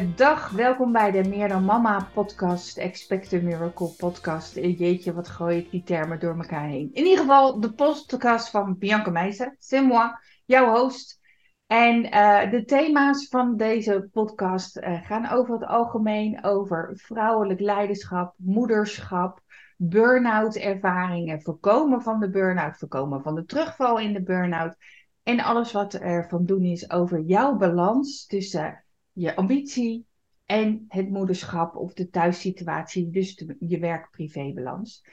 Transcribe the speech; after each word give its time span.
Goeiedag. 0.00 0.50
Welkom 0.50 0.92
bij 0.92 1.10
de 1.10 1.28
Meer 1.28 1.48
dan 1.48 1.64
Mama 1.64 2.08
podcast, 2.14 2.78
Expect 2.78 3.32
a 3.32 3.40
Miracle 3.40 3.88
podcast. 3.96 4.54
Jeetje, 4.54 5.12
wat 5.12 5.28
gooi 5.28 5.58
ik 5.58 5.70
die 5.70 5.82
termen 5.82 6.20
door 6.20 6.36
elkaar 6.36 6.68
heen. 6.68 6.90
In 6.92 7.04
ieder 7.04 7.18
geval 7.18 7.60
de 7.60 7.72
podcast 7.72 8.50
van 8.50 8.78
Bianca 8.78 9.10
Meijsen, 9.10 9.56
c'est 9.58 9.86
moi, 9.86 10.12
jouw 10.44 10.74
host. 10.74 11.20
En 11.66 12.04
uh, 12.04 12.50
de 12.50 12.64
thema's 12.64 13.28
van 13.28 13.56
deze 13.56 14.08
podcast 14.12 14.76
uh, 14.76 15.06
gaan 15.06 15.28
over 15.28 15.54
het 15.54 15.64
algemeen 15.64 16.44
over 16.44 16.92
vrouwelijk 16.94 17.60
leiderschap, 17.60 18.34
moederschap, 18.36 19.40
burn-out 19.76 20.56
ervaringen, 20.56 21.42
voorkomen 21.42 22.02
van 22.02 22.20
de 22.20 22.30
burn-out, 22.30 22.78
voorkomen 22.78 23.22
van 23.22 23.34
de 23.34 23.44
terugval 23.44 23.98
in 23.98 24.12
de 24.12 24.22
burn-out. 24.22 24.76
En 25.22 25.40
alles 25.40 25.72
wat 25.72 25.94
er 25.94 26.28
van 26.28 26.46
doen 26.46 26.64
is 26.64 26.90
over 26.90 27.20
jouw 27.20 27.56
balans 27.56 28.26
tussen 28.26 28.84
je 29.12 29.36
ambitie 29.36 30.06
en 30.46 30.84
het 30.88 31.10
moederschap 31.10 31.76
of 31.76 31.92
de 31.92 32.10
thuissituatie, 32.10 33.10
dus 33.10 33.36
de, 33.36 33.56
je 33.58 33.78
werk-privé-balans. 33.78 35.04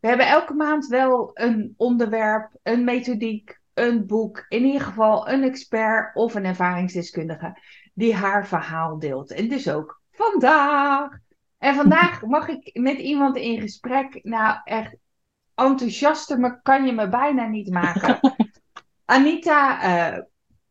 We 0.00 0.08
hebben 0.08 0.26
elke 0.26 0.54
maand 0.54 0.86
wel 0.86 1.30
een 1.34 1.74
onderwerp, 1.76 2.50
een 2.62 2.84
methodiek, 2.84 3.60
een 3.74 4.06
boek, 4.06 4.44
in 4.48 4.64
ieder 4.64 4.80
geval 4.80 5.28
een 5.28 5.42
expert 5.42 6.16
of 6.16 6.34
een 6.34 6.44
ervaringsdeskundige 6.44 7.56
die 7.94 8.14
haar 8.14 8.46
verhaal 8.46 8.98
deelt. 8.98 9.30
En 9.30 9.48
dus 9.48 9.70
ook 9.70 10.00
vandaag. 10.10 11.18
En 11.58 11.74
vandaag 11.74 12.22
mag 12.36 12.48
ik 12.48 12.78
met 12.78 12.98
iemand 12.98 13.36
in 13.36 13.60
gesprek. 13.60 14.20
Nou, 14.22 14.60
echt 14.64 14.96
enthousiaster 15.54 16.40
maar 16.40 16.60
kan 16.62 16.86
je 16.86 16.92
me 16.92 17.08
bijna 17.08 17.46
niet 17.46 17.70
maken. 17.70 18.18
Anita 19.04 19.84
uh, 20.14 20.18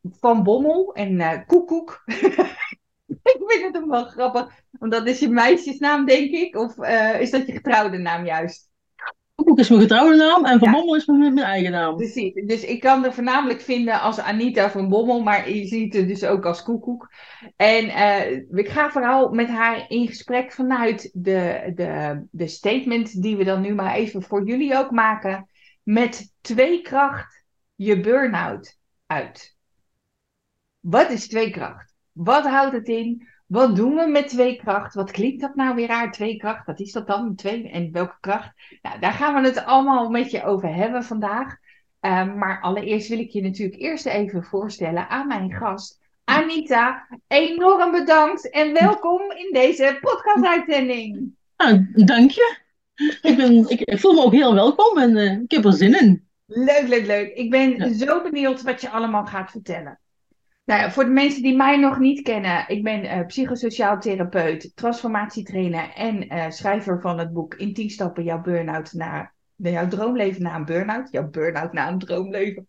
van 0.02 0.42
Bommel 0.42 0.94
en 0.94 1.12
uh, 1.12 1.46
Koekoek. 1.46 2.02
ik 3.34 3.42
vind 3.46 3.62
het 3.62 3.74
hem 3.74 3.88
wel 3.88 4.04
grappig. 4.04 4.64
Want 4.70 4.92
dat 4.92 5.06
is 5.06 5.18
je 5.18 5.28
meisjesnaam, 5.28 6.06
denk 6.06 6.30
ik. 6.30 6.56
Of 6.56 6.76
uh, 6.76 7.20
is 7.20 7.30
dat 7.30 7.46
je 7.46 7.52
getrouwde 7.52 7.98
naam 7.98 8.24
juist? 8.24 8.68
Koekoek 9.34 9.58
is 9.58 9.68
mijn 9.68 9.80
getrouwde 9.80 10.16
naam 10.16 10.44
en 10.44 10.58
Van 10.58 10.68
ja. 10.68 10.74
Bommel 10.74 10.96
is 10.96 11.06
mijn, 11.06 11.34
mijn 11.34 11.46
eigen 11.46 11.70
naam. 11.70 11.96
Precies. 11.96 12.32
Dus 12.46 12.64
ik 12.64 12.80
kan 12.80 13.04
er 13.04 13.14
voornamelijk 13.14 13.60
vinden 13.60 14.00
als 14.00 14.18
Anita 14.18 14.70
van 14.70 14.88
Bommel, 14.88 15.22
maar 15.22 15.50
je 15.50 15.66
ziet 15.66 15.94
het 15.94 16.08
dus 16.08 16.24
ook 16.24 16.44
als 16.46 16.62
Koekoek. 16.62 17.10
En 17.56 17.84
uh, 17.84 18.58
ik 18.58 18.68
ga 18.68 18.90
vooral 18.90 19.30
met 19.30 19.48
haar 19.48 19.84
in 19.88 20.06
gesprek 20.06 20.52
vanuit 20.52 21.10
de, 21.12 21.72
de, 21.74 22.22
de 22.30 22.46
statement 22.46 23.22
die 23.22 23.36
we 23.36 23.44
dan 23.44 23.60
nu 23.60 23.74
maar 23.74 23.94
even 23.94 24.22
voor 24.22 24.46
jullie 24.46 24.76
ook 24.76 24.90
maken. 24.90 25.48
Met 25.82 26.32
tweekracht 26.40 27.44
je 27.74 28.00
burn-out 28.00 28.78
uit. 29.06 29.56
Wat 30.80 31.10
is 31.10 31.28
tweekracht? 31.28 31.85
Wat 32.16 32.46
houdt 32.46 32.72
het 32.72 32.88
in? 32.88 33.28
Wat 33.46 33.76
doen 33.76 33.94
we 33.94 34.06
met 34.06 34.28
tweekracht? 34.28 34.94
Wat 34.94 35.10
klinkt 35.10 35.40
dat 35.40 35.54
nou 35.54 35.74
weer 35.74 35.86
raar, 35.86 36.12
tweekracht? 36.12 36.66
Wat 36.66 36.80
is 36.80 36.92
dat 36.92 37.06
dan, 37.06 37.34
twee? 37.34 37.70
En 37.70 37.92
welke 37.92 38.16
kracht? 38.20 38.52
Nou, 38.82 39.00
daar 39.00 39.12
gaan 39.12 39.42
we 39.42 39.48
het 39.48 39.64
allemaal 39.64 40.10
met 40.10 40.30
je 40.30 40.44
over 40.44 40.74
hebben 40.74 41.04
vandaag. 41.04 41.56
Um, 42.00 42.38
maar 42.38 42.60
allereerst 42.60 43.08
wil 43.08 43.18
ik 43.18 43.30
je 43.30 43.42
natuurlijk 43.42 43.80
eerst 43.80 44.06
even 44.06 44.44
voorstellen 44.44 45.08
aan 45.08 45.26
mijn 45.26 45.52
gast, 45.52 45.98
Anita. 46.24 47.06
Enorm 47.26 47.90
bedankt 47.90 48.50
en 48.50 48.72
welkom 48.72 49.20
in 49.30 49.52
deze 49.52 49.98
podcast-uitzending. 50.00 51.34
Nou, 51.56 51.86
dank 52.04 52.30
je. 52.30 52.56
Ik, 53.22 53.36
ben, 53.36 53.68
ik, 53.68 53.98
voel 53.98 54.12
me 54.12 54.22
ook 54.22 54.32
heel 54.32 54.54
welkom 54.54 54.98
en 54.98 55.16
uh, 55.16 55.32
ik 55.32 55.50
heb 55.50 55.64
er 55.64 55.72
zin 55.72 56.00
in. 56.00 56.28
Leuk, 56.46 56.88
leuk, 56.88 57.06
leuk. 57.06 57.34
Ik 57.34 57.50
ben 57.50 57.76
ja. 57.76 57.92
zo 57.92 58.22
benieuwd 58.22 58.62
wat 58.62 58.80
je 58.80 58.90
allemaal 58.90 59.26
gaat 59.26 59.50
vertellen. 59.50 60.00
Nou 60.66 60.80
ja, 60.80 60.90
voor 60.90 61.04
de 61.04 61.10
mensen 61.10 61.42
die 61.42 61.56
mij 61.56 61.76
nog 61.76 61.98
niet 61.98 62.22
kennen, 62.22 62.64
ik 62.68 62.82
ben 62.82 63.04
uh, 63.04 63.26
psychosociaal 63.26 64.00
therapeut, 64.00 64.76
transformatietrainer 64.76 65.92
en 65.94 66.34
uh, 66.34 66.50
schrijver 66.50 67.00
van 67.00 67.18
het 67.18 67.32
boek 67.32 67.54
In 67.54 67.74
10 67.74 67.90
stappen 67.90 68.24
jouw 68.24 68.40
burn-out 68.40 68.92
naar 68.92 69.34
jouw 69.56 69.88
droomleven 69.88 70.42
na 70.42 70.54
een 70.54 70.64
burn-out. 70.64 71.08
Jouw 71.10 71.28
burn-out 71.28 71.72
na 71.72 71.88
een 71.88 71.98
droomleven. 71.98 72.66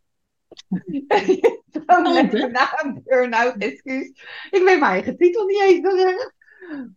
droomleven 1.71 2.51
na 2.51 2.83
een 2.83 3.01
burn-out, 3.03 3.55
excuus. 3.57 4.07
Ik 4.49 4.61
weet 4.63 4.79
mijn 4.79 4.81
eigen 4.81 5.17
titel 5.17 5.45
niet 5.45 5.61
eens 5.61 5.79
nog 5.79 5.99
zeggen. 5.99 6.33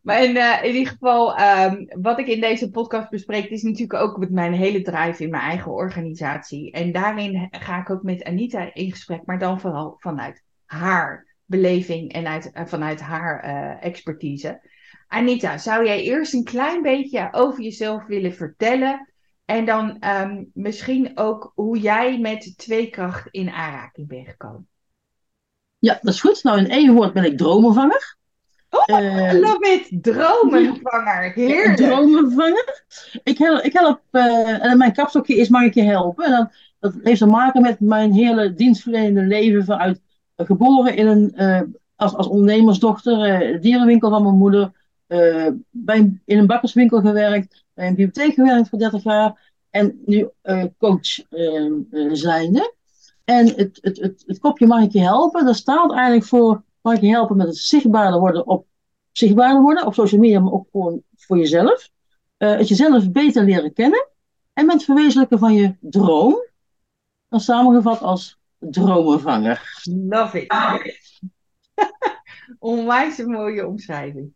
Maar 0.02 0.24
in, 0.24 0.36
uh, 0.36 0.58
in 0.62 0.74
ieder 0.74 0.92
geval, 0.92 1.40
um, 1.40 1.88
wat 2.02 2.18
ik 2.18 2.26
in 2.26 2.40
deze 2.40 2.70
podcast 2.70 3.10
bespreek, 3.10 3.50
is 3.50 3.62
natuurlijk 3.62 4.02
ook 4.02 4.18
met 4.18 4.30
mijn 4.30 4.52
hele 4.52 4.82
drive 4.82 5.22
in 5.22 5.30
mijn 5.30 5.42
eigen 5.42 5.72
organisatie. 5.72 6.72
En 6.72 6.92
daarin 6.92 7.48
ga 7.50 7.80
ik 7.80 7.90
ook 7.90 8.02
met 8.02 8.24
Anita 8.24 8.74
in 8.74 8.90
gesprek, 8.90 9.26
maar 9.26 9.38
dan 9.38 9.60
vooral 9.60 9.96
vanuit 9.98 10.42
haar 10.70 11.26
beleving 11.44 12.12
en 12.12 12.26
uit, 12.26 12.50
uh, 12.54 12.62
vanuit 12.66 13.00
haar 13.00 13.44
uh, 13.44 13.84
expertise. 13.84 14.60
Anita, 15.08 15.58
zou 15.58 15.84
jij 15.84 16.02
eerst 16.02 16.34
een 16.34 16.44
klein 16.44 16.82
beetje 16.82 17.28
over 17.30 17.62
jezelf 17.62 18.06
willen 18.06 18.34
vertellen? 18.34 19.08
En 19.44 19.64
dan 19.64 19.96
um, 20.04 20.50
misschien 20.54 21.10
ook 21.14 21.52
hoe 21.54 21.78
jij 21.78 22.18
met 22.18 22.58
tweekracht 22.58 23.28
in 23.30 23.50
aanraking 23.50 24.08
bent 24.08 24.28
gekomen. 24.28 24.68
Ja, 25.78 25.98
dat 26.02 26.14
is 26.14 26.20
goed. 26.20 26.42
Nou, 26.42 26.58
in 26.58 26.70
één 26.70 26.94
woord 26.94 27.12
ben 27.12 27.24
ik 27.24 27.36
dromenvanger. 27.36 28.16
Oh, 28.70 29.00
uh, 29.00 29.32
love 29.32 29.88
it! 29.90 30.02
Dromenvanger. 30.02 31.32
Heerlijk. 31.32 31.76
Dromenvanger. 31.76 32.84
Ik 33.22 33.38
help, 33.38 33.62
ik 33.62 33.72
help 33.72 34.00
en 34.10 34.78
mijn 34.78 34.92
kapstokje 34.92 35.36
is 35.36 35.48
mag 35.48 35.62
ik 35.62 35.74
je 35.74 35.82
helpen. 35.82 36.24
En 36.24 36.30
dat, 36.30 36.52
dat 36.78 36.94
heeft 37.02 37.18
te 37.18 37.26
maken 37.26 37.62
met 37.62 37.80
mijn 37.80 38.12
hele 38.12 38.54
dienstverlenende 38.54 39.22
leven 39.22 39.64
vanuit 39.64 40.00
geboren 40.46 40.96
in 40.96 41.06
een, 41.06 41.32
uh, 41.36 41.60
als, 41.96 42.14
als 42.14 42.26
ondernemersdochter, 42.26 43.42
uh, 43.52 43.60
dierenwinkel 43.60 44.10
van 44.10 44.22
mijn 44.22 44.36
moeder, 44.36 44.72
uh, 45.08 45.48
bij, 45.70 46.20
in 46.24 46.38
een 46.38 46.46
bakkerswinkel 46.46 47.00
gewerkt, 47.00 47.64
bij 47.74 47.86
een 47.86 47.94
bibliotheek 47.94 48.34
gewerkt 48.34 48.68
voor 48.68 48.78
30 48.78 49.02
jaar 49.02 49.52
en 49.70 50.02
nu 50.06 50.28
coach 50.78 51.20
zijnde. 52.12 52.74
En 53.24 53.46
het, 53.46 53.78
het, 53.80 54.00
het, 54.00 54.22
het 54.26 54.38
kopje 54.38 54.66
mag 54.66 54.82
ik 54.82 54.92
je 54.92 55.00
helpen, 55.00 55.44
dat 55.44 55.56
staat 55.56 55.92
eigenlijk 55.92 56.24
voor 56.24 56.62
mag 56.82 56.94
ik 56.94 57.00
je 57.00 57.08
helpen 57.08 57.36
met 57.36 57.46
het 57.46 57.56
zichtbaarder 57.56 58.20
worden 58.20 58.46
op, 58.46 58.66
zichtbaarder 59.12 59.62
worden 59.62 59.86
op 59.86 59.94
social 59.94 60.20
media, 60.20 60.40
maar 60.40 60.52
ook 60.52 60.68
gewoon 60.70 61.02
voor 61.16 61.38
jezelf. 61.38 61.90
het 62.36 62.68
jezelf 62.68 63.10
beter 63.10 63.44
leren 63.44 63.72
kennen 63.72 64.08
en 64.52 64.66
met 64.66 64.74
het 64.74 64.84
verwezenlijken 64.84 65.38
van 65.38 65.54
je 65.54 65.76
droom, 65.80 66.44
dan 67.28 67.40
samengevat 67.40 68.02
als 68.02 68.39
dromenvanger. 68.60 69.80
Love 70.08 70.42
it. 70.42 70.52
Onwijs 72.58 73.18
een 73.18 73.30
mooie 73.30 73.66
omschrijving. 73.66 74.32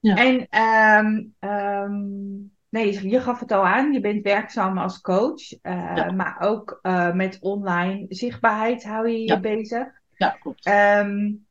Ja. 0.00 0.16
En 0.16 0.60
um, 1.04 1.34
um, 1.50 2.52
nee, 2.68 3.08
je 3.08 3.20
gaf 3.20 3.40
het 3.40 3.52
al 3.52 3.66
aan, 3.66 3.92
je 3.92 4.00
bent 4.00 4.22
werkzaam 4.22 4.78
als 4.78 5.00
coach, 5.00 5.52
uh, 5.52 5.92
ja. 5.94 6.10
maar 6.10 6.40
ook 6.40 6.78
uh, 6.82 7.12
met 7.12 7.38
online 7.40 8.06
zichtbaarheid 8.08 8.84
hou 8.84 9.08
je 9.08 9.18
je 9.18 9.26
ja. 9.26 9.40
bezig. 9.40 9.86
Ja, 10.16 10.30
klopt. 10.30 10.66
Um, 10.66 11.46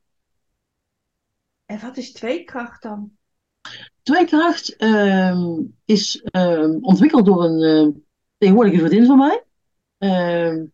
en 1.65 1.79
wat 1.81 1.97
is 1.97 2.11
tweekracht 2.11 2.81
dan? 2.81 3.11
Tweekracht 4.01 4.75
is 5.85 6.23
ontwikkeld 6.81 7.25
door 7.25 7.43
een 7.43 7.87
uh, 7.87 7.95
tegenwoordige 8.37 8.77
vriendin 8.77 9.05
van 9.05 9.17
mij. 9.17 9.46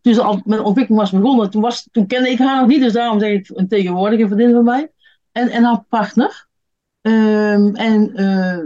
Toen 0.02 0.14
ze 0.14 0.22
al 0.22 0.42
met 0.44 0.60
ontwikkeling 0.60 1.00
was 1.00 1.10
begonnen, 1.10 1.50
toen, 1.50 1.62
was, 1.62 1.88
toen 1.92 2.06
kende 2.06 2.30
ik 2.30 2.38
haar 2.38 2.60
nog 2.60 2.68
niet, 2.68 2.80
dus 2.80 2.92
daarom 2.92 3.20
zeg 3.20 3.30
ik 3.30 3.50
een 3.54 3.68
tegenwoordige 3.68 4.26
vriendin 4.26 4.52
van 4.52 4.64
mij. 4.64 4.92
En, 5.32 5.48
en 5.48 5.64
haar 5.64 5.84
partner. 5.88 6.46
Um, 7.00 7.74
en 7.74 8.20
uh, 8.20 8.58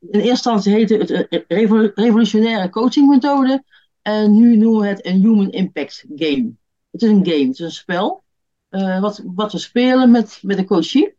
in 0.00 0.20
eerste 0.20 0.28
instantie 0.28 0.72
heette 0.72 0.94
het 1.28 1.44
revol 1.48 1.90
revolutionaire 1.94 2.70
coachingmethode. 2.70 3.64
En 4.02 4.34
nu 4.34 4.56
noemen 4.56 4.80
we 4.80 4.86
het 4.86 5.06
een 5.06 5.20
Human 5.20 5.50
Impact 5.50 6.04
Game. 6.14 6.52
Het 6.90 7.02
is 7.02 7.08
een 7.08 7.26
game, 7.26 7.46
het 7.46 7.58
is 7.58 7.58
een 7.58 7.70
spel. 7.70 8.22
Wat, 9.00 9.22
wat 9.24 9.52
we 9.52 9.58
spelen 9.58 10.10
met, 10.10 10.38
met 10.42 10.56
de 10.56 10.64
coachie. 10.64 11.14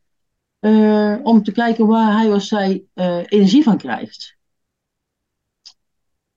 om 1.24 1.44
te 1.44 1.52
kijken 1.54 1.88
waar 1.88 2.18
hij 2.18 2.34
of 2.34 2.44
zij 2.44 2.84
energie 3.26 3.64
van 3.64 3.78
krijgt. 3.78 4.40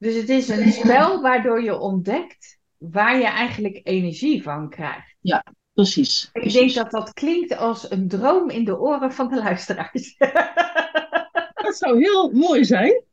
Dus 0.04 0.14
het 0.14 0.28
is 0.28 0.48
een 0.48 0.72
spel 0.72 1.20
waardoor 1.22 1.62
je 1.62 1.78
ontdekt 1.78 2.58
waar 2.78 3.16
je 3.16 3.26
eigenlijk 3.26 3.80
energie 3.82 4.42
van 4.42 4.70
krijgt. 4.70 5.16
Ja, 5.20 5.44
precies. 5.72 6.30
Ik 6.32 6.52
denk 6.52 6.74
dat 6.74 6.90
dat 6.90 7.12
klinkt 7.12 7.56
als 7.56 7.90
een 7.90 8.08
droom 8.08 8.50
in 8.50 8.64
de 8.64 8.78
oren 8.78 9.12
van 9.12 9.28
de 9.28 9.36
luisteraars. 9.36 10.16
Dat 11.64 11.76
zou 11.76 11.98
heel 11.98 12.30
mooi 12.30 12.64
zijn. 12.64 13.04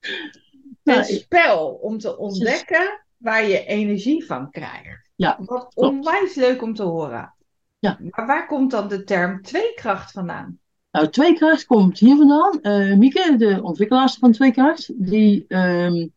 Een 0.00 0.42
nou, 0.82 1.04
spel 1.04 1.68
om 1.68 1.98
te 1.98 2.18
ontdekken 2.18 3.04
waar 3.16 3.44
je 3.48 3.64
energie 3.64 4.26
van 4.26 4.50
krijgt. 4.50 5.10
Ja, 5.14 5.38
Wat 5.40 5.74
onwijs 5.74 6.34
leuk 6.34 6.62
om 6.62 6.74
te 6.74 6.82
horen. 6.82 7.34
Ja. 7.78 7.98
Maar 8.10 8.26
waar 8.26 8.46
komt 8.46 8.70
dan 8.70 8.88
de 8.88 9.04
term 9.04 9.42
tweekracht 9.42 10.12
vandaan? 10.12 10.58
Nou, 10.94 11.08
Tweekracht 11.08 11.66
komt 11.66 11.98
hier 11.98 12.16
vandaan. 12.16 12.58
Uh, 12.62 12.96
Mieke, 12.96 13.36
de 13.36 13.62
ontwikkelaar 13.62 14.16
van 14.20 14.32
Tweekracht, 14.32 14.92
die 14.96 15.44
um, 15.48 16.12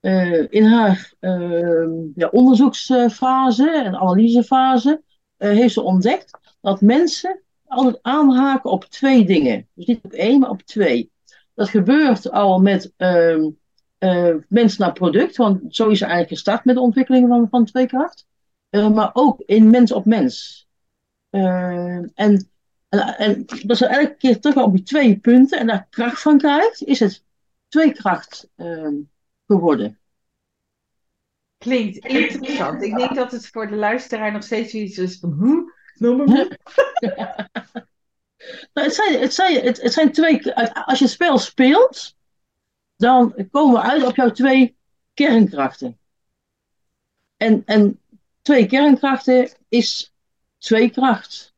uh, 0.00 0.46
in 0.48 0.64
haar 0.64 1.12
uh, 1.20 1.88
ja, 2.14 2.28
onderzoeksfase 2.28 3.70
en 3.70 3.96
analysefase 3.96 5.02
heeft 5.36 5.74
ze 5.74 5.82
ontdekt 5.82 6.38
dat 6.60 6.80
mensen 6.80 7.42
altijd 7.66 7.98
aanhaken 8.02 8.70
op 8.70 8.84
twee 8.84 9.24
dingen. 9.24 9.68
Dus 9.74 9.86
niet 9.86 10.00
op 10.02 10.12
één, 10.12 10.40
maar 10.40 10.50
op 10.50 10.62
twee. 10.62 11.10
Dat 11.54 11.68
gebeurt 11.68 12.30
al 12.30 12.60
met 12.60 12.92
uh, 12.98 14.34
mens 14.48 14.76
naar 14.76 14.92
product, 14.92 15.36
want 15.36 15.60
zo 15.68 15.88
is 15.88 16.00
er 16.00 16.08
eigenlijk 16.08 16.34
gestart 16.34 16.64
met 16.64 16.74
de 16.74 16.80
ontwikkeling 16.80 17.28
van, 17.28 17.48
van 17.50 17.64
tweekracht. 17.64 18.26
Maar 18.70 19.10
ook 19.12 19.40
in 19.40 19.70
mens 19.70 19.92
op 19.92 20.04
mens. 20.04 20.66
En, 21.30 22.48
en, 22.98 23.18
en 23.18 23.44
dat 23.46 23.70
is 23.70 23.80
elke 23.80 24.16
keer 24.16 24.40
terug 24.40 24.56
op 24.56 24.72
die 24.72 24.82
twee 24.82 25.18
punten 25.18 25.58
en 25.58 25.66
daar 25.66 25.86
kracht 25.90 26.22
van 26.22 26.38
krijgt, 26.38 26.82
is 26.82 27.00
het 27.00 27.24
tweekracht 27.68 28.48
ehm, 28.56 28.94
geworden. 29.46 29.98
Klinkt 31.58 32.06
interessant. 32.06 32.82
Ik 32.82 32.96
denk 32.96 33.14
dat 33.14 33.32
het 33.32 33.46
voor 33.46 33.66
de 33.66 33.76
luisteraar 33.76 34.32
nog 34.32 34.42
steeds 34.42 34.72
iets 34.72 34.98
is 34.98 35.18
van, 35.18 35.32
huh? 35.40 35.72
Nou, 35.94 36.16
maar 36.16 36.26
nou, 38.72 38.86
het, 38.86 38.94
zijn, 38.94 39.20
het, 39.20 39.34
zijn, 39.34 39.64
het, 39.64 39.82
het 39.82 39.92
zijn 39.92 40.12
twee. 40.12 40.54
Als 40.54 40.98
je 40.98 41.04
het 41.04 41.12
spel 41.12 41.38
speelt, 41.38 42.16
dan 42.96 43.48
komen 43.50 43.74
we 43.74 43.88
uit 43.88 44.04
op 44.04 44.16
jouw 44.16 44.30
twee 44.30 44.76
kernkrachten. 45.14 45.98
En, 47.36 47.62
en 47.64 48.00
twee 48.42 48.66
kernkrachten 48.66 49.50
is 49.68 50.14
twee 50.58 50.90
kracht. 50.90 51.53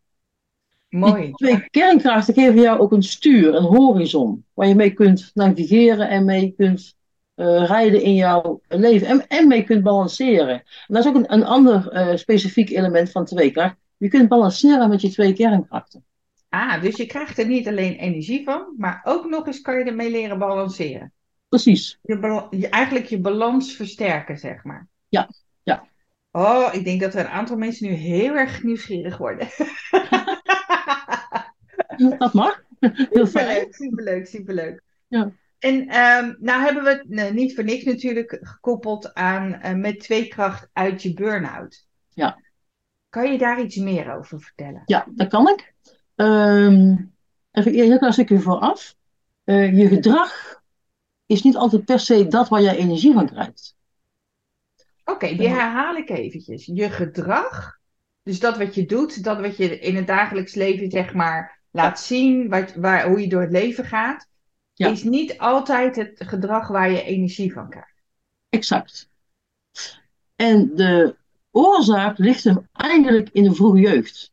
Mooi. 0.96 1.22
Die 1.22 1.34
twee 1.34 1.70
kernkrachten 1.70 2.34
geven 2.34 2.60
jou 2.60 2.78
ook 2.80 2.92
een 2.92 3.02
stuur, 3.02 3.54
een 3.54 3.62
horizon, 3.62 4.44
waar 4.54 4.68
je 4.68 4.74
mee 4.74 4.92
kunt 4.92 5.30
navigeren 5.34 6.08
en 6.08 6.24
mee 6.24 6.54
kunt 6.56 6.96
uh, 7.36 7.66
rijden 7.66 8.02
in 8.02 8.14
jouw 8.14 8.60
leven 8.68 9.06
en, 9.06 9.28
en 9.28 9.48
mee 9.48 9.62
kunt 9.64 9.82
balanceren. 9.82 10.48
En 10.48 10.64
dat 10.86 11.04
is 11.04 11.10
ook 11.10 11.16
een, 11.16 11.32
een 11.32 11.44
ander 11.44 11.92
uh, 11.92 12.16
specifiek 12.16 12.70
element 12.70 13.10
van 13.10 13.24
tweekracht. 13.24 13.76
Je 13.96 14.08
kunt 14.08 14.28
balanceren 14.28 14.88
met 14.88 15.00
je 15.00 15.10
twee 15.10 15.32
kernkrachten. 15.32 16.04
Ah, 16.48 16.82
dus 16.82 16.96
je 16.96 17.06
krijgt 17.06 17.38
er 17.38 17.46
niet 17.46 17.68
alleen 17.68 17.96
energie 17.96 18.44
van, 18.44 18.74
maar 18.76 19.00
ook 19.04 19.28
nog 19.28 19.46
eens 19.46 19.60
kan 19.60 19.78
je 19.78 19.84
ermee 19.84 20.10
leren 20.10 20.38
balanceren. 20.38 21.12
Precies. 21.48 21.98
Je, 22.02 22.46
je 22.50 22.68
eigenlijk 22.68 23.06
je 23.06 23.20
balans 23.20 23.72
versterken, 23.72 24.38
zeg 24.38 24.64
maar. 24.64 24.88
Ja, 25.08 25.28
ja. 25.62 25.88
Oh, 26.30 26.68
ik 26.72 26.84
denk 26.84 27.00
dat 27.00 27.14
er 27.14 27.20
een 27.20 27.30
aantal 27.30 27.56
mensen 27.56 27.88
nu 27.88 27.94
heel 27.94 28.34
erg 28.34 28.62
nieuwsgierig 28.62 29.16
worden. 29.18 29.48
dat 32.18 32.32
mag. 32.32 32.64
Heel 33.10 33.26
fijn. 33.26 33.26
Superleuk, 33.26 33.74
superleuk, 33.74 34.26
superleuk. 34.26 34.82
Ja. 35.08 35.32
En 35.58 35.74
um, 35.74 36.36
nou 36.40 36.62
hebben 36.62 36.82
we 36.82 36.88
het 36.88 37.08
nou, 37.08 37.32
niet 37.34 37.54
voor 37.54 37.64
niks 37.64 37.84
natuurlijk 37.84 38.38
gekoppeld 38.40 39.14
aan 39.14 39.60
uh, 39.64 39.72
met 39.72 40.00
tweekracht 40.00 40.68
uit 40.72 41.02
je 41.02 41.14
burn-out. 41.14 41.86
Ja. 42.08 42.40
Kan 43.08 43.32
je 43.32 43.38
daar 43.38 43.60
iets 43.60 43.76
meer 43.76 44.16
over 44.16 44.40
vertellen? 44.40 44.82
Ja, 44.84 45.06
dat 45.08 45.28
kan 45.28 45.48
ik. 45.48 45.74
Um, 46.14 47.14
even 47.52 47.72
heel 47.72 47.98
klein 47.98 48.12
stukje 48.12 48.40
vooraf. 48.40 48.94
Uh, 49.44 49.78
je 49.78 49.88
gedrag 49.88 50.62
is 51.26 51.42
niet 51.42 51.56
altijd 51.56 51.84
per 51.84 52.00
se 52.00 52.26
dat 52.26 52.48
waar 52.48 52.62
je 52.62 52.76
energie 52.76 53.12
van 53.12 53.26
krijgt. 53.26 53.76
Oké, 55.04 55.10
okay, 55.10 55.36
die 55.36 55.48
herhaal 55.48 55.96
ik 55.96 56.10
eventjes. 56.10 56.66
Je 56.66 56.90
gedrag, 56.90 57.78
dus 58.22 58.40
dat 58.40 58.58
wat 58.58 58.74
je 58.74 58.86
doet, 58.86 59.24
dat 59.24 59.40
wat 59.40 59.56
je 59.56 59.78
in 59.78 59.96
het 59.96 60.06
dagelijks 60.06 60.54
leven 60.54 60.90
zeg 60.90 61.14
maar 61.14 61.55
laat 61.76 62.00
zien, 62.00 62.48
wat, 62.48 62.74
waar, 62.74 63.08
hoe 63.08 63.20
je 63.20 63.28
door 63.28 63.40
het 63.40 63.50
leven 63.50 63.84
gaat, 63.84 64.28
ja. 64.72 64.88
is 64.88 65.02
niet 65.02 65.38
altijd 65.38 65.96
het 65.96 66.14
gedrag 66.16 66.68
waar 66.68 66.90
je 66.90 67.02
energie 67.02 67.52
van 67.52 67.68
krijgt. 67.68 68.02
Exact. 68.48 69.10
En 70.36 70.74
de 70.74 71.16
oorzaak 71.50 72.18
ligt 72.18 72.44
hem 72.44 72.68
eigenlijk 72.72 73.28
in 73.32 73.42
de 73.42 73.54
vroege 73.54 73.78
jeugd. 73.78 74.32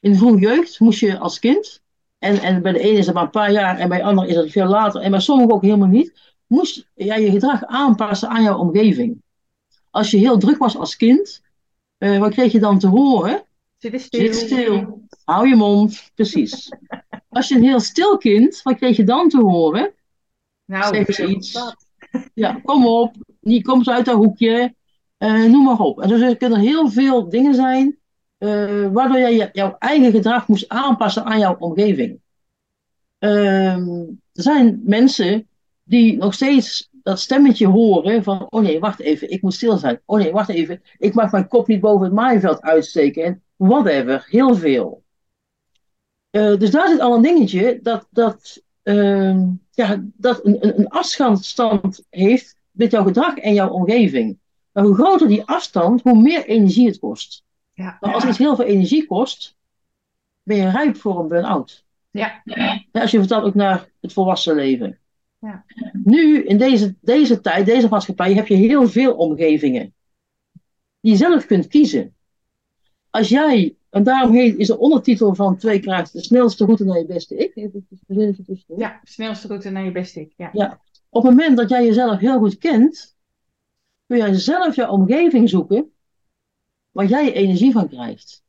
In 0.00 0.12
de 0.12 0.18
vroege 0.18 0.38
jeugd 0.38 0.80
moest 0.80 1.00
je 1.00 1.18
als 1.18 1.38
kind, 1.38 1.82
en, 2.18 2.38
en 2.38 2.62
bij 2.62 2.72
de 2.72 2.80
ene 2.80 2.98
is 2.98 3.06
het 3.06 3.14
maar 3.14 3.24
een 3.24 3.30
paar 3.30 3.52
jaar 3.52 3.78
en 3.78 3.88
bij 3.88 3.98
de 3.98 4.04
ander 4.04 4.26
is 4.26 4.36
het 4.36 4.50
veel 4.50 4.66
later, 4.66 5.00
en 5.00 5.10
bij 5.10 5.20
sommigen 5.20 5.54
ook 5.54 5.62
helemaal 5.62 5.88
niet, 5.88 6.34
moest 6.46 6.86
jij 6.94 7.22
je 7.22 7.30
gedrag 7.30 7.64
aanpassen 7.64 8.28
aan 8.28 8.42
jouw 8.42 8.58
omgeving. 8.58 9.22
Als 9.90 10.10
je 10.10 10.16
heel 10.16 10.38
druk 10.38 10.58
was 10.58 10.76
als 10.76 10.96
kind, 10.96 11.42
uh, 11.98 12.18
wat 12.18 12.32
kreeg 12.32 12.52
je 12.52 12.60
dan 12.60 12.78
te 12.78 12.86
horen? 12.86 13.44
Zit 13.90 14.00
stil. 14.00 14.20
Zit 14.20 14.34
stil. 14.34 15.02
Hou 15.24 15.48
je 15.48 15.56
mond. 15.56 16.10
Precies. 16.14 16.72
Als 17.28 17.48
je 17.48 17.54
een 17.54 17.62
heel 17.62 17.80
stil 17.80 18.16
kind, 18.16 18.62
wat 18.62 18.76
kreeg 18.76 18.96
je 18.96 19.04
dan 19.04 19.28
te 19.28 19.38
horen? 19.38 19.94
Nou, 20.64 20.94
zeg 20.94 21.06
eens 21.06 21.18
iets. 21.18 21.58
Ja, 22.34 22.60
kom 22.64 22.86
op. 22.86 23.14
Niet, 23.40 23.64
kom 23.64 23.78
eens 23.78 23.88
uit 23.88 24.04
dat 24.04 24.16
hoekje. 24.16 24.74
Uh, 25.18 25.44
noem 25.44 25.64
maar 25.64 25.78
op. 25.78 26.00
En 26.00 26.08
dus 26.08 26.20
er 26.20 26.36
kunnen 26.36 26.58
heel 26.58 26.90
veel 26.90 27.28
dingen 27.28 27.54
zijn 27.54 27.98
uh, 28.38 28.92
waardoor 28.92 29.18
jij 29.18 29.50
jouw 29.52 29.76
eigen 29.78 30.10
gedrag 30.10 30.48
moest 30.48 30.68
aanpassen 30.68 31.24
aan 31.24 31.38
jouw 31.38 31.56
omgeving. 31.58 32.20
Uh, 33.18 33.76
er 33.76 34.42
zijn 34.42 34.80
mensen 34.84 35.48
die 35.82 36.16
nog 36.16 36.34
steeds 36.34 36.88
dat 36.90 37.20
stemmetje 37.20 37.66
horen 37.66 38.22
van, 38.22 38.46
oh 38.50 38.62
nee, 38.62 38.80
wacht 38.80 39.00
even, 39.00 39.30
ik 39.30 39.42
moet 39.42 39.54
stil 39.54 39.76
zijn. 39.76 40.00
Oh 40.04 40.18
nee, 40.18 40.32
wacht 40.32 40.48
even, 40.48 40.82
ik 40.98 41.14
mag 41.14 41.32
mijn 41.32 41.48
kop 41.48 41.66
niet 41.66 41.80
boven 41.80 42.04
het 42.04 42.14
maaiveld 42.14 42.60
uitsteken. 42.60 43.24
En 43.24 43.42
whatever, 43.56 44.26
heel 44.28 44.54
veel. 44.54 45.02
Uh, 46.30 46.58
dus 46.58 46.70
daar 46.70 46.88
zit 46.88 47.00
al 47.00 47.14
een 47.14 47.22
dingetje 47.22 47.78
dat, 47.82 48.06
dat, 48.10 48.62
uh, 48.82 49.40
ja, 49.70 50.04
dat 50.14 50.44
een, 50.44 50.78
een, 50.78 50.88
afstand 50.88 52.04
heeft 52.10 52.56
met 52.70 52.90
jouw 52.90 53.04
gedrag 53.04 53.36
en 53.36 53.54
jouw 53.54 53.70
omgeving. 53.70 54.38
Maar 54.72 54.84
hoe 54.84 54.94
groter 54.94 55.28
die 55.28 55.44
afstand, 55.44 56.02
hoe 56.02 56.20
meer 56.20 56.44
energie 56.46 56.86
het 56.86 56.98
kost. 56.98 57.44
Ja. 57.72 57.96
Maar 58.00 58.14
als 58.14 58.24
iets 58.24 58.38
heel 58.38 58.56
veel 58.56 58.64
energie 58.64 59.06
kost, 59.06 59.56
ben 60.42 60.56
je 60.56 60.70
rijp 60.70 60.96
voor 60.96 61.20
een 61.20 61.28
burn-out. 61.28 61.84
Ja. 62.10 62.42
Als 62.92 63.10
je 63.10 63.18
vertelt 63.18 63.44
ook 63.44 63.54
naar 63.54 63.88
het 64.00 64.12
volwassen 64.12 64.54
leven. 64.54 64.98
Ja. 65.38 65.64
Nu, 65.92 66.44
in 66.44 66.58
deze, 66.58 66.94
deze 67.00 67.40
tijd, 67.40 67.66
deze 67.66 67.88
maatschappij, 67.88 68.34
heb 68.34 68.46
je 68.46 68.54
heel 68.54 68.88
veel 68.88 69.14
omgevingen. 69.14 69.94
Die 71.00 71.12
je 71.12 71.18
zelf 71.18 71.46
kunt 71.46 71.66
kiezen. 71.66 72.13
Als 73.14 73.28
jij, 73.28 73.76
en 73.90 74.02
daarom 74.02 74.32
heet, 74.32 74.58
is 74.58 74.66
de 74.66 74.78
ondertitel 74.78 75.34
van 75.34 75.56
Twee 75.56 75.80
Kracht 75.80 76.12
de 76.12 76.22
snelste 76.22 76.64
route 76.64 76.84
naar 76.84 76.98
je 76.98 77.06
beste 77.06 77.36
ik. 77.36 77.56
Even 77.56 78.44
tussen. 78.44 78.78
Ja, 78.78 79.00
snelste 79.04 79.46
route 79.46 79.70
naar 79.70 79.84
je 79.84 79.92
beste 79.92 80.20
ik. 80.20 80.32
Ja. 80.36 80.50
ja. 80.52 80.80
Op 81.08 81.22
het 81.22 81.30
moment 81.30 81.56
dat 81.56 81.68
jij 81.68 81.84
jezelf 81.84 82.18
heel 82.18 82.38
goed 82.38 82.58
kent, 82.58 83.16
kun 84.06 84.16
jij 84.16 84.34
zelf 84.34 84.74
je 84.74 84.88
omgeving 84.88 85.48
zoeken 85.48 85.92
waar 86.90 87.06
jij 87.06 87.32
energie 87.32 87.72
van 87.72 87.88
krijgt. 87.88 88.42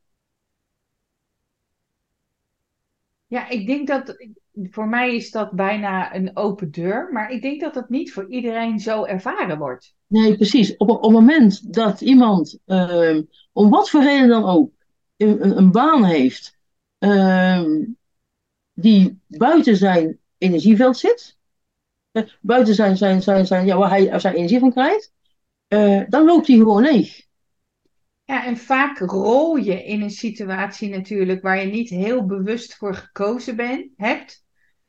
Ja, 3.26 3.50
ik 3.50 3.68
denk 3.68 3.88
dat 3.88 4.16
voor 4.54 4.88
mij 4.88 5.16
is 5.16 5.32
dat 5.32 5.52
bijna 5.52 6.16
een 6.16 6.38
open 6.38 6.72
deur, 6.72 7.10
maar 7.12 7.30
ik 7.30 7.42
denk 7.42 7.62
dat 7.62 7.74
dat 7.74 7.90
niet 7.90 8.14
voor 8.14 8.30
iedereen 8.30 8.80
zo 8.80 9.04
ervaren 9.04 9.58
wordt. 9.58 9.95
Nee, 10.08 10.36
precies. 10.36 10.78
Op, 10.78 10.90
op 10.90 11.02
het 11.02 11.12
moment 11.12 11.74
dat 11.74 12.02
iemand, 12.02 12.58
uh, 12.66 13.20
om 13.52 13.70
wat 13.70 13.90
voor 13.90 14.04
reden 14.04 14.28
dan 14.28 14.46
ook, 14.46 14.72
een, 15.18 15.58
een 15.58 15.72
baan 15.72 16.04
heeft 16.04 16.58
uh, 17.00 17.64
die 18.74 19.20
buiten 19.28 19.76
zijn 19.76 20.20
energieveld 20.38 20.98
zit, 20.98 21.38
uh, 22.12 22.24
buiten 22.42 22.76
zijn, 22.76 22.98
zijn, 22.98 23.22
zijn, 23.22 23.46
zijn, 23.46 23.66
ja, 23.66 23.78
waar 23.78 23.90
hij 23.90 24.20
zijn 24.20 24.36
energie 24.36 24.60
van 24.60 24.72
krijgt, 24.72 25.14
eh, 25.68 26.02
dan 26.08 26.26
loopt 26.26 26.48
hij 26.48 26.58
gewoon 26.58 26.82
leeg. 26.82 27.24
Ja, 28.24 28.46
en 28.46 28.58
vaak 28.58 29.00
rol 29.00 29.56
je 29.56 29.84
in 29.84 30.02
een 30.02 30.10
situatie 30.10 30.90
natuurlijk 30.90 31.42
waar 31.42 31.60
je 31.60 31.72
niet 31.72 31.90
heel 31.90 32.26
bewust 32.26 32.76
voor 32.76 32.96
gekozen 32.96 33.56
bent, 33.56 33.92
hebt. 33.98 34.44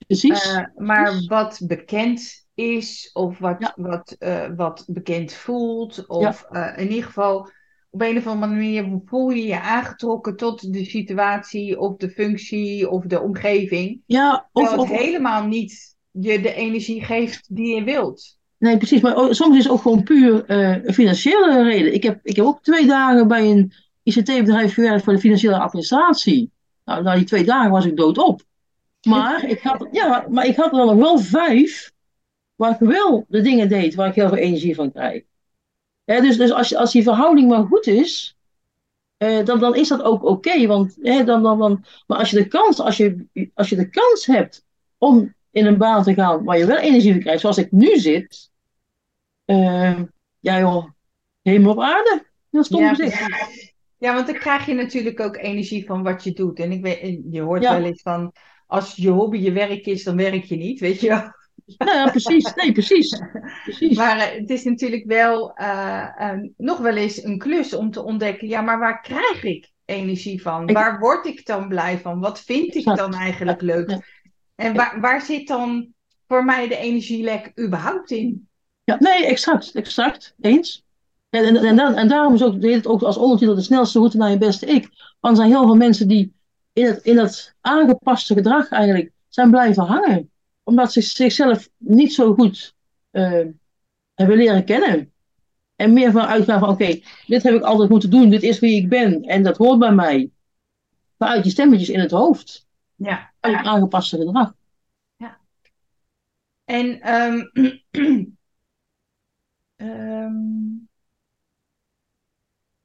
Precies. 0.07 0.47
Uh, 0.47 0.65
maar 0.77 1.25
wat 1.27 1.61
bekend 1.65 2.46
is, 2.57 3.11
of 3.13 3.39
wat, 3.39 3.57
ja. 3.59 3.73
wat, 3.77 4.17
uh, 4.19 4.47
wat 4.57 4.85
bekend 4.87 5.33
voelt, 5.33 6.07
of 6.07 6.47
ja. 6.51 6.73
uh, 6.73 6.83
in 6.83 6.89
ieder 6.89 7.05
geval 7.05 7.51
op 7.91 8.03
een 8.03 8.17
of 8.17 8.27
andere 8.27 8.53
manier 8.53 9.01
voel 9.05 9.31
je 9.31 9.47
je 9.47 9.61
aangetrokken 9.61 10.37
tot 10.37 10.73
de 10.73 10.85
situatie, 10.85 11.79
of 11.79 11.97
de 11.97 12.11
functie, 12.11 12.91
of 12.91 13.05
de 13.05 13.21
omgeving. 13.21 14.03
Ja, 14.07 14.49
of, 14.53 14.71
het 14.71 14.81
of, 14.81 14.89
helemaal 14.89 15.47
niet 15.47 15.97
je 16.11 16.41
de 16.41 16.55
energie 16.55 17.05
geeft 17.05 17.55
die 17.55 17.75
je 17.75 17.85
wilt. 17.85 18.39
Nee, 18.59 18.77
precies. 18.77 19.01
Maar 19.01 19.35
soms 19.35 19.57
is 19.57 19.65
het 19.65 19.73
ook 19.73 19.81
gewoon 19.81 20.03
puur 20.03 20.51
uh, 20.51 20.93
financiële 20.93 21.63
reden. 21.63 21.95
Ik 21.95 22.03
heb, 22.03 22.21
ik 22.23 22.37
heb 22.37 22.45
ook 22.45 22.63
twee 22.63 22.87
dagen 22.87 23.29
bij 23.29 23.51
een 23.51 23.73
ICT-bedrijf 24.03 24.75
gewerkt 24.75 25.05
voor 25.05 25.13
de 25.13 25.19
financiële 25.19 25.59
administratie. 25.59 26.51
Nou, 26.85 27.03
na 27.03 27.15
die 27.15 27.25
twee 27.25 27.45
dagen 27.45 27.71
was 27.71 27.87
ik 27.87 27.97
doodop. 27.97 28.43
Maar 29.09 29.45
ik 29.45 29.61
had, 29.61 29.89
ja, 29.91 30.27
maar 30.29 30.47
ik 30.47 30.57
had 30.57 30.73
er 30.73 30.87
nog 30.87 30.95
wel 30.95 31.19
vijf 31.19 31.93
waar 32.57 32.71
ik 32.71 32.89
wel 32.89 33.25
de 33.29 33.41
dingen 33.41 33.69
deed 33.69 33.95
waar 33.95 34.09
ik 34.09 34.15
heel 34.15 34.29
veel 34.29 34.39
energie 34.39 34.75
van 34.75 34.93
krijg. 34.93 35.23
Ja, 36.05 36.21
dus 36.21 36.37
dus 36.37 36.53
als, 36.53 36.75
als 36.75 36.93
die 36.93 37.03
verhouding 37.03 37.49
maar 37.49 37.65
goed 37.65 37.87
is, 37.87 38.37
uh, 39.19 39.45
dan, 39.45 39.59
dan 39.59 39.75
is 39.75 39.89
dat 39.89 40.03
ook 40.03 40.23
oké. 40.23 40.31
Okay, 40.31 40.67
want 40.67 41.05
dan, 41.05 41.43
dan, 41.43 41.59
dan, 41.59 41.85
maar 42.07 42.19
als 42.19 42.31
je, 42.31 42.37
de 42.37 42.49
kans, 42.49 42.81
als, 42.81 42.97
je, 42.97 43.27
als 43.55 43.69
je 43.69 43.77
de 43.77 43.89
kans 43.89 44.27
hebt 44.27 44.65
om 44.99 45.35
in 45.51 45.67
een 45.67 45.79
baan 45.79 46.03
te 46.03 46.15
gaan 46.15 46.45
waar 46.45 46.59
je 46.59 46.67
wel 46.67 46.79
energie 46.79 47.13
van 47.13 47.21
krijgt, 47.21 47.41
zoals 47.41 47.59
ik 47.59 47.73
nu 47.73 47.99
zit, 47.99 48.51
uh, 49.47 50.01
ja 50.41 50.59
joh, 50.59 50.91
helemaal 51.43 51.73
op 51.73 51.81
aarde. 51.81 52.25
Heel 52.51 52.65
stom 52.65 52.81
ja, 52.81 52.95
gezegd. 52.95 53.75
Ja, 53.99 54.15
want 54.15 54.27
dan 54.27 54.39
krijg 54.39 54.67
je 54.67 54.75
natuurlijk 54.75 55.21
ook 55.21 55.37
energie 55.37 55.87
van 55.87 56.03
wat 56.03 56.25
je 56.25 56.33
doet. 56.33 56.59
En 56.59 56.73
ik 56.73 56.83
weet, 56.83 57.21
je 57.31 57.41
hoort 57.41 57.63
Ja. 57.63 57.79
wel 57.79 57.85
eens 57.89 58.03
van, 58.03 58.33
als 58.67 58.95
je 58.97 59.09
hobby 59.09 59.39
je 59.39 59.53
werk 59.53 59.87
is, 59.87 60.05
dan 60.05 60.17
werk 60.17 60.45
je 60.45 60.57
niet, 60.57 60.81
weet 60.81 61.01
je 61.01 61.09
wel. 61.09 61.35
Nou 61.79 61.97
ja, 61.97 62.11
precies. 62.11 62.55
Nee, 62.55 62.73
precies. 62.73 63.21
precies. 63.65 63.97
Maar 63.97 64.19
eh, 64.19 64.41
het 64.41 64.51
is 64.51 64.65
natuurlijk 64.65 65.05
wel 65.07 65.55
eh, 65.55 66.09
eh, 66.31 66.39
nog 66.57 66.79
wel 66.79 66.97
eens 66.97 67.23
een 67.25 67.39
klus 67.39 67.75
om 67.75 67.91
te 67.91 68.03
ontdekken, 68.05 68.49
ja, 68.49 68.61
maar 68.61 68.79
waar 68.79 69.01
krijg 69.01 69.43
ik 69.45 69.73
energie 69.85 70.43
van? 70.43 70.69
Ik- 70.69 70.77
Waar 70.77 70.99
word 70.99 71.27
ik 71.27 71.47
dan 71.47 71.69
blij 71.69 71.99
van? 71.99 72.21
Wat 72.21 72.41
vind 72.41 72.75
ik 72.75 72.85
dan 72.97 73.15
eigenlijk 73.15 73.61
leuk? 73.61 73.91
Ja. 73.91 74.01
En 74.55 74.75
waar, 74.75 75.01
waar 75.01 75.21
zit 75.21 75.49
dan 75.49 75.89
voor 76.29 76.45
mij 76.45 76.69
de 76.69 76.77
energielek 76.77 77.53
überhaupt 77.61 78.11
in? 78.11 78.49
Ja, 78.85 78.97
nee, 78.99 79.27
exact. 79.27 79.75
Exact. 79.75 80.35
Eens. 80.41 80.85
En, 81.31 81.45
en, 81.45 81.57
en, 81.57 81.77
dan- 81.77 81.95
en 81.95 82.09
daarom 82.09 82.35
is 82.35 82.43
ook, 82.43 82.63
heet 82.63 82.75
het 82.75 82.87
ook 82.87 83.03
als 83.03 83.17
ondertitel 83.17 83.55
de 83.55 83.61
snelste 83.63 83.99
route 83.99 84.17
naar 84.17 84.31
je 84.31 84.39
beste 84.39 84.67
ik. 84.67 84.89
Want 85.21 85.37
er 85.37 85.43
zijn 85.45 85.55
heel 85.57 85.65
veel 85.67 85.77
mensen 85.77 86.09
die 86.09 86.33
in 86.73 86.85
het, 86.87 87.05
in 87.05 87.19
het 87.19 87.55
aangepaste 87.61 88.35
gedrag 88.35 88.69
eigenlijk 88.71 89.11
zijn 89.29 89.51
blijven 89.51 89.83
hangen. 89.85 90.31
Omdat 90.67 90.93
ze 90.93 91.01
zichzelf 91.01 91.69
niet 91.77 92.13
zo 92.13 92.35
goed 92.35 92.75
eh, 93.11 93.45
hebben 94.15 94.37
leren 94.37 94.65
kennen. 94.65 95.13
En 95.77 95.93
meer 95.93 96.11
van 96.11 96.27
uitgaan 96.27 96.61
van, 96.61 96.69
oké, 96.69 97.01
dit 97.27 97.43
heb 97.43 97.55
ik 97.55 97.63
altijd 97.63 97.91
moeten 97.91 98.11
doen, 98.11 98.31
dit 98.31 98.43
is 98.43 98.59
wie 98.59 98.83
ik 98.83 98.89
ben 98.89 99.23
en 99.23 99.43
dat 99.43 99.57
hoort 99.57 99.79
bij 99.79 99.93
mij. 99.93 100.31
Vanuit 101.19 101.43
die 101.43 101.53
stemmetjes 101.53 101.89
in 101.89 102.01
het 102.01 102.11
hoofd. 102.11 102.67
Ja. 102.95 103.33
Uit 103.41 103.57
het 103.57 103.67
aangepaste 103.67 104.17
gedrag. 104.17 104.55
En 106.65 107.01
ehm, 107.01 107.41
ehm, 109.77 110.35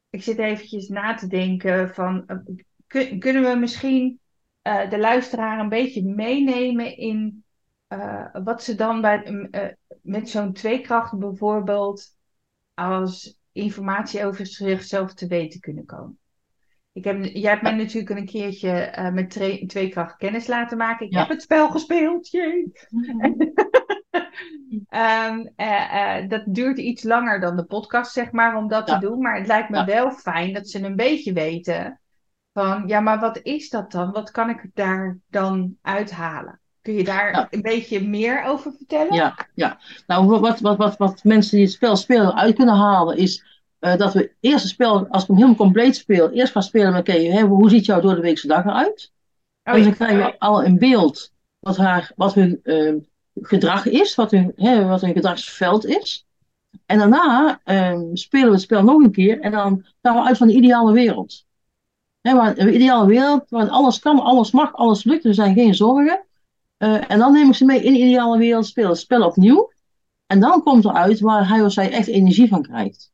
ik 0.10 0.24
zit 0.24 0.38
eventjes 0.38 0.88
na 0.88 1.14
te 1.14 1.28
denken 1.28 1.94
van, 1.94 2.28
eh, 2.28 2.38
kun- 2.88 3.20
kunnen 3.20 3.44
we 3.44 3.56
misschien 3.60 4.20
eh, 4.62 4.90
de 4.90 5.00
luisteraar 5.00 5.60
een 5.60 5.70
beetje 5.70 6.04
meenemen 6.04 6.98
in 6.98 7.44
eh, 7.92 8.26
wat 8.44 8.64
ze 8.64 8.76
dan 8.76 9.02
bij, 9.02 9.32
mm, 9.32 9.46
eh, 9.46 9.74
met 10.02 10.30
zo'n 10.30 10.54
tweekracht 10.54 11.18
bijvoorbeeld 11.18 12.18
als 12.74 13.40
informatie 13.52 14.26
over 14.26 14.46
zichzelf 14.46 15.14
te 15.14 15.28
weten 15.28 15.60
kunnen 15.60 15.86
komen? 15.86 16.20
Ik 16.94 17.04
heb, 17.04 17.24
jij 17.24 17.52
hebt 17.52 17.62
mij 17.62 17.76
natuurlijk 17.76 18.20
een 18.20 18.26
keertje 18.26 18.72
eh, 18.72 19.12
met 19.12 19.30
tweekracht 19.68 20.18
kennis 20.18 20.48
laten 20.48 20.78
maken. 20.78 21.06
Ik 21.06 21.14
Ja. 21.14 21.20
heb 21.20 21.30
het 21.30 21.42
spel 21.42 21.70
gespeeld, 21.70 22.30
jee. 22.30 22.72
Ehm, 24.90 25.46
eh, 25.56 26.18
eh, 26.18 26.30
dat 26.30 26.44
duurt 26.46 26.78
iets 26.78 27.04
langer 27.04 27.40
dan 27.40 27.56
de 27.56 27.66
podcast, 27.66 28.14
zeg 28.14 28.32
maar, 28.32 28.56
om 28.56 28.68
dat 28.68 28.88
Ja. 28.88 29.00
te 29.00 29.06
doen. 29.08 29.22
Maar 29.22 29.38
het 29.38 29.48
lijkt 29.48 29.70
me 29.70 29.78
Ja. 29.78 29.86
wel 29.86 30.12
fijn 30.12 30.54
dat 30.54 30.70
ze 30.70 30.84
een 30.84 30.96
beetje 30.96 31.34
weten 31.34 32.02
van, 32.54 32.88
ja, 32.88 33.00
maar 33.00 33.20
wat 33.20 33.40
is 33.44 33.70
dat 33.70 33.92
dan? 33.92 34.12
Wat 34.12 34.32
kan 34.32 34.50
ik 34.50 34.70
daar 34.74 35.18
dan 35.28 35.78
uithalen? 35.82 36.60
Kun 36.82 36.94
je 36.94 37.04
daar 37.04 37.32
Ja. 37.32 37.48
een 37.50 37.62
beetje 37.62 38.08
meer 38.08 38.44
over 38.44 38.72
vertellen? 38.72 39.14
Ja, 39.14 39.36
ja. 39.56 39.80
Nou, 40.08 40.40
wat, 40.40 40.60
wat, 40.60 40.78
wat, 40.78 40.98
wat 40.98 41.24
mensen 41.24 41.56
die 41.56 41.66
het 41.66 41.76
spel 41.76 41.96
spelen 41.96 42.36
uit 42.36 42.56
kunnen 42.56 42.76
halen, 42.76 43.18
is 43.18 43.44
eh, 43.80 43.98
dat 43.98 44.14
we 44.14 44.32
eerst 44.40 44.64
het 44.64 44.74
spel, 44.74 45.08
als 45.08 45.22
ik 45.22 45.28
hem 45.28 45.36
helemaal 45.38 45.58
compleet 45.58 45.96
speel, 45.96 46.30
eerst 46.30 46.52
gaan 46.52 46.64
spelen 46.64 46.94
met, 46.94 47.08
hè, 47.08 47.42
hoe 47.42 47.70
ziet 47.70 47.86
jouw 47.86 48.00
door 48.02 48.16
de 48.16 48.22
weekse 48.22 48.48
dag 48.48 48.66
eruit? 48.66 49.12
Oh, 49.64 49.74
en 49.74 49.84
dan 49.84 49.94
krijgen 49.94 50.18
we 50.18 50.40
al 50.40 50.66
een 50.66 50.78
beeld 50.78 51.34
wat, 51.60 51.78
haar, 51.78 52.12
wat 52.16 52.34
hun 52.34 52.60
eh, 52.64 52.94
gedrag 53.42 53.86
is, 53.86 54.16
wat 54.16 54.32
hun, 54.32 54.52
hè, 54.56 54.86
wat 54.86 55.02
hun 55.02 55.14
gedragsveld 55.14 55.86
is. 55.86 56.26
En 56.86 56.98
daarna 56.98 57.60
eh, 57.64 58.00
spelen 58.14 58.48
we 58.48 58.54
het 58.54 58.62
spel 58.62 58.84
nog 58.84 59.04
een 59.04 59.12
keer 59.12 59.40
en 59.40 59.52
dan 59.52 59.86
gaan 60.02 60.16
we 60.16 60.24
uit 60.24 60.38
van 60.38 60.48
de 60.48 60.54
ideale 60.54 60.94
wereld. 60.94 61.46
Hè, 62.22 62.34
maar 62.34 62.58
een 62.58 62.74
ideale 62.76 63.08
wereld 63.08 63.50
waar 63.50 63.70
alles 63.70 64.00
kan, 64.00 64.20
alles 64.20 64.52
mag, 64.52 64.74
alles 64.74 65.04
lukt, 65.04 65.26
er 65.26 65.34
zijn 65.34 65.54
geen 65.54 65.76
zorgen. 65.76 66.26
Eh, 66.82 67.12
en 67.12 67.20
dan 67.20 67.34
neem 67.34 67.50
ik 67.50 67.56
ze 67.56 67.66
mee 67.66 67.84
in 67.84 67.94
de 67.94 68.00
ideale 68.00 68.38
wereld, 68.38 68.66
spelen 68.66 68.90
het 68.90 69.00
spel 69.00 69.24
opnieuw. 69.24 69.74
En 70.28 70.40
dan 70.40 70.64
komt 70.64 70.86
eruit 70.86 71.20
waar 71.20 71.48
hij 71.48 71.62
of 71.62 71.72
zij 71.72 71.92
echt 71.92 72.08
energie 72.08 72.48
van 72.48 72.62
krijgt. 72.62 73.12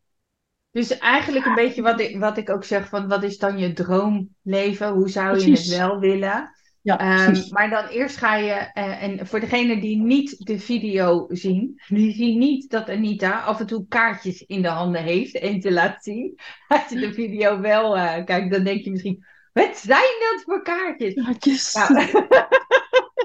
Dus 0.71 0.97
eigenlijk 0.97 1.45
een 1.45 1.55
beetje 1.55 1.81
wat 1.81 1.99
ik, 1.99 2.19
wat 2.19 2.37
ik 2.37 2.49
ook 2.49 2.63
zeg 2.63 2.89
van, 2.89 3.07
wat 3.07 3.23
is 3.23 3.37
dan 3.37 3.57
je 3.57 3.73
droomleven? 3.73 4.89
Hoe 4.89 5.09
zou 5.09 5.39
je 5.39 5.51
het 5.51 5.67
wel 5.67 5.99
willen? 5.99 6.51
Ja, 6.81 6.95
precies. 6.95 7.51
maar 7.51 7.69
dan 7.69 7.85
eerst 7.85 8.17
ga 8.17 8.35
je, 8.35 8.51
eh, 8.51 9.03
en 9.03 9.27
voor 9.27 9.39
degenen 9.39 9.79
die 9.79 9.97
niet 9.97 10.45
de 10.45 10.59
video 10.59 11.25
zien, 11.29 11.81
die 11.87 12.13
zien 12.13 12.39
niet 12.39 12.69
dat 12.69 12.89
Anita 12.89 13.39
af 13.39 13.59
en 13.59 13.67
toe 13.67 13.85
kaartjes 13.87 14.41
in 14.41 14.61
de 14.61 14.67
handen 14.67 15.03
heeft 15.03 15.37
en 15.37 15.59
te 15.59 15.71
laat 15.71 16.03
zien. 16.03 16.39
Als 16.67 16.89
je 16.89 16.99
de 16.99 17.13
video 17.13 17.59
wel 17.59 17.97
eh, 17.97 18.25
kijkt, 18.25 18.51
dan 18.51 18.63
denk 18.63 18.83
je 18.83 18.91
misschien, 18.91 19.25
wat 19.53 19.77
zijn 19.77 20.19
dat 20.19 20.41
voor 20.43 20.61
kaartjes? 20.61 21.13
Kaartjes. 21.13 21.73
Nou, 21.73 22.27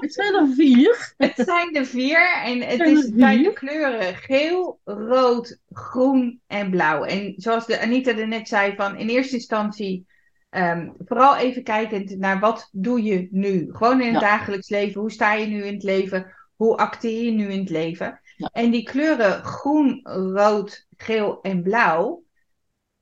Het 0.03 0.13
zijn 0.13 0.33
er 0.35 0.47
vier. 0.55 1.13
het 1.17 1.33
zijn 1.35 1.75
er 1.75 1.85
vier 1.85 2.41
en 2.43 2.61
het, 2.61 2.77
Zijn 2.77 2.97
is, 2.97 3.11
zijn 3.15 3.43
de 3.43 3.53
kleuren 3.53 4.15
geel, 4.15 4.79
rood, 4.83 5.59
groen 5.71 6.41
en 6.47 6.69
blauw. 6.69 7.03
En 7.03 7.33
zoals 7.37 7.65
de 7.65 7.81
Anita 7.81 8.17
er 8.17 8.27
net 8.27 8.47
zei, 8.47 8.75
van 8.75 8.97
in 8.97 9.09
eerste 9.09 9.35
instantie 9.35 10.05
ehm, 10.49 10.89
vooral 10.97 11.35
even 11.35 11.63
kijkend 11.63 12.17
naar 12.17 12.39
wat 12.39 12.69
doe 12.71 13.03
je 13.03 13.27
nu? 13.31 13.69
Gewoon 13.71 14.01
in 14.01 14.13
het 14.13 14.21
Ja. 14.21 14.27
dagelijks 14.37 14.69
leven. 14.69 15.01
Hoe 15.01 15.11
sta 15.11 15.33
je 15.33 15.45
nu 15.45 15.63
in 15.63 15.73
het 15.73 15.83
leven? 15.83 16.33
Hoe 16.55 16.77
acteer 16.77 17.23
je 17.23 17.31
nu 17.31 17.47
in 17.47 17.59
het 17.59 17.69
leven? 17.69 18.21
Ja. 18.35 18.49
En 18.53 18.71
die 18.71 18.83
kleuren 18.83 19.43
groen, 19.43 19.99
rood, 20.33 20.87
geel 20.97 21.41
en 21.41 21.63
blauw. 21.63 22.23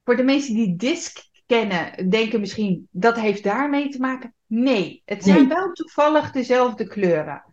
Voor 0.03 0.15
de 0.15 0.23
mensen 0.23 0.53
die 0.55 0.75
DISC 0.75 1.29
kennen, 1.45 2.09
denken 2.09 2.39
misschien 2.39 2.87
dat 2.91 3.19
heeft 3.19 3.43
daarmee 3.43 3.89
te 3.89 3.99
maken. 3.99 4.33
Nee, 4.53 5.01
het 5.05 5.23
zijn 5.23 5.37
Nee. 5.37 5.47
wel 5.47 5.71
toevallig 5.71 6.31
dezelfde 6.31 6.87
kleuren. 6.87 7.43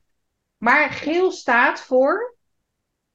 Maar 0.57 0.91
geel 0.91 1.31
staat 1.33 1.81
voor. 1.81 2.35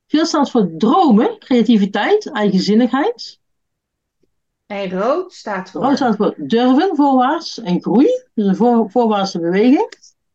Geel 0.08 0.26
staat 0.26 0.52
voor 0.52 0.72
dromen, 0.78 1.40
creativiteit, 1.40 2.32
eigenzinnigheid. 2.32 3.40
En 4.66 4.90
rood 4.90 5.34
staat 5.34 5.72
voor. 5.72 5.82
Rood 5.82 5.96
staat 5.96 6.16
voor 6.16 6.34
durven, 6.38 6.96
voorwaarts 6.96 7.60
en 7.60 7.82
groei. 7.82 8.08
Dus 8.34 8.46
een 8.48 8.56
voor, 8.56 8.92
voorwaartse 8.92 9.40
beweging. 9.40 9.94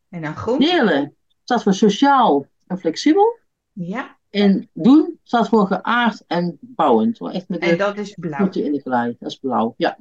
En 0.09 0.21
dan 0.21 0.35
groen. 0.35 0.59
Delen 0.59 1.15
staat 1.43 1.63
voor 1.63 1.73
sociaal 1.73 2.45
en 2.67 2.79
flexibel. 2.79 3.37
Ja, 3.73 4.17
En 4.29 4.69
doen 4.73 5.19
staat 5.23 5.49
voor 5.49 5.67
geaard 5.67 6.23
en 6.27 6.57
bouwend. 6.61 7.21
Echt 7.21 7.49
met 7.49 7.59
en 7.59 7.77
dat 7.77 7.97
is 7.97 8.13
blauw. 8.13 8.49
in 8.51 8.71
de 8.71 8.81
klei. 8.81 9.15
Dat 9.19 9.29
is 9.31 9.37
blauw. 9.37 9.73
Ja, 9.77 9.97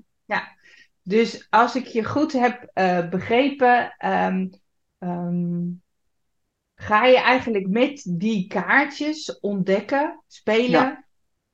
Dus 1.09 1.47
als 1.51 1.77
ik 1.77 1.87
je 1.87 2.05
goed 2.05 2.33
heb 2.33 2.71
eh, 2.75 3.09
begrepen, 3.09 3.95
ehm, 3.99 4.47
ehm, 4.99 5.65
ga 6.75 7.05
je 7.05 7.19
eigenlijk 7.19 7.69
met 7.69 8.07
die 8.11 8.47
kaartjes 8.47 9.41
ontdekken, 9.41 10.23
spelen. 10.27 10.71
Ja. 10.71 11.05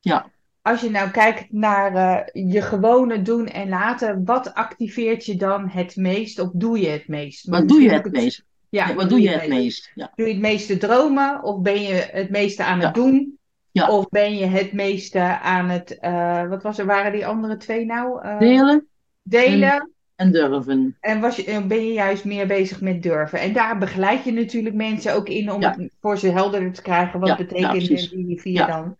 Ja. 0.00 0.30
Als 0.62 0.80
je 0.80 0.90
nou 0.90 1.10
kijkt 1.10 1.52
naar 1.52 1.94
eh, 1.94 2.50
je 2.50 2.62
gewone 2.62 3.22
doen 3.22 3.46
en 3.46 3.68
laten, 3.68 4.24
wat 4.24 4.54
activeert 4.54 5.26
je 5.26 5.36
dan 5.36 5.68
het 5.68 5.96
meest 5.96 6.38
of 6.38 6.50
doe 6.52 6.80
je 6.80 6.88
het 6.88 7.08
meest? 7.08 7.48
wat 7.48 7.68
doe 7.68 7.82
je 7.82 7.90
het 7.90 8.12
meest? 8.12 8.44
Ja, 8.68 8.88
Ja, 8.88 8.94
wat 8.94 9.08
doe 9.08 9.20
je 9.20 9.30
het 9.30 9.48
meest? 9.48 9.90
Ja. 9.94 10.12
Doe 10.14 10.26
je 10.26 10.32
het 10.32 10.42
meeste 10.42 10.76
dromen 10.76 11.42
of 11.42 11.60
ben 11.60 11.82
je 11.82 12.08
het 12.12 12.30
meeste 12.30 12.64
aan 12.64 12.80
het 12.80 12.94
doen? 12.94 13.38
Ja. 13.70 13.88
Of 13.88 14.08
ben 14.08 14.36
je 14.36 14.46
het 14.46 14.72
meeste 14.72 15.20
aan 15.40 15.68
het, 15.68 15.98
eh, 15.98 16.48
wat 16.48 16.62
was 16.62 16.78
er, 16.78 16.86
waren 16.86 17.12
die 17.12 17.26
andere 17.26 17.56
twee 17.56 17.84
nou? 17.84 18.38
Delen 18.38 18.88
delen. 19.24 19.88
en 20.16 20.32
durven. 20.32 20.96
En 21.00 21.20
was 21.20 21.36
je, 21.36 21.44
eh, 21.44 21.66
ben 21.66 21.86
je 21.86 21.92
juist 21.92 22.24
meer 22.24 22.46
bezig 22.46 22.80
met 22.80 23.02
durven. 23.02 23.40
En 23.40 23.52
daar 23.52 23.78
begeleid 23.78 24.24
je 24.24 24.32
natuurlijk 24.32 24.74
mensen 24.74 25.14
ook 25.14 25.28
in 25.28 25.52
om 25.52 25.60
Ja. 25.60 25.74
het 25.78 25.92
voor 26.00 26.18
ze 26.18 26.28
helderder 26.28 26.72
te 26.72 26.82
krijgen. 26.82 27.20
Wat 27.20 27.28
Ja, 27.28 27.36
betekent 27.36 27.86
ja, 27.86 28.08
die 28.10 28.40
vier 28.40 28.66
dan? 28.66 28.96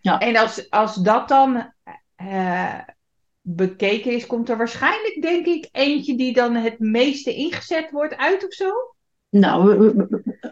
Ja. 0.00 0.18
En 0.18 0.36
als, 0.36 0.70
als 0.70 0.94
dat 0.94 1.28
dan 1.28 1.72
eh, 2.16 2.78
bekeken 3.40 4.12
is, 4.12 4.26
komt 4.26 4.48
er 4.48 4.56
waarschijnlijk, 4.56 5.18
denk 5.20 5.46
ik, 5.46 5.68
eentje 5.72 6.16
die 6.16 6.32
dan 6.32 6.54
het 6.54 6.78
meeste 6.78 7.34
ingezet 7.34 7.90
wordt 7.90 8.16
uit 8.16 8.46
of 8.46 8.52
zo? 8.52 8.70
Nou, 9.30 9.94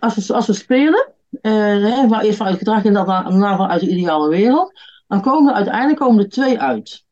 als 0.01 0.27
we, 0.27 0.35
als 0.35 0.47
we 0.47 0.53
spelen, 0.53 1.13
eh, 1.41 2.09
maar 2.09 2.23
eerst 2.23 2.37
vanuit 2.37 2.59
gedrag 2.59 2.85
en 2.85 2.93
dan 2.93 3.07
daarna 3.07 3.57
vanuit 3.57 3.81
de 3.81 3.89
ideale 3.89 4.29
wereld, 4.29 4.81
dan 5.09 5.21
komen 5.21 5.51
er 5.51 5.57
uiteindelijk 5.57 5.99
komen 5.99 6.25
er 6.25 6.31
twee 6.31 6.61
uit. 6.61 7.07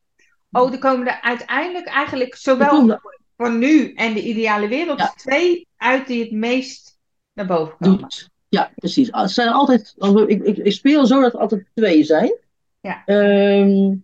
Oh, 0.51 0.71
er 0.71 0.79
komen 0.79 1.07
er 1.07 1.21
uiteindelijk 1.21 1.87
eigenlijk 1.87 2.35
zowel 2.35 2.99
van 3.37 3.57
nu 3.59 3.93
en 3.93 4.13
de 4.13 4.21
ideale 4.21 4.67
wereld 4.67 4.99
Ja. 4.99 5.13
twee 5.15 5.67
uit 5.77 6.07
die 6.07 6.21
het 6.23 6.31
meest 6.31 6.97
naar 7.33 7.45
boven 7.45 7.75
komen. 7.79 7.99
doet. 7.99 8.29
Ja, 8.49 8.71
precies. 8.75 9.07
Het 9.11 9.31
zijn 9.31 9.49
altijd, 9.49 9.95
ik, 10.27 10.43
ik, 10.43 10.57
ik 10.57 10.71
speel 10.71 11.05
zo 11.05 11.21
dat 11.21 11.33
er 11.33 11.39
altijd 11.39 11.65
twee 11.73 12.03
zijn. 12.03 12.37
Ja. 12.81 13.01
Ehm, 13.05 13.67
nou, 13.77 14.01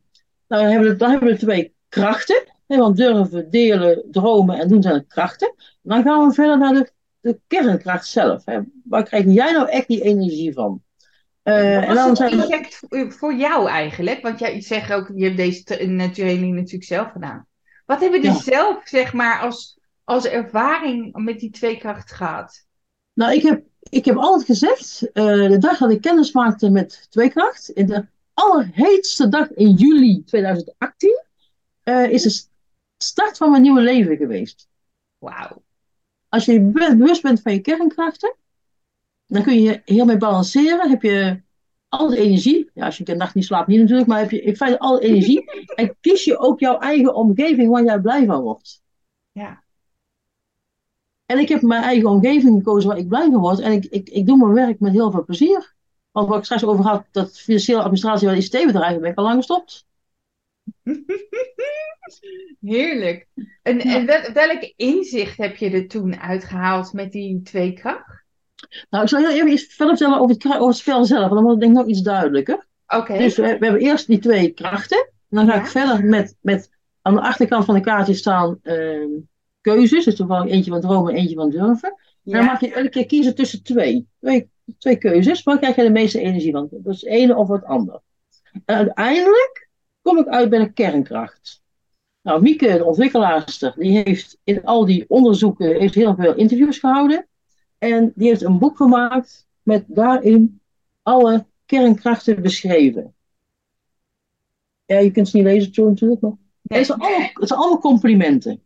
dan, 0.48 0.66
hebben 0.66 0.90
we, 0.90 0.96
dan 0.96 1.10
hebben 1.10 1.30
we 1.30 1.38
twee 1.38 1.74
krachten. 1.90 2.44
Hè, 2.68 2.78
want 2.78 2.98
durven, 2.98 3.50
delen, 3.50 4.04
dromen 4.12 4.60
en 4.60 4.68
doen 4.68 4.82
zijn 4.82 4.94
de 4.98 5.06
krachten. 5.08 5.54
Dan 5.82 6.04
gaan 6.04 6.28
we 6.28 6.34
verder 6.34 6.58
naar 6.58 6.74
de, 6.74 6.92
de 7.20 7.40
kernkracht 7.48 8.08
zelf. 8.08 8.46
Hè. 8.46 8.60
Waar 8.84 9.04
krijg 9.04 9.26
jij 9.26 9.52
nou 9.52 9.70
echt 9.70 9.88
die 9.88 10.02
energie 10.02 10.54
van? 10.54 10.82
Wat 11.44 11.56
en 11.56 11.96
dan 11.96 12.08
het 12.08 12.18
zijn 12.18 12.40
effect 12.42 12.80
voor- 13.16 13.34
jou 13.34 13.70
eigenlijk? 13.70 14.22
Want 14.22 14.40
jij 14.40 14.62
zegt 14.62 14.94
ook, 14.94 15.12
je 15.16 15.24
hebt 15.24 15.38
deze 15.38 15.64
natuurlijk 16.56 16.84
zelf 16.84 17.12
gedaan. 17.12 17.48
Wat 17.86 18.00
hebben 18.00 18.22
jullie 18.22 18.36
Ja. 18.36 18.44
zelf, 18.44 18.82
zeg 18.88 19.14
maar, 19.14 19.40
als, 19.40 19.80
als 20.04 20.26
ervaring 20.26 21.24
met 21.24 21.40
die 21.40 21.50
tweekracht 21.50 22.12
gehad? 22.12 22.66
Nou, 23.14 23.34
ik 23.34 23.42
heb, 23.44 23.64
ik 23.80 24.06
heb 24.06 24.16
altijd 24.16 24.46
gezegd, 24.46 25.10
eh, 25.14 25.24
de 25.26 25.58
dag 25.58 25.78
dat 25.78 25.92
ik 25.92 26.02
kennis 26.02 26.32
maakte 26.32 26.70
met 26.70 27.08
tweekracht, 27.10 27.70
in 27.70 27.86
de 27.86 28.06
allerheetste 28.34 29.30
dag 29.30 29.52
in 29.52 29.70
juli 29.72 30.24
2018, 30.26 31.24
eh, 31.84 32.10
is 32.10 32.22
de 32.24 32.48
start 32.98 33.38
van 33.38 33.50
mijn 33.50 33.62
nieuwe 33.62 33.82
leven 33.82 34.18
geweest. 34.18 34.68
Wauw. 35.18 35.64
Als 36.30 36.46
je 36.46 36.60
be- 36.62 36.96
bewust 36.98 37.22
bent 37.22 37.42
van 37.42 37.54
je 37.54 37.60
kernkrachten, 37.60 38.36
dan 39.26 39.44
kun 39.44 39.62
je 39.62 39.82
hiermee 39.86 40.18
balanceren. 40.18 40.90
Heb 40.90 41.02
je 41.02 41.42
al 41.88 42.10
de 42.10 42.18
energie, 42.18 42.70
ja, 42.74 42.86
als 42.86 42.98
je 42.98 43.04
de 43.04 43.16
nacht 43.16 43.36
niet 43.36 43.46
slaapt, 43.46 43.68
niet 43.68 43.80
natuurlijk, 43.80 44.08
maar 44.08 44.20
heb 44.20 44.32
je 44.32 44.42
in 44.42 44.56
feite 44.56 44.80
alle 44.80 45.00
energie. 45.00 45.44
en 45.76 45.98
kies 46.02 46.24
je 46.24 46.38
ook 46.38 46.60
jouw 46.60 46.80
eigen 46.80 47.16
omgeving 47.16 47.70
waar 47.70 47.84
jij 47.84 48.00
blij 48.00 48.26
van 48.26 48.42
wordt. 48.42 48.82
Ja. 49.32 49.64
En 51.26 51.40
ik 51.40 51.50
heb 51.50 51.62
mijn 51.62 51.84
eigen 51.84 52.10
omgeving 52.10 52.58
gekozen 52.58 52.90
waar 52.90 52.98
ik 52.98 53.08
blij 53.08 53.30
van 53.32 53.42
word. 53.42 53.60
En 53.60 53.72
ik, 53.72 53.86
ik, 53.86 54.10
ik 54.10 54.26
doe 54.26 54.38
mijn 54.38 54.54
werk 54.54 54.80
met 54.80 54.92
heel 54.92 55.12
veel 55.12 55.26
plezier. 55.26 55.76
Want 56.12 56.28
wat 56.28 56.38
ik 56.38 56.44
straks 56.44 56.64
over 56.64 56.86
had, 56.86 57.06
dat 57.12 57.40
financiële 57.40 57.80
administratie 57.80 58.28
bij 58.28 58.38
ICT-bedrijven, 58.38 59.02
ben 59.02 59.12
ik 59.12 59.18
al 59.18 59.24
lang 59.24 59.36
gestopt. 59.36 59.86
Heerlijk. 62.62 63.28
En, 63.62 63.78
Ja. 63.78 63.96
en 63.96 64.06
wel- 64.06 64.32
welk 64.34 64.74
inzicht 64.76 65.38
heb 65.38 65.56
je 65.56 65.70
er 65.70 65.88
toen 65.88 66.20
uitgehaald 66.20 66.94
met 66.94 67.12
die 67.12 67.42
tweekracht? 67.42 68.23
Nou, 68.90 69.04
ik 69.04 69.10
zal 69.10 69.20
heel 69.20 69.32
even 69.32 69.52
iets 69.52 69.64
verder 69.76 69.98
vertellen 69.98 70.20
over 70.22 70.36
het, 70.36 70.46
over 70.46 70.68
het 70.68 70.76
spel 70.78 71.06
zelf, 71.06 71.20
want 71.22 71.34
dan 71.34 71.44
wordt 71.44 71.52
het 71.52 71.60
denk 71.60 71.72
ik 71.72 71.78
nog 71.78 71.88
iets 71.88 72.02
duidelijker. 72.02 72.66
Oké. 72.88 73.18
Dus 73.18 73.36
we, 73.36 73.42
we 73.42 73.48
hebben 73.66 73.82
eerst 73.82 74.08
die 74.08 74.20
twee 74.20 74.50
krachten. 74.50 74.98
En 75.30 75.38
dan 75.38 75.48
ga 75.48 75.54
Ja. 75.56 75.60
ik 75.60 75.68
verder 75.68 76.06
met, 76.06 76.36
met 76.42 76.70
aan 77.02 77.14
de 77.14 77.22
achterkant 77.22 77.66
van 77.66 77.76
de 77.76 77.82
kaartje 77.82 78.14
staan 78.14 78.60
ehm, 78.64 79.10
keuzes. 79.62 80.06
Dus 80.06 80.16
toevallig 80.16 80.52
eentje 80.52 80.72
van 80.72 80.82
dromen 80.82 81.14
en 81.14 81.20
eentje 81.20 81.36
van 81.36 81.50
durven. 81.50 81.90
En 81.90 82.32
dan 82.32 82.42
Ja. 82.42 82.46
mag 82.46 82.60
je 82.60 82.74
elke 82.74 82.90
keer 82.90 83.06
kiezen 83.06 83.36
tussen 83.36 83.64
twee. 83.64 84.08
Twee, 84.20 84.50
twee 84.78 84.96
keuzes. 84.98 85.44
Waar 85.44 85.58
krijg 85.60 85.76
je 85.76 85.84
de 85.84 85.90
meeste 85.90 86.20
energie 86.20 86.52
van? 86.52 86.68
Dat 86.72 86.94
is 86.94 87.02
het 87.02 87.10
ene 87.10 87.36
of 87.36 87.48
het 87.48 87.64
ander. 87.66 88.00
En 88.66 88.76
uiteindelijk 88.76 89.70
kom 90.02 90.18
ik 90.18 90.28
uit 90.28 90.50
bij 90.50 90.60
de 90.60 90.74
kernkracht. 90.74 91.62
Nou, 92.22 92.42
Mieke, 92.42 92.68
de 92.78 92.84
ontwikkelaarster, 92.86 93.74
die 93.78 94.02
heeft 94.04 94.38
in 94.44 94.64
al 94.64 94.86
die 94.86 95.06
onderzoeken 95.08 95.80
heeft 95.80 95.96
heel 95.96 96.16
veel 96.16 96.36
interviews 96.36 96.78
gehouden. 96.80 97.28
En 97.84 98.12
die 98.16 98.28
heeft 98.28 98.42
een 98.42 98.60
boek 98.60 98.78
gemaakt 98.78 99.48
met 99.62 99.84
daarin 99.88 100.62
alle 101.02 101.46
kernkrachten 101.66 102.42
beschreven. 102.42 103.14
Ja, 104.86 105.00
je 105.00 105.12
kunt 105.12 105.30
ze 105.30 105.38
niet 105.38 105.46
lezen, 105.46 105.74
zo 105.74 105.90
natuurlijk, 105.90 106.22
maar 106.22 106.32
Nee. 106.62 106.78
het, 106.80 106.88
zijn 106.88 107.00
allemaal, 107.00 107.30
het 107.34 107.48
zijn 107.48 107.60
allemaal 107.60 107.80
complimenten. 107.80 108.62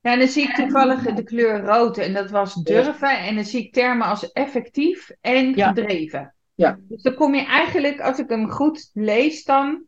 Ja, 0.00 0.12
en 0.12 0.18
dan 0.18 0.28
zie 0.28 0.42
ik 0.42 0.54
toevallig 0.54 1.02
de 1.02 1.22
kleur 1.22 1.60
rood 1.60 1.98
en 1.98 2.12
dat 2.12 2.30
was 2.30 2.54
durven. 2.54 3.18
En 3.18 3.34
dan 3.34 3.44
zie 3.44 3.64
ik 3.64 3.72
termen 3.72 4.06
als 4.06 4.32
effectief 4.32 5.10
en 5.20 5.54
gedreven. 5.54 6.34
Ja. 6.54 6.78
Dus 6.80 7.02
dan 7.02 7.14
kom 7.14 7.34
je 7.34 7.44
eigenlijk, 7.44 8.00
als 8.00 8.18
ik 8.18 8.28
hem 8.28 8.50
goed 8.50 8.90
lees, 8.92 9.44
dan 9.44 9.82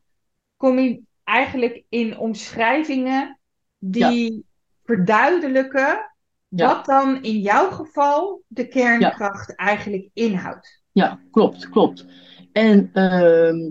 kom 0.57 0.79
je 0.79 1.01
eigenlijk 1.25 1.85
in 1.89 2.19
omschrijvingen 2.19 3.39
die 3.79 4.45
verduidelijken 4.85 6.12
Ja. 6.55 6.75
wat 6.75 6.85
dan 6.85 7.23
in 7.23 7.41
jouw 7.41 7.71
geval 7.71 8.43
de 8.47 8.69
kernkracht 8.69 9.55
eigenlijk 9.55 10.09
inhoudt. 10.13 10.81
Ja, 10.93 11.21
klopt, 11.31 11.69
klopt. 11.69 12.07
En 12.53 12.91
ehm, 12.93 13.71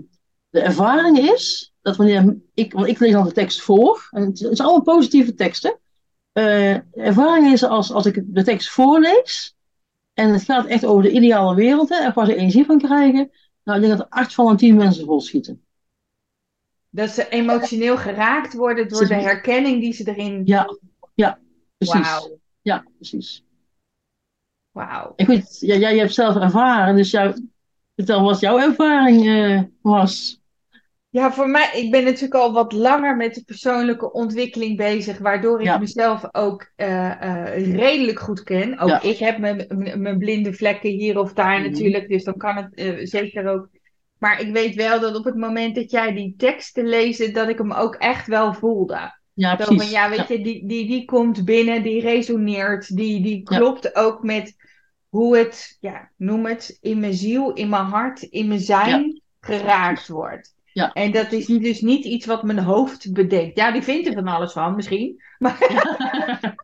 de 0.50 0.60
ervaring 0.60 1.18
is 1.18 1.72
dat 1.82 1.96
wanneer 1.96 2.36
ik, 2.54 2.72
want 2.72 2.86
ik 2.86 2.98
lees 2.98 3.12
dan 3.12 3.24
de 3.24 3.32
tekst 3.32 3.60
voor, 3.60 4.08
en 4.10 4.22
het, 4.22 4.38
het 4.38 4.56
zijn 4.56 4.68
allemaal 4.68 4.96
positieve 4.96 5.34
teksten. 5.34 5.78
Eh, 6.32 6.44
de 6.44 7.00
ervaring 7.00 7.52
is 7.52 7.64
als, 7.64 7.92
als 7.92 8.06
ik 8.06 8.22
de 8.26 8.42
tekst 8.42 8.70
voorlees, 8.70 9.56
en 10.14 10.32
het 10.32 10.42
gaat 10.42 10.66
echt 10.66 10.84
over 10.84 11.02
de 11.02 11.10
ideale 11.10 11.54
wereld, 11.54 11.88
hè, 11.88 11.96
en 11.96 12.12
waar 12.14 12.26
ze 12.26 12.36
energie 12.36 12.64
van 12.64 12.78
krijgen, 12.78 13.30
nou, 13.64 13.78
ik 13.78 13.84
denk 13.84 13.98
dat 13.98 14.06
er 14.06 14.18
acht 14.18 14.34
van 14.34 14.46
de 14.46 14.56
tien 14.56 14.76
mensen 14.76 15.04
vol 15.04 15.20
schieten. 15.20 15.64
Dat 16.90 17.10
ze 17.10 17.28
emotioneel 17.28 17.96
geraakt 17.96 18.54
worden 18.54 18.88
door 18.88 19.06
de 19.06 19.14
herkenning 19.14 19.80
die 19.80 19.92
ze 19.92 20.08
erin. 20.08 20.42
Ja, 20.44 20.76
ja, 21.14 21.38
precies. 21.78 22.40
Ja, 22.62 22.84
precies. 22.96 23.44
Wauw. 24.70 25.12
Ik 25.16 25.26
weet, 25.26 25.56
ja, 25.60 25.74
jij 25.76 25.98
hebt 25.98 26.14
zelf 26.14 26.36
ervaren, 26.36 26.96
dus 26.96 27.10
jou, 27.10 27.48
vertel 27.96 28.22
wat 28.22 28.40
jouw 28.40 28.58
ervaring 28.58 29.26
eh, 29.26 29.62
was. 29.80 30.40
Ja, 31.08 31.32
voor 31.32 31.48
mij, 31.48 31.70
ik 31.74 31.90
ben 31.90 32.04
natuurlijk 32.04 32.34
al 32.34 32.52
wat 32.52 32.72
langer 32.72 33.16
met 33.16 33.34
de 33.34 33.44
persoonlijke 33.44 34.12
ontwikkeling 34.12 34.76
bezig, 34.76 35.18
waardoor 35.18 35.60
ik 35.60 35.66
Ja. 35.66 35.78
mezelf 35.78 36.34
ook 36.34 36.72
eh, 36.76 37.10
eh, 37.22 37.76
redelijk 37.76 38.18
goed 38.18 38.42
ken. 38.42 38.78
Ook 38.78 38.88
Ja. 38.88 39.02
ik 39.02 39.18
heb 39.18 39.38
mijn, 39.38 39.66
mijn 39.96 40.18
blinde 40.18 40.52
vlekken 40.52 40.90
hier 40.90 41.18
of 41.18 41.32
daar 41.32 41.60
Mhm. 41.60 41.70
natuurlijk, 41.70 42.08
dus 42.08 42.24
dan 42.24 42.36
kan 42.36 42.56
het 42.56 43.08
zeker 43.08 43.48
ook. 43.48 43.68
Maar 44.18 44.40
ik 44.40 44.52
weet 44.52 44.74
wel 44.74 45.00
dat 45.00 45.16
op 45.16 45.24
het 45.24 45.36
moment 45.36 45.74
dat 45.74 45.90
jij 45.90 46.12
die 46.12 46.34
teksten 46.36 46.86
lezen, 46.86 47.32
dat 47.32 47.48
ik 47.48 47.58
hem 47.58 47.72
ook 47.72 47.94
echt 47.94 48.26
wel 48.26 48.54
voelde. 48.54 49.20
Ja, 49.34 49.56
precies. 49.56 49.82
van, 49.82 49.90
ja, 49.90 50.08
weet 50.10 50.28
je, 50.28 50.42
die, 50.42 50.66
die, 50.66 50.86
die 50.86 51.04
komt 51.04 51.44
binnen, 51.44 51.82
die 51.82 52.00
resoneert, 52.00 52.96
die, 52.96 53.22
die 53.22 53.40
Ja. 53.44 53.56
klopt 53.58 53.96
ook 53.96 54.22
met 54.22 54.56
hoe 55.08 55.36
het, 55.36 55.76
ja, 55.80 56.10
noem 56.16 56.46
het, 56.46 56.78
in 56.80 57.00
mijn 57.00 57.14
ziel, 57.14 57.52
in 57.52 57.68
mijn 57.68 57.84
hart, 57.84 58.22
in 58.22 58.48
mijn 58.48 58.60
zijn 58.60 59.22
geraakt 59.40 60.08
wordt. 60.08 60.54
Ja. 60.72 60.92
En 60.92 61.12
dat 61.12 61.32
is 61.32 61.46
dus 61.46 61.80
niet 61.80 62.04
iets 62.04 62.26
wat 62.26 62.42
mijn 62.42 62.58
hoofd 62.58 63.12
bedenkt. 63.12 63.56
Ja, 63.56 63.72
die 63.72 63.82
vindt 63.82 64.06
er 64.06 64.12
van 64.12 64.26
alles 64.26 64.52
van, 64.52 64.74
misschien. 64.76 65.22
Maar 65.38 65.58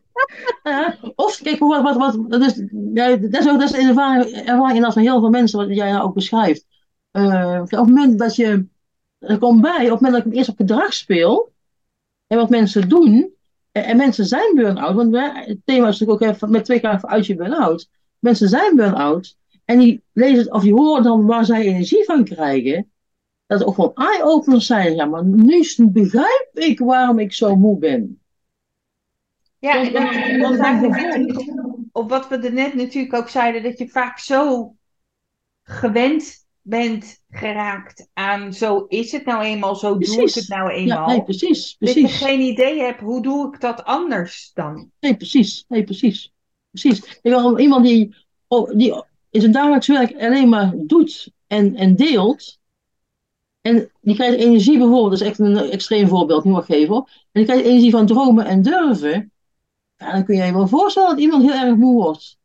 of 1.15 1.39
kijk, 1.43 1.59
wat, 1.59 1.83
wat, 1.83 1.95
wat, 1.95 2.31
dat, 2.31 2.41
is, 2.41 2.63
ja, 2.93 3.15
dat, 3.15 3.41
is 3.41 3.49
ook, 3.49 3.59
dat 3.59 3.73
is 3.73 3.77
een 3.77 3.87
ervaring, 3.87 4.35
ervaring 4.35 4.93
van 4.93 5.01
heel 5.01 5.19
veel 5.19 5.29
mensen, 5.29 5.59
wat 5.59 5.75
jij 5.75 5.91
nou 5.91 6.03
ook 6.03 6.13
beschrijft. 6.13 6.65
Eh, 7.11 7.59
op 7.61 7.69
het 7.69 7.79
moment 7.79 8.19
dat 8.19 8.35
je, 8.35 8.65
er 9.19 9.37
komt 9.37 9.61
bij, 9.61 9.85
op 9.85 9.91
het 9.91 10.01
moment 10.01 10.13
dat 10.23 10.25
ik 10.25 10.37
eerst 10.37 10.49
op 10.49 10.57
gedrag 10.57 10.93
speel, 10.93 11.51
en 12.29 12.37
wat 12.37 12.49
mensen 12.49 12.89
doen, 12.89 13.33
en, 13.71 13.83
en 13.83 13.97
mensen 13.97 14.25
zijn 14.25 14.55
burn-out, 14.55 14.95
want 14.95 15.15
het 15.15 15.59
thema 15.65 15.87
is 15.87 15.99
natuurlijk 15.99 16.23
ook 16.23 16.35
even 16.35 16.51
met 16.51 16.65
twee 16.65 16.79
keer 16.79 17.05
uit 17.05 17.25
je 17.25 17.35
burn-out. 17.35 17.89
Mensen 18.19 18.49
zijn 18.49 18.75
burn-out, 18.75 19.37
en 19.65 19.79
die 19.79 20.03
lezen 20.13 20.53
of 20.53 20.61
die 20.61 20.73
horen 20.73 21.03
dan 21.03 21.25
waar 21.25 21.45
zij 21.45 21.61
energie 21.61 22.03
van 22.03 22.23
krijgen, 22.23 22.91
dat 23.47 23.63
ook 23.63 23.75
gewoon 23.75 23.95
eye-openers 23.95 24.65
zijn. 24.65 24.95
Ja, 24.95 25.05
maar 25.05 25.25
nu 25.25 25.63
begrijp 25.77 26.49
ik 26.53 26.79
waarom 26.79 27.19
ik 27.19 27.33
zo 27.33 27.55
moe 27.55 27.77
ben. 27.77 28.21
ja, 29.59 29.75
en 29.75 29.95
en 29.95 31.21
net 31.21 31.47
op 31.91 32.09
wat 32.09 32.27
we 32.27 32.37
er 32.37 32.53
net 32.53 32.73
natuurlijk 32.73 33.13
ook 33.13 33.29
zeiden, 33.29 33.63
dat 33.63 33.77
je 33.77 33.87
vaak 33.87 34.19
zo 34.19 34.75
gewend 35.63 36.38
bent 36.61 37.21
geraakt 37.29 38.09
aan 38.13 38.53
zo 38.53 38.85
is 38.87 39.11
het 39.11 39.25
nou 39.25 39.43
eenmaal, 39.43 39.75
zo 39.75 39.97
doe 39.97 40.01
ik 40.01 40.17
Precies. 40.17 40.35
het 40.35 40.47
nou 40.47 40.71
Ja, 40.71 40.75
eenmaal. 40.77 41.07
nee, 41.07 41.23
precies, 41.23 41.75
dat 41.79 41.93
je 41.93 42.01
precies. 42.01 42.17
geen 42.21 42.39
idee 42.39 42.79
hebt, 42.79 42.99
hoe 43.01 43.21
doe 43.21 43.53
ik 43.53 43.61
dat 43.61 43.83
anders 43.83 44.51
dan? 44.53 44.91
Nee, 44.99 45.15
precies. 45.15 45.65
Nee, 45.67 45.83
precies. 45.83 46.33
Precies. 46.71 46.99
Ik 46.99 47.19
wil 47.21 47.59
iemand 47.59 47.85
die, 47.85 48.15
oh, 48.47 48.77
die 48.77 49.03
in 49.29 49.41
zijn 49.41 49.53
dagelijks 49.53 49.87
werk 49.87 50.15
alleen 50.21 50.49
maar 50.49 50.73
doet 50.77 51.31
en, 51.47 51.75
en 51.75 51.95
deelt. 51.95 52.57
En 53.61 53.91
die 54.01 54.15
krijgt 54.15 54.37
energie 54.37 54.77
bijvoorbeeld, 54.77 55.09
dat 55.11 55.21
is 55.21 55.27
echt 55.27 55.39
een 55.39 55.57
extreem 55.57 56.07
voorbeeld, 56.07 56.43
nu 56.43 56.51
mag 56.51 56.67
ik 56.69 56.75
geven 56.75 56.93
hoor. 56.93 57.09
En 57.09 57.27
die 57.31 57.45
krijgt 57.45 57.63
energie 57.65 57.91
van 57.91 58.05
dromen 58.05 58.45
en 58.45 58.61
durven. 58.61 59.31
Ja, 59.95 60.11
dan 60.11 60.25
kun 60.25 60.35
je 60.35 60.43
je 60.43 60.53
wel 60.53 60.67
voorstellen 60.67 61.09
dat 61.09 61.19
iemand 61.19 61.43
heel 61.43 61.67
erg 61.67 61.75
moe 61.75 61.93
wordt. 61.93 62.38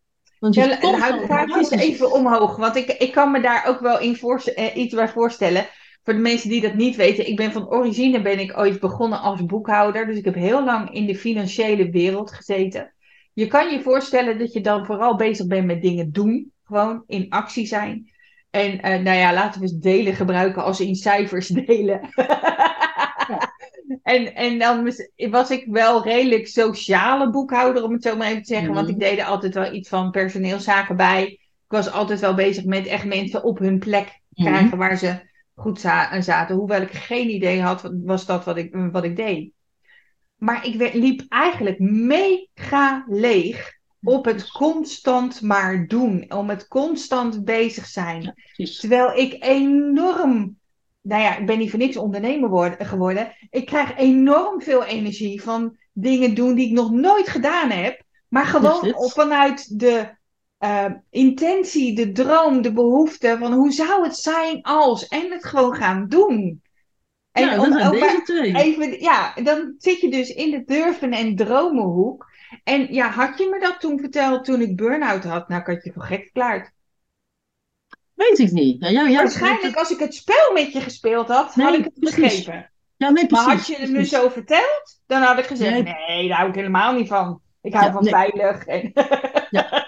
Want 0.45 0.55
Ja, 0.55 0.79
hou 0.99 1.21
de 1.21 1.27
kaartjes 1.27 1.71
even 1.71 2.13
omhoog, 2.13 2.57
want 2.57 2.77
ik, 2.77 2.89
ik 2.89 3.13
kan 3.13 3.31
me 3.31 3.41
daar 3.41 3.67
ook 3.67 3.81
wel 3.81 4.01
in 4.01 4.19
eh, 4.55 4.77
iets 4.77 4.95
bij 4.95 5.09
voorstellen. 5.09 5.67
Voor 6.03 6.15
de 6.15 6.21
mensen 6.21 6.49
die 6.49 6.61
dat 6.61 6.75
niet 6.75 6.97
weten, 6.97 7.29
ik 7.29 7.37
ben 7.37 7.53
van 7.53 7.69
origine 7.69 8.23
ben 8.23 8.39
ik 8.39 8.59
ooit 8.59 8.81
begonnen 8.81 9.21
als 9.21 9.45
boekhouder, 9.45 10.07
dus 10.07 10.17
ik 10.17 10.25
heb 10.25 10.35
heel 10.35 10.65
lang 10.65 10.91
in 10.91 11.07
de 11.07 11.15
financiële 11.15 11.91
wereld 11.91 12.33
gezeten. 12.33 12.95
Je 13.33 13.47
kan 13.47 13.71
je 13.71 13.83
voorstellen 13.83 14.39
dat 14.39 14.53
je 14.53 14.61
dan 14.61 14.87
vooral 14.87 15.17
bezig 15.17 15.47
bent 15.47 15.67
met 15.67 15.83
dingen 15.83 16.13
doen, 16.13 16.53
gewoon 16.65 17.05
in 17.07 17.27
actie 17.29 17.67
zijn. 17.67 18.11
En 18.51 18.81
eh, 18.81 19.03
nou 19.03 19.17
ja, 19.17 19.33
laten 19.33 19.61
we 19.61 19.67
eens 19.67 19.79
delen 19.79 20.15
gebruiken 20.15 20.65
als 20.65 20.81
in 20.81 20.95
cijfers 20.95 21.49
delen. 21.67 22.01
En, 24.05 24.35
en 24.35 24.59
dan 24.59 24.95
was- 25.31 25.51
ik 25.51 25.67
wel 25.67 26.03
redelijk 26.03 26.47
sociale 26.49 27.31
boekhouder, 27.31 27.83
om 27.83 27.93
het 27.93 28.03
zo 28.03 28.17
maar 28.17 28.29
even 28.29 28.43
te 28.43 28.55
zeggen. 28.55 28.73
Want 28.75 28.87
Mhm. 28.87 28.95
ik 28.95 29.03
deed 29.03 29.19
er 29.19 29.25
altijd 29.25 29.55
wel 29.55 29.73
iets 29.73 29.89
van 29.89 30.11
personeelszaken 30.11 30.97
bij. 30.97 31.27
Ik 31.31 31.41
was 31.69 31.91
altijd 31.91 32.21
wel 32.21 32.35
bezig 32.35 32.65
met 32.65 32.87
echt 32.87 33.05
mensen 33.05 33.43
op 33.45 33.59
hun 33.59 33.79
plek 33.79 34.21
Mhm. 34.29 34.49
krijgen 34.49 34.79
waar 34.79 34.97
ze 34.97 35.33
goed 35.55 35.81
za- 35.81 36.21
zaten. 36.21 36.57
Hoewel 36.57 36.81
ik 36.83 36.91
geen 36.93 37.31
idee 37.31 37.61
had, 37.63 37.83
wat- 37.83 37.93
was 38.05 38.27
dat 38.27 38.45
wat 38.45 38.57
ik, 38.57 38.77
wat 38.93 39.05
ik 39.05 39.17
deed. 39.17 39.51
Maar 40.37 40.67
ik 40.67 40.95
liep 40.95 41.23
eigenlijk 41.29 41.79
mega 41.79 43.05
leeg 43.09 43.73
op 44.03 44.25
het 44.25 44.51
constant 44.51 45.41
maar 45.43 45.87
doen. 45.87 46.33
Om 46.33 46.49
het 46.49 46.69
constant 46.69 47.45
bezig 47.45 47.87
zijn. 47.87 48.35
Terwijl 48.81 49.13
ik 49.19 49.45
enorm 49.45 50.57
nou 51.05 51.23
ja, 51.23 51.37
ik 51.37 51.47
ben 51.47 51.59
niet 51.59 51.71
voor 51.71 51.79
niks 51.79 51.97
ondernemer 51.97 52.51
worden, 52.51 52.87
geworden. 52.87 53.33
Ik 53.51 53.67
krijg 53.67 53.97
enorm 53.97 54.63
veel 54.63 54.85
energie 54.85 55.43
van 55.43 55.77
dingen 55.93 56.35
doen 56.35 56.55
die 56.55 56.67
ik 56.67 56.73
nog 56.73 56.91
nooit 56.91 57.29
gedaan 57.29 57.71
heb. 57.71 58.03
Maar 58.29 58.47
gewoon 58.47 58.95
vanuit 58.97 59.79
de 59.79 60.17
uh, 60.59 60.85
intentie, 61.11 61.95
de 61.95 62.13
droom, 62.13 62.63
de 62.63 62.73
behoefte 62.73 63.37
van 63.39 63.53
hoe 63.53 63.73
zou 63.73 64.05
het 64.05 64.17
zijn 64.17 64.63
als. 64.63 65.07
En 65.07 65.31
het 65.31 65.45
gewoon 65.45 65.75
gaan 65.75 66.09
doen. 66.09 66.63
En 67.33 67.45
ja, 67.45 67.57
dat 67.57 67.87
ook 67.87 67.93
deze 67.93 68.23
twee. 68.25 68.55
Even, 68.55 69.01
ja, 69.01 69.35
dan 69.43 69.75
zit 69.79 70.01
je 70.01 70.11
dus 70.11 70.35
in 70.35 70.51
de 70.51 70.65
durven 70.65 71.13
en 71.13 71.37
dromenhoek. 71.37 72.27
En 72.65 72.95
ja, 72.95 73.11
had 73.11 73.39
je 73.39 73.49
me 73.49 73.61
dat 73.61 73.81
toen 73.81 73.99
verteld 73.99 74.45
toen 74.45 74.61
ik 74.61 74.77
burn-out 74.77 75.25
had? 75.25 75.49
Nou, 75.49 75.61
ik 75.61 75.67
had 75.67 75.85
je 75.85 75.93
voor 75.93 76.03
gek 76.03 76.23
verklaard. 76.23 76.73
Weet 78.15 78.39
ik 78.39 78.51
niet. 78.51 78.89
Ja, 78.89 79.13
Waarschijnlijk 79.13 79.77
als 79.77 79.91
ik 79.91 79.99
het 79.99 80.15
spel 80.15 80.53
met 80.53 80.73
je 80.73 80.81
gespeeld 80.81 81.29
had, 81.29 81.55
had 81.55 81.75
ik 81.75 81.85
het 81.85 81.95
begrepen. 81.95 82.71
Ja, 82.97 83.11
nee, 83.11 83.27
precies. 83.27 83.47
Maar 83.47 83.57
had 83.57 83.67
je 83.67 83.77
het 83.77 83.91
me 83.91 84.05
zo 84.05 84.29
verteld, 84.29 85.01
dan 85.07 85.23
had 85.23 85.39
ik 85.39 85.45
gezegd, 85.45 85.73
nee, 85.73 85.95
nee 86.09 86.29
daar 86.29 86.37
hou 86.37 86.49
ik 86.49 86.55
helemaal 86.55 86.95
niet 86.95 87.09
van. 87.09 87.41
Ik 87.61 87.75
hou 87.75 87.93
van 87.93 88.05
veilig. 88.05 88.65
En... 88.65 88.91
ja. 89.51 89.87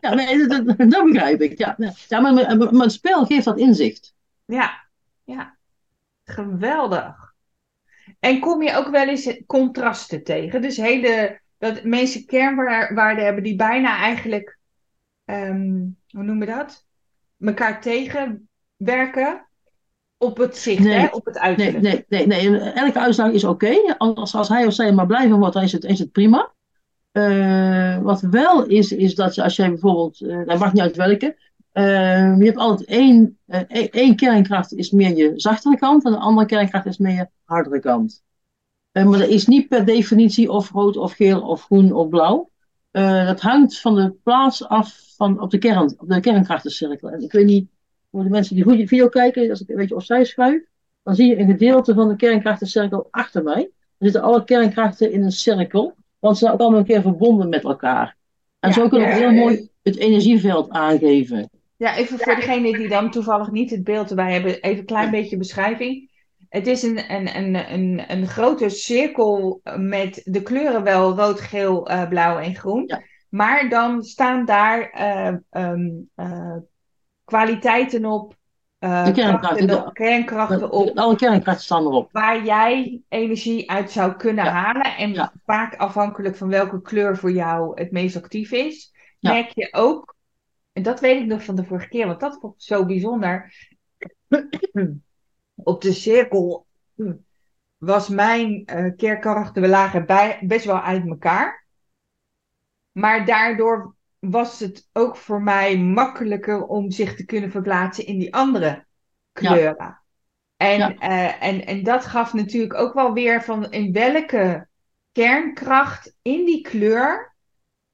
ja, 0.00 0.14
nee, 0.14 0.46
dat, 0.46 0.66
dat, 0.66 1.04
begrijp 1.12 1.40
ik. 1.40 1.58
Ja, 1.58 1.76
ja 2.08 2.20
maar, 2.20 2.32
maar, 2.32 2.56
maar 2.56 2.82
het 2.82 2.92
spel 2.92 3.24
geeft 3.24 3.44
dat 3.44 3.58
inzicht. 3.58 4.14
Ja, 4.44 4.84
ja. 5.24 5.56
Geweldig. 6.24 7.34
En 8.20 8.40
kom 8.40 8.62
je 8.62 8.76
ook 8.76 8.88
wel 8.88 9.08
eens 9.08 9.40
contrasten 9.46 10.24
tegen? 10.24 10.62
Dus 10.62 10.76
hele, 10.76 11.40
dat 11.58 11.84
mensen 11.84 12.26
kernwaarden 12.26 13.24
hebben 13.24 13.42
die 13.42 13.56
bijna 13.56 13.96
eigenlijk, 13.96 14.58
um, 15.24 15.96
hoe 16.08 16.22
noemen 16.22 16.46
we 16.46 16.54
dat? 16.54 16.86
Mekaar 17.38 17.80
tegenwerken 17.80 19.46
op 20.18 20.36
het 20.36 20.56
zicht, 20.56 20.82
nee, 20.82 20.98
hè? 20.98 21.06
op 21.06 21.24
het 21.24 21.38
uiterlijk. 21.38 21.82
Nee, 21.82 22.04
nee, 22.08 22.26
nee, 22.26 22.50
nee. 22.50 22.60
elke 22.60 22.98
uitslag 22.98 23.30
is 23.30 23.44
oké. 23.44 23.94
Als, 23.98 24.34
als 24.34 24.48
hij 24.48 24.66
of 24.66 24.72
zij 24.72 24.92
maar 24.92 25.06
blijven 25.06 25.38
wordt, 25.38 25.54
dan 25.54 25.62
is 25.62 25.72
het, 25.72 25.84
is 25.84 25.98
het 25.98 26.12
prima. 26.12 26.52
Uh, 27.12 27.98
wat 27.98 28.20
wel 28.20 28.66
is, 28.66 28.92
is 28.92 29.14
dat 29.14 29.38
als 29.38 29.56
jij 29.56 29.68
bijvoorbeeld, 29.68 30.20
uh, 30.20 30.46
dat 30.46 30.58
mag 30.58 30.72
niet 30.72 30.82
uit 30.82 30.96
welke, 30.96 31.36
uh, 31.72 32.38
je 32.38 32.44
hebt 32.44 32.56
altijd 32.56 32.88
één, 32.88 33.38
één 33.90 34.16
kernkracht 34.16 34.74
is 34.74 34.90
meer 34.90 35.16
je 35.16 35.32
zachtere 35.36 35.78
kant 35.78 36.04
en 36.04 36.12
de 36.12 36.18
andere 36.18 36.46
kernkracht 36.46 36.86
is 36.86 36.98
meer 36.98 37.14
je 37.14 37.28
hardere 37.44 37.80
kant. 37.80 38.22
maar 38.92 39.18
dat 39.18 39.28
is 39.28 39.46
niet 39.46 39.68
per 39.68 39.84
definitie 39.84 40.50
of 40.50 40.70
rood 40.70 40.96
of 40.96 41.12
geel 41.12 41.40
of 41.40 41.62
groen 41.62 41.92
of 41.92 42.08
blauw. 42.08 42.50
Dat 42.90 43.40
hangt 43.40 43.80
van 43.80 43.94
de 43.94 44.10
plaats 44.22 44.68
af 44.68 45.00
van, 45.16 45.40
op, 45.40 45.50
de 45.50 45.58
kern, 45.58 45.94
op 45.98 46.08
de 46.08 46.20
kernkrachtencirkel. 46.20 47.10
En 47.10 47.22
ik 47.22 47.32
weet 47.32 47.46
niet, 47.46 47.68
voor 48.10 48.22
de 48.22 48.30
mensen 48.30 48.54
die 48.54 48.64
goed 48.64 48.88
video 48.88 49.08
kijken, 49.08 49.50
als 49.50 49.60
ik 49.60 49.68
een 49.68 49.76
beetje 49.76 49.94
opzij 49.94 50.24
schuif, 50.24 50.62
dan 51.02 51.14
zie 51.14 51.26
je 51.26 51.38
een 51.38 51.46
gedeelte 51.46 51.94
van 51.94 52.08
de 52.08 52.16
kernkrachtencirkel 52.16 53.08
achter 53.10 53.42
mij. 53.42 53.62
Er 53.98 54.04
zitten 54.06 54.22
alle 54.22 54.44
kernkrachten 54.44 55.12
in 55.12 55.22
een 55.22 55.32
cirkel. 55.32 55.94
Want 56.18 56.36
ze 56.36 56.44
zijn 56.44 56.54
ook 56.54 56.60
allemaal 56.60 56.78
een 56.78 56.86
keer 56.86 57.02
verbonden 57.02 57.48
met 57.48 57.64
elkaar. 57.64 58.16
En 58.60 58.72
zo 58.72 58.88
kunnen 58.88 59.08
we 59.08 59.14
heel 59.14 59.32
mooi 59.32 59.68
het 59.82 59.96
energieveld 59.96 60.70
aangeven. 60.70 61.50
Ja, 61.76 61.96
even 61.96 62.18
voor 62.18 62.34
degene 62.34 62.78
die 62.78 62.88
dan 62.88 63.10
toevallig 63.10 63.50
niet 63.50 63.70
het 63.70 63.84
beeld 63.84 64.10
erbij 64.10 64.32
hebben, 64.32 64.60
even 64.60 64.78
een 64.78 64.84
klein 64.84 65.10
beetje 65.10 65.36
beschrijving. 65.36 66.07
Het 66.48 66.66
is 66.66 66.82
een, 66.82 67.12
een, 67.12 67.36
een, 67.36 67.72
een, 67.72 68.04
een 68.06 68.26
grote 68.26 68.68
cirkel 68.68 69.60
met 69.76 70.20
de 70.24 70.42
kleuren 70.42 70.82
wel 70.82 71.16
rood, 71.16 71.40
geel, 71.40 71.90
uh, 71.90 72.08
blauw 72.08 72.38
en 72.38 72.54
groen. 72.54 72.90
Maar 73.28 73.68
dan 73.68 74.02
staan 74.02 74.44
daar 74.44 75.00
uh, 75.00 75.36
um, 75.50 76.10
uh, 76.16 76.56
kwaliteiten 77.24 78.04
op 78.04 78.36
de 78.78 79.10
kernkrachten, 79.14 79.66
de, 79.66 79.90
kernkrachten 79.92 80.70
op. 80.70 80.98
alle 80.98 81.16
kernkrachten 81.16 81.64
staan 81.64 81.84
erop. 81.84 82.12
Waar 82.12 82.44
jij 82.44 83.02
energie 83.08 83.70
uit 83.70 83.90
zou 83.90 84.12
kunnen 84.12 84.44
halen. 84.44 84.96
En 84.96 85.32
vaak 85.44 85.76
afhankelijk 85.76 86.36
van 86.36 86.48
welke 86.48 86.82
kleur 86.82 87.16
voor 87.16 87.32
jou 87.32 87.80
het 87.80 87.92
meest 87.92 88.16
actief 88.16 88.52
is. 88.52 88.92
Merk 89.20 89.50
je 89.54 89.68
ook, 89.70 90.16
en 90.72 90.82
dat 90.82 91.00
weet 91.00 91.20
ik 91.20 91.26
nog 91.26 91.44
van 91.44 91.56
de 91.56 91.64
vorige 91.64 91.88
keer, 91.88 92.06
want 92.06 92.20
dat 92.20 92.38
vond 92.40 92.54
ik 92.54 92.62
zo 92.62 92.86
bijzonder. 92.86 93.52
Op 95.62 95.82
de 95.82 95.92
cirkel 95.92 96.66
was 97.76 98.08
mijn 98.08 98.70
uh, 99.00 99.52
we 99.52 99.68
lagen 99.68 100.06
bij, 100.06 100.38
best 100.42 100.64
wel 100.64 100.80
uit 100.80 101.06
elkaar. 101.06 101.66
Maar 102.92 103.26
daardoor 103.26 103.94
was 104.18 104.60
het 104.60 104.88
ook 104.92 105.16
voor 105.16 105.42
mij 105.42 105.78
makkelijker 105.78 106.66
om 106.66 106.90
zich 106.90 107.14
te 107.14 107.24
kunnen 107.24 107.50
verplaatsen 107.50 108.06
in 108.06 108.18
die 108.18 108.34
andere 108.34 108.86
kleuren. 109.32 110.02
En, 110.56 110.98
eh, 110.98 111.42
en, 111.42 111.66
en 111.66 111.82
dat 111.82 112.04
gaf 112.04 112.32
natuurlijk 112.32 112.74
ook 112.74 112.94
wel 112.94 113.12
weer 113.12 113.42
van 113.42 113.70
in 113.70 113.92
welke 113.92 114.68
kernkracht 115.12 116.16
in 116.22 116.44
die 116.44 116.60
kleur 116.60 117.36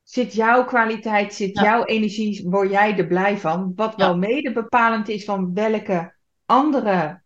zit 0.03 0.35
jouw 0.35 0.65
kwaliteit, 0.65 1.35
zit 1.35 1.59
jouw 1.59 1.85
energie, 1.85 2.51
word 2.51 2.71
jij 2.71 2.99
er 2.99 3.07
blij 3.07 3.39
van? 3.39 3.73
Wat 3.77 3.97
wel 3.97 4.19
mede 4.19 4.53
bepalend 4.53 5.09
is 5.09 5.25
van 5.25 5.55
welke 5.55 6.15
andere 6.47 7.23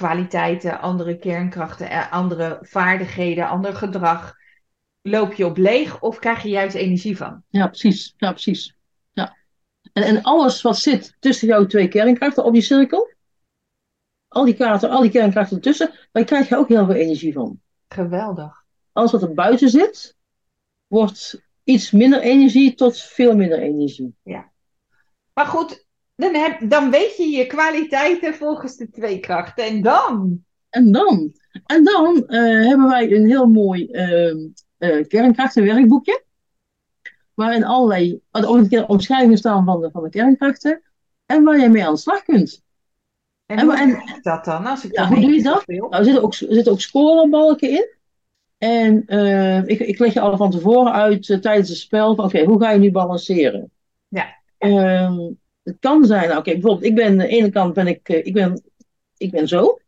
kwaliteiten, 0.00 0.80
andere 0.80 1.18
kernkrachten, 1.18 1.90
eh, 1.90 2.12
andere 2.12 2.58
vaardigheden, 2.62 3.48
ander 3.48 3.74
gedrag 3.74 4.34
loop 5.02 5.32
je 5.32 5.46
op 5.46 5.56
leeg 5.56 6.00
of 6.00 6.18
krijg 6.18 6.42
je 6.42 6.48
juist 6.48 6.74
energie 6.74 7.16
van? 7.16 7.42
Ja, 7.48 7.66
precies. 7.66 8.14
Ja, 8.16 8.30
precies. 8.30 8.76
Ja. 9.12 9.36
En, 9.92 10.02
en 10.02 10.22
alles 10.22 10.62
wat 10.62 10.78
zit 10.78 11.16
tussen 11.18 11.48
jouw 11.48 11.66
twee 11.66 11.88
kernkrachten 11.88 12.44
op 12.44 12.52
die 12.52 12.62
cirkel, 12.62 13.14
al 14.28 14.44
die 14.44 14.54
kaarten, 14.54 14.90
al 14.90 15.00
die 15.00 15.10
kernkrachten 15.10 15.56
ertussen, 15.56 15.90
daar 16.12 16.24
krijg 16.24 16.48
je 16.48 16.56
ook 16.56 16.68
heel 16.68 16.86
veel 16.86 16.94
energie 16.94 17.32
van. 17.32 17.60
Geweldig. 17.88 18.64
Alles 18.92 19.12
wat 19.12 19.22
er 19.22 19.34
buiten 19.34 19.68
zit, 19.68 20.16
wordt 20.86 21.42
iets 21.64 21.90
minder 21.90 22.20
energie 22.20 22.74
tot 22.74 23.00
veel 23.00 23.36
minder 23.36 23.58
energie. 23.58 24.14
Ja. 24.22 24.50
Maar 25.32 25.46
goed, 25.46 25.86
dan, 26.20 26.34
heb, 26.34 26.70
dan 26.70 26.90
weet 26.90 27.16
je 27.16 27.28
je 27.28 27.46
kwaliteiten 27.46 28.34
volgens 28.34 28.76
de 28.76 28.90
twee 28.90 29.18
krachten. 29.20 29.64
En 29.64 29.82
dan? 29.82 30.44
En 30.70 30.92
dan? 30.92 31.32
En 31.66 31.84
dan 31.84 32.24
uh, 32.26 32.66
hebben 32.66 32.88
wij 32.88 33.12
een 33.12 33.26
heel 33.26 33.46
mooi 33.46 33.88
uh, 33.90 34.34
uh, 34.78 35.06
kernkrachtenwerkboekje. 35.06 36.22
Waarin 37.34 37.64
allerlei 37.64 38.20
omschrijvingen 38.86 39.38
staan 39.38 39.64
van 39.64 39.80
de, 39.80 39.90
van 39.90 40.02
de 40.02 40.08
kernkrachten. 40.08 40.82
En 41.26 41.44
waar 41.44 41.58
je 41.58 41.68
mee 41.68 41.86
aan 41.86 41.94
de 41.94 42.00
slag 42.00 42.22
kunt. 42.22 42.62
En, 43.46 43.58
en 43.58 43.64
hoe 43.64 43.76
en, 43.76 44.20
dat 44.22 44.44
dan? 44.44 44.66
Als 44.66 44.84
ik 44.84 44.96
ja, 44.96 45.08
hoe 45.08 45.20
doe 45.20 45.30
je 45.30 45.42
dat? 45.42 45.66
Nou, 45.66 45.90
er, 45.90 46.04
zitten 46.04 46.22
ook, 46.22 46.34
er 46.34 46.54
zitten 46.54 46.72
ook 46.72 46.80
scorebalken 46.80 47.70
in. 47.70 47.88
En 48.58 49.02
uh, 49.06 49.66
ik, 49.66 49.80
ik 49.80 49.98
leg 49.98 50.12
je 50.12 50.20
al 50.20 50.36
van 50.36 50.50
tevoren 50.50 50.92
uit 50.92 51.28
uh, 51.28 51.38
tijdens 51.38 51.68
het 51.68 51.78
spel. 51.78 52.14
Oké, 52.14 52.44
hoe 52.44 52.60
ga 52.60 52.70
je 52.70 52.78
nu 52.78 52.90
balanceren? 52.90 53.70
Ja. 54.08 54.26
Uh, 54.58 55.30
het 55.62 55.76
kan 55.80 56.04
zijn, 56.04 56.28
nou, 56.28 56.38
oké, 56.38 56.52
bijvoorbeeld, 56.52 56.84
ik 56.84 56.94
ben 56.94 57.06
aan 57.06 57.16
de 57.16 57.26
ene 57.26 57.50
kant 57.50 57.74
ben 57.74 57.86
ik, 57.86 58.08
ik 58.08 58.32
ben, 58.32 58.62
ik 59.16 59.30
ben 59.30 59.48
zo. 59.48 59.78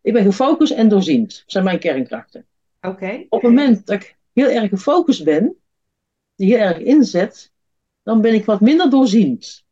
Ik 0.00 0.12
ben 0.12 0.24
gefocust 0.24 0.72
en 0.72 0.88
doorziend. 0.88 1.28
Dat 1.28 1.42
zijn 1.46 1.64
mijn 1.64 1.78
kernkrachten. 1.78 2.46
Oké. 2.80 3.26
Op 3.28 3.42
het 3.42 3.50
moment 3.50 3.86
dat 3.86 4.02
ik 4.02 4.16
heel 4.32 4.48
erg 4.48 4.68
gefocust 4.68 5.24
ben, 5.24 5.56
die 6.34 6.56
heel 6.56 6.66
erg 6.66 6.78
inzet, 6.78 7.52
dan 8.02 8.20
ben 8.20 8.34
ik 8.34 8.44
wat 8.44 8.60
minder 8.60 8.90
doorziend. 8.90 9.64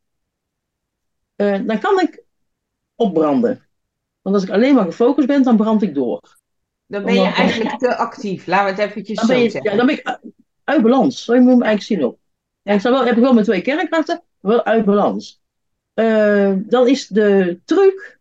Uh, 1.35 1.59
dan 1.65 1.79
kan 1.79 1.99
ik 1.99 2.23
opbranden. 2.95 3.65
Want 4.21 4.35
als 4.35 4.43
ik 4.43 4.51
alleen 4.51 4.75
maar 4.75 4.85
gefocust 4.85 5.27
ben, 5.27 5.43
dan 5.43 5.57
brand 5.57 5.81
ik 5.81 5.93
door. 5.93 6.37
Dan 6.87 7.03
ben 7.03 7.13
je 7.13 7.27
eigenlijk 7.27 7.79
te 7.79 7.95
actief. 7.95 8.47
Laten 8.47 8.75
we 8.75 8.81
het 8.81 8.89
eventjes 8.89 9.17
dan 9.17 9.27
zo 9.27 9.33
je, 9.33 9.49
zeggen. 9.49 9.71
Ja, 9.71 9.77
dan 9.77 9.85
ben 9.85 9.95
ik 9.95 10.19
uit 10.63 10.81
balans. 10.81 11.23
Zo 11.23 11.33
moet 11.33 11.43
je 11.43 11.49
hem 11.49 11.61
eigenlijk 11.61 12.01
zien 12.01 12.09
op. 12.09 12.19
Ik 12.63 12.79
sta 12.79 12.91
wel, 12.91 13.05
heb 13.05 13.15
ik 13.15 13.21
wel 13.21 13.33
mijn 13.33 13.45
twee 13.45 13.61
kernkrachten, 13.61 14.23
wel 14.39 14.65
uit 14.65 14.85
balans. 14.85 15.40
Uh, 15.95 16.53
dan 16.57 16.87
is 16.87 17.07
de 17.07 17.59
truc 17.65 18.19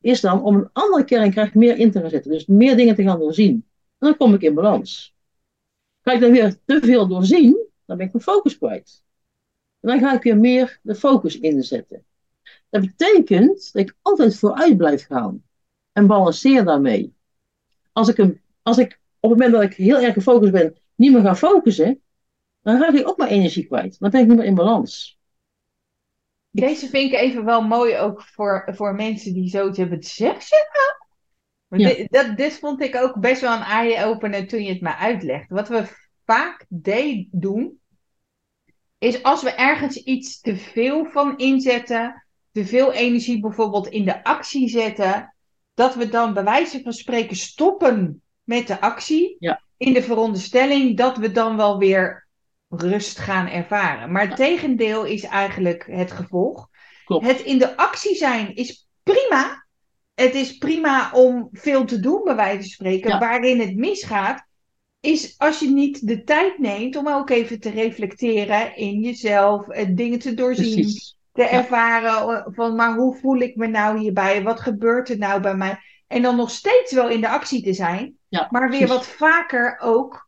is 0.00 0.20
dan 0.20 0.42
om 0.42 0.54
een 0.54 0.70
andere 0.72 1.04
kernkracht 1.04 1.54
meer 1.54 1.76
in 1.76 1.90
te 1.90 2.00
gaan 2.00 2.10
zetten. 2.10 2.30
Dus 2.30 2.46
meer 2.46 2.76
dingen 2.76 2.94
te 2.94 3.02
gaan 3.02 3.18
doorzien. 3.18 3.52
En 3.98 4.08
dan 4.08 4.16
kom 4.16 4.34
ik 4.34 4.42
in 4.42 4.54
balans. 4.54 5.16
Ga 6.02 6.12
ik 6.12 6.20
dan 6.20 6.30
weer 6.30 6.56
te 6.64 6.80
veel 6.82 7.08
doorzien, 7.08 7.66
dan 7.84 7.96
ben 7.96 8.06
ik 8.06 8.12
mijn 8.12 8.24
focus 8.24 8.58
kwijt. 8.58 9.02
Dan 9.80 9.98
ga 9.98 10.14
ik 10.14 10.22
weer 10.22 10.38
meer 10.38 10.80
de 10.82 10.94
focus 10.94 11.38
inzetten. 11.38 12.04
Dat 12.68 12.80
betekent 12.80 13.72
dat 13.72 13.82
ik 13.82 13.94
altijd 14.02 14.38
vooruit 14.38 14.76
blijf 14.76 15.06
gaan. 15.06 15.44
En 15.92 16.06
balanceer 16.06 16.64
daarmee. 16.64 17.14
Als 17.92 18.08
ik, 18.08 18.16
hem, 18.16 18.40
als 18.62 18.78
ik 18.78 19.00
op 19.20 19.30
het 19.30 19.38
moment 19.38 19.52
dat 19.52 19.62
ik 19.62 19.74
heel 19.74 20.00
erg 20.00 20.14
gefocust 20.14 20.52
ben, 20.52 20.76
niet 20.94 21.12
meer 21.12 21.22
ga 21.22 21.36
focussen, 21.36 22.00
dan 22.62 22.80
raak 22.80 22.94
ik 22.94 23.08
ook 23.08 23.16
mijn 23.16 23.30
energie 23.30 23.66
kwijt. 23.66 23.98
Dan 23.98 24.10
ben 24.10 24.20
ik 24.20 24.26
niet 24.26 24.36
meer 24.36 24.46
in 24.46 24.54
balans. 24.54 25.17
Deze 26.60 26.88
vind 26.88 27.12
ik 27.12 27.18
even 27.18 27.44
wel 27.44 27.62
mooi 27.62 27.96
ook 27.96 28.22
voor, 28.22 28.68
voor 28.74 28.94
mensen 28.94 29.32
die 29.32 29.48
zoiets 29.48 29.78
hebben. 29.78 30.02
Zeg 30.02 30.48
je 30.48 30.68
nou? 30.72 31.82
Ja. 31.82 31.88
Dit, 31.88 32.12
dat, 32.12 32.36
dit 32.36 32.58
vond 32.58 32.82
ik 32.82 32.96
ook 32.96 33.20
best 33.20 33.40
wel 33.40 33.52
een 33.52 33.62
eye-opener 33.62 34.46
toen 34.46 34.62
je 34.62 34.72
het 34.72 34.80
me 34.80 34.96
uitlegt. 34.96 35.48
Wat 35.48 35.68
we 35.68 35.84
vaak 36.24 36.66
doen, 37.30 37.80
is 38.98 39.22
als 39.22 39.42
we 39.42 39.50
ergens 39.50 39.96
iets 39.96 40.40
te 40.40 40.56
veel 40.56 41.04
van 41.04 41.38
inzetten, 41.38 42.26
te 42.52 42.66
veel 42.66 42.92
energie 42.92 43.40
bijvoorbeeld 43.40 43.88
in 43.88 44.04
de 44.04 44.24
actie 44.24 44.68
zetten, 44.68 45.34
dat 45.74 45.94
we 45.94 46.08
dan 46.08 46.34
bij 46.34 46.44
wijze 46.44 46.82
van 46.82 46.92
spreken 46.92 47.36
stoppen 47.36 48.22
met 48.42 48.66
de 48.66 48.80
actie. 48.80 49.36
Ja. 49.38 49.62
In 49.76 49.92
de 49.92 50.02
veronderstelling 50.02 50.96
dat 50.96 51.16
we 51.16 51.32
dan 51.32 51.56
wel 51.56 51.78
weer 51.78 52.27
rust 52.68 53.18
gaan 53.18 53.46
ervaren. 53.46 54.12
Maar 54.12 54.26
het 54.26 54.36
tegendeel 54.36 55.04
is 55.04 55.24
eigenlijk 55.24 55.86
het 55.90 56.12
gevolg. 56.12 56.68
Klopt. 57.04 57.26
Het 57.26 57.40
in 57.40 57.58
de 57.58 57.76
actie 57.76 58.16
zijn 58.16 58.54
is 58.54 58.88
prima. 59.02 59.66
Het 60.14 60.34
is 60.34 60.58
prima 60.58 61.10
om 61.12 61.48
veel 61.52 61.84
te 61.84 62.00
doen, 62.00 62.24
bij 62.24 62.34
wijze 62.34 62.56
van 62.56 62.68
spreken. 62.68 63.10
Ja. 63.10 63.18
Waarin 63.18 63.60
het 63.60 63.76
misgaat, 63.76 64.46
is 65.00 65.34
als 65.38 65.58
je 65.58 65.70
niet 65.70 66.06
de 66.06 66.24
tijd 66.24 66.58
neemt 66.58 66.96
om 66.96 67.08
ook 67.08 67.30
even 67.30 67.60
te 67.60 67.70
reflecteren 67.70 68.76
in 68.76 69.00
jezelf, 69.00 69.68
eh, 69.68 69.86
dingen 69.90 70.18
te 70.18 70.34
doorzien, 70.34 70.74
Precies. 70.74 71.18
te 71.32 71.42
ervaren 71.42 72.10
eh, 72.10 72.46
van, 72.46 72.74
maar 72.76 72.94
hoe 72.94 73.16
voel 73.16 73.38
ik 73.38 73.56
me 73.56 73.66
nou 73.66 73.98
hierbij? 73.98 74.42
Wat 74.42 74.60
gebeurt 74.60 75.08
er 75.08 75.18
nou 75.18 75.40
bij 75.40 75.54
mij? 75.54 75.78
En 76.06 76.22
dan 76.22 76.36
nog 76.36 76.50
steeds 76.50 76.92
wel 76.92 77.08
in 77.08 77.20
de 77.20 77.28
actie 77.28 77.62
te 77.62 77.72
zijn, 77.72 78.16
Ja, 78.28 78.48
maar 78.50 78.70
weer 78.70 78.78
precies. 78.78 78.96
wat 78.96 79.06
vaker 79.06 79.78
ook 79.80 80.27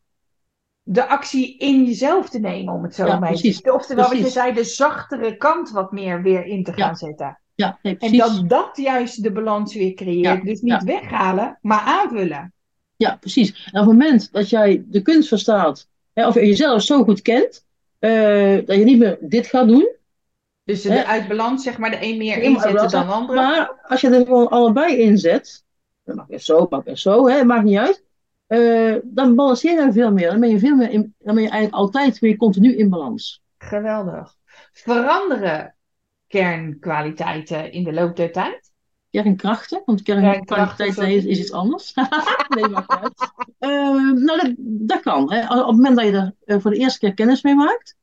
de 0.82 1.06
actie 1.06 1.56
in 1.58 1.84
jezelf 1.84 2.28
te 2.28 2.38
nemen, 2.38 2.74
om 2.74 2.82
het 2.82 2.94
zo 2.94 3.06
Ja, 3.06 3.18
maar 3.18 3.32
te 3.34 3.36
zeggen. 3.36 3.74
Oftewel, 3.74 4.08
wat 4.08 4.18
je 4.18 4.28
zei, 4.28 4.52
de 4.52 4.64
zachtere 4.64 5.36
kant 5.36 5.70
wat 5.70 5.92
meer 5.92 6.22
weer 6.22 6.44
in 6.44 6.64
te 6.64 6.72
gaan 6.72 6.88
Ja, 6.88 6.94
zetten. 6.94 7.38
Ja, 7.54 7.78
nee, 7.82 7.96
En 7.98 8.16
dat 8.16 8.48
dat 8.48 8.70
juist 8.76 9.22
de 9.22 9.32
balans 9.32 9.74
weer 9.74 9.94
creëert. 9.94 10.44
Dus 10.44 10.60
niet 10.60 10.84
weghalen, 10.84 11.58
maar 11.62 11.80
aanvullen. 11.80 12.52
Ja, 12.96 13.16
precies. 13.20 13.70
En 13.72 13.80
op 13.80 13.88
het 13.88 13.98
moment 13.98 14.32
dat 14.32 14.50
jij 14.50 14.84
de 14.86 15.02
kunst 15.02 15.28
verstaat, 15.28 15.88
hè, 16.12 16.26
of 16.26 16.34
je 16.34 16.46
jezelf 16.46 16.82
zo 16.82 17.04
goed 17.04 17.22
kent, 17.22 17.66
eh, 17.98 18.56
dat 18.66 18.76
je 18.76 18.84
niet 18.84 18.98
meer 18.98 19.18
dit 19.20 19.46
gaat 19.46 19.68
doen. 19.68 19.88
Dus 20.64 20.82
de 20.82 20.92
Hè? 20.92 21.04
uit 21.04 21.28
balans, 21.28 21.62
zeg 21.62 21.78
maar, 21.78 21.90
de 21.90 21.98
een 22.00 22.18
meer 22.18 22.42
inzetten 22.42 22.90
dan 22.90 23.06
de 23.06 23.12
andere. 23.12 23.40
Maar 23.40 23.72
als 23.82 24.00
je 24.00 24.08
er 24.08 24.26
gewoon 24.26 24.48
allebei 24.48 24.96
inzet, 24.96 25.64
dat 26.04 26.16
mag 26.16 26.26
weer 26.26 26.40
zo, 26.40 26.66
mag 26.70 26.84
weer 26.84 26.96
zo, 26.98 27.28
hè, 27.28 27.44
maakt 27.44 27.64
niet 27.64 27.78
uit. 27.78 28.04
Eh, 28.50 28.96
dan 29.04 29.34
balanceer 29.34 29.84
je 29.84 29.92
veel 29.92 30.12
meer. 30.12 30.30
Dan 30.30 30.40
ben 30.40 30.48
je, 30.48 30.58
veel 30.58 30.76
meer 30.76 30.90
in, 30.90 31.14
dan 31.18 31.34
ben 31.34 31.42
je 31.42 31.50
eigenlijk 31.50 31.82
altijd 31.82 32.18
weer 32.18 32.36
continu 32.36 32.76
in 32.76 32.88
balans. 32.88 33.42
Geweldig. 33.58 34.36
Veranderen 34.72 35.74
kernkwaliteiten 36.26 37.72
in 37.72 37.84
de 37.84 37.92
loop 37.92 38.16
der 38.16 38.32
tijd? 38.32 38.72
Kernkrachten, 39.10 39.82
want 39.84 40.02
kernkwaliteit 40.02 40.98
is, 40.98 41.24
is 41.24 41.38
iets 41.38 41.52
anders. 41.52 41.94
nee, 42.54 42.68
maakt 42.68 42.88
niet 42.88 43.00
uit. 43.00 43.32
Eh, 43.58 43.70
nou, 44.12 44.40
dat, 44.40 44.54
dat 44.58 45.00
kan. 45.00 45.32
Hè. 45.32 45.42
Op 45.42 45.66
het 45.66 45.76
moment 45.76 45.96
dat 45.96 46.04
je 46.04 46.12
er 46.12 46.34
eh, 46.44 46.60
voor 46.60 46.70
de 46.70 46.76
eerste 46.76 46.98
keer 46.98 47.14
kennis 47.14 47.42
mee 47.42 47.54
maakt, 47.54 47.96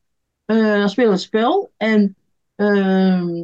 eh, 0.46 0.58
dan 0.58 0.90
speel 0.90 1.06
je 1.06 1.12
het 1.12 1.22
spel. 1.22 1.72
En 1.78 2.16
ehm, 2.56 3.44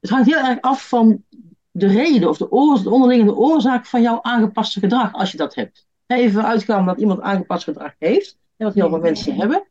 het 0.00 0.10
hangt 0.10 0.26
heel 0.26 0.44
erg 0.44 0.60
af 0.60 0.88
van 0.88 1.24
de 1.70 1.86
reden 1.86 2.28
of 2.28 2.36
de, 2.36 2.50
oor, 2.50 2.82
de 2.82 2.90
onderliggende 2.90 3.34
oorzaak 3.34 3.86
van 3.86 4.02
jouw 4.02 4.22
aangepaste 4.22 4.80
gedrag, 4.80 5.12
als 5.12 5.30
je 5.30 5.36
dat 5.36 5.54
hebt. 5.54 5.90
Even 6.16 6.44
uitgaan 6.44 6.86
dat 6.86 6.98
iemand 6.98 7.20
aangepast 7.20 7.64
gedrag 7.64 7.94
heeft, 7.98 8.38
hè, 8.56 8.64
wat 8.64 8.74
heel 8.74 8.88
veel 8.88 8.98
mensen 8.98 9.34
hebben, 9.34 9.64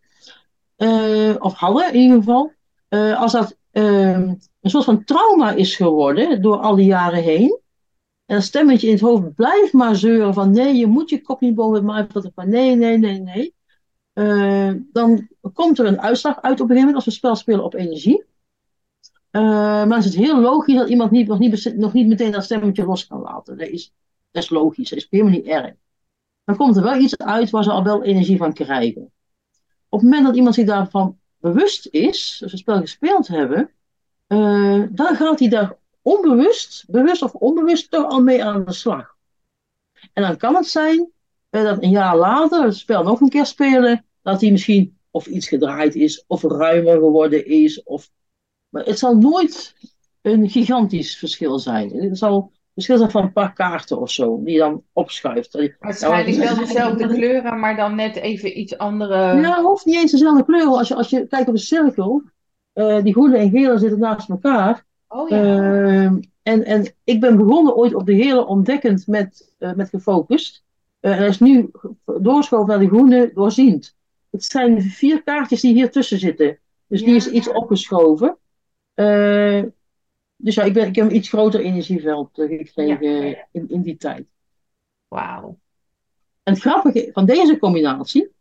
eh, 0.76 1.36
of 1.40 1.54
hadden 1.54 1.94
in 1.94 2.00
ieder 2.00 2.18
geval. 2.18 2.52
Eh, 2.88 3.22
als 3.22 3.32
dat 3.32 3.58
ehm, 3.72 4.34
een 4.62 4.70
soort 4.70 4.84
van 4.84 5.04
trauma 5.04 5.52
is 5.52 5.76
geworden 5.76 6.42
door 6.42 6.58
al 6.58 6.76
die 6.76 6.86
jaren 6.86 7.24
heen, 7.24 7.60
en 8.26 8.38
dat 8.38 8.46
stemmetje 8.46 8.88
in 8.88 8.94
het 8.94 9.02
hoofd 9.02 9.36
blijft 9.36 9.74
maar 9.74 9.96
zeuren 9.96 10.34
van 10.34 10.52
nee, 10.52 10.76
je 10.76 10.88
moet 10.88 11.10
je 11.10 11.22
kop 11.22 11.42
niet 11.42 11.56
boven 11.56 11.76
het 11.76 11.84
maaiveld 11.84 12.14
hebben 12.14 12.44
van 12.44 12.50
nee, 12.50 12.76
nee, 12.76 12.98
nee, 12.98 13.20
nee. 13.20 13.54
Eh, 14.14 14.72
dan 14.92 15.28
komt 15.54 15.80
er 15.80 15.86
een 15.86 16.02
uitslag 16.02 16.42
uit 16.42 16.54
op 16.54 16.70
een 16.70 16.76
gegeven 16.76 16.78
moment 16.78 16.96
als 16.96 17.06
we 17.06 17.12
spel 17.12 17.36
spelen 17.36 17.64
op 17.64 17.74
energie. 17.74 18.24
Eh, 19.30 19.42
maar 19.42 19.88
dan 19.88 19.98
is 19.98 20.06
het 20.06 20.16
heel 20.16 20.40
logisch 20.40 20.76
dat 20.76 20.90
iemand 20.90 21.12
niet, 21.12 21.28
nog, 21.28 21.40
niet, 21.40 21.74
nog 21.78 21.94
niet 21.94 22.08
meteen 22.08 22.32
dat 22.32 22.44
stemmetje 22.44 22.86
los 22.86 23.08
kan 23.08 23.22
laten. 23.22 23.58
Dat 23.58 23.68
is, 23.68 23.94
dat 24.32 24.44
is 24.44 24.50
logisch, 24.50 24.90
dat 24.90 25.00
is 25.00 25.08
helemaal 25.10 25.34
niet 25.34 25.46
erg. 25.46 25.74
Dan 26.44 26.56
komt 26.56 26.76
er 26.76 26.84
wel 26.84 27.00
iets 27.00 27.18
uit 27.18 27.50
waar 27.50 27.64
ze 27.64 27.72
al 27.72 27.84
wel 27.84 28.04
energie 28.04 28.38
van 28.38 28.54
krijgen. 28.54 29.12
Op 29.90 30.00
het 30.00 30.10
moment 30.10 30.26
dat 30.26 30.36
iemand 30.36 30.56
zich 30.56 30.66
daarvan 30.66 31.20
bewust 31.38 31.88
is, 31.92 32.38
dus 32.40 32.52
we 32.52 32.58
spel 32.58 32.80
gespeeld 32.80 33.28
hebben, 33.28 33.72
eh, 34.28 34.84
dan 34.90 35.16
gaat 35.16 35.40
hij 35.40 35.50
daar 35.50 35.78
onbewust, 36.02 36.84
bewust 36.88 37.22
of 37.22 37.34
onbewust, 37.34 37.92
toch 37.92 38.06
al 38.06 38.22
mee 38.22 38.44
aan 38.44 38.66
de 38.66 38.74
slag. 38.74 39.16
En 40.14 40.24
dan 40.24 40.38
kan 40.38 40.56
het 40.56 40.68
zijn 40.68 41.12
eh, 41.50 41.64
dat 41.64 41.84
een 41.84 41.90
jaar 41.90 42.18
later 42.18 42.64
het 42.64 42.76
spel 42.76 43.04
nog 43.04 43.22
een 43.22 43.30
keer 43.30 43.46
spelen, 43.46 44.06
dat 44.22 44.42
hij 44.42 44.52
misschien 44.52 44.98
of 45.12 45.28
iets 45.28 45.48
gedraaid 45.48 45.96
is, 45.96 46.24
of 46.28 46.44
ruimer 46.44 46.94
geworden 46.94 47.46
is. 47.46 47.84
Of... 47.84 48.10
Maar 48.70 48.84
het 48.84 49.00
zal 49.00 49.18
nooit 49.18 49.76
een 50.22 50.50
gigantisch 50.50 51.18
verschil 51.18 51.60
zijn. 51.60 51.90
Het 51.90 52.18
zal 52.18 52.52
een 52.72 52.84
verschil 52.84 52.98
zijn 52.98 53.12
van 53.12 53.24
een 53.24 53.34
paar 53.34 53.54
kaarten 53.54 54.00
of 54.00 54.12
zo, 54.12 54.42
die 54.44 54.54
je 54.54 54.60
dan 54.60 54.84
opschuift. 54.94 55.76
Waarschijnlijk 55.80 56.38
wel 56.38 56.56
dezelfde 56.56 57.08
kleuren, 57.08 57.60
maar 57.60 57.76
dan 57.76 57.96
net 57.96 58.16
even 58.16 58.60
iets 58.60 58.78
andere. 58.78 59.16
Ja, 59.42 59.62
hoeft 59.62 59.86
niet 59.86 59.96
eens 59.96 60.12
dezelfde 60.12 60.46
kleur. 60.46 60.66
Als 60.66 60.88
je, 60.88 60.96
als 60.96 61.10
je 61.10 61.28
kijkt 61.28 61.48
op 61.48 61.54
een 61.54 61.60
cirkel, 61.60 62.24
eh, 62.74 63.04
die 63.04 63.14
groene 63.14 63.38
en 63.38 63.50
gele 63.50 63.78
zitten 63.78 64.00
naast 64.00 64.30
elkaar. 64.30 64.86
Oh 65.08 65.30
ja. 65.30 65.38
Ehm, 65.38 66.20
en, 66.44 66.66
en 66.66 66.94
ik 67.04 67.20
ben 67.20 67.38
begonnen 67.38 67.76
ooit 67.76 67.96
op 67.96 68.06
de 68.06 68.16
gele 68.16 68.46
ontdekkend 68.46 69.08
met, 69.08 69.54
eh, 69.58 69.74
met 69.74 69.90
gefocust. 69.90 70.64
Eh, 71.00 71.12
en 71.12 71.18
hij 71.18 71.28
is 71.28 71.40
nu 71.40 71.72
doorgeschoven 72.06 72.68
naar 72.68 72.80
de 72.80 72.88
groene 72.88 73.32
doorziend. 73.34 73.96
Het 74.30 74.44
zijn 74.44 74.82
vier 74.82 75.24
kaartjes 75.24 75.62
die 75.62 75.74
hier 75.74 75.92
tussen 75.92 76.20
zitten. 76.20 76.60
Dus 76.88 77.04
die 77.04 77.16
is 77.16 77.30
iets 77.30 77.52
opgeschoven. 77.52 78.38
Dus 80.44 80.56
ja, 80.56 80.64
ik, 80.64 80.74
ben, 80.74 80.88
ik 80.88 80.96
heb 80.96 81.06
een 81.06 81.16
iets 81.16 81.30
groter 81.30 81.60
energieveld 81.60 82.30
gekregen 82.34 83.10
Ja. 83.10 83.48
In, 83.52 83.70
in 83.70 83.82
die 83.82 83.98
tijd. 83.98 84.28
Wauw. 85.08 85.60
En 86.44 86.54
het 86.54 86.62
grappige 86.62 87.10
van 87.14 87.26
deze 87.26 87.58
combinatie, 87.58 88.32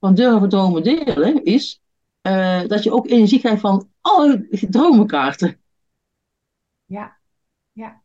van 0.00 0.14
durven 0.14 0.48
dromen 0.48 0.82
delen, 0.82 1.44
is 1.44 1.82
eh, 2.20 2.66
dat 2.66 2.82
je 2.82 2.92
ook 2.92 3.08
energie 3.08 3.38
krijgt 3.38 3.60
van 3.60 3.88
alle 4.00 4.46
dromenkaarten. 4.70 5.60
Ja. 6.84 7.16
Ja. 7.72 8.02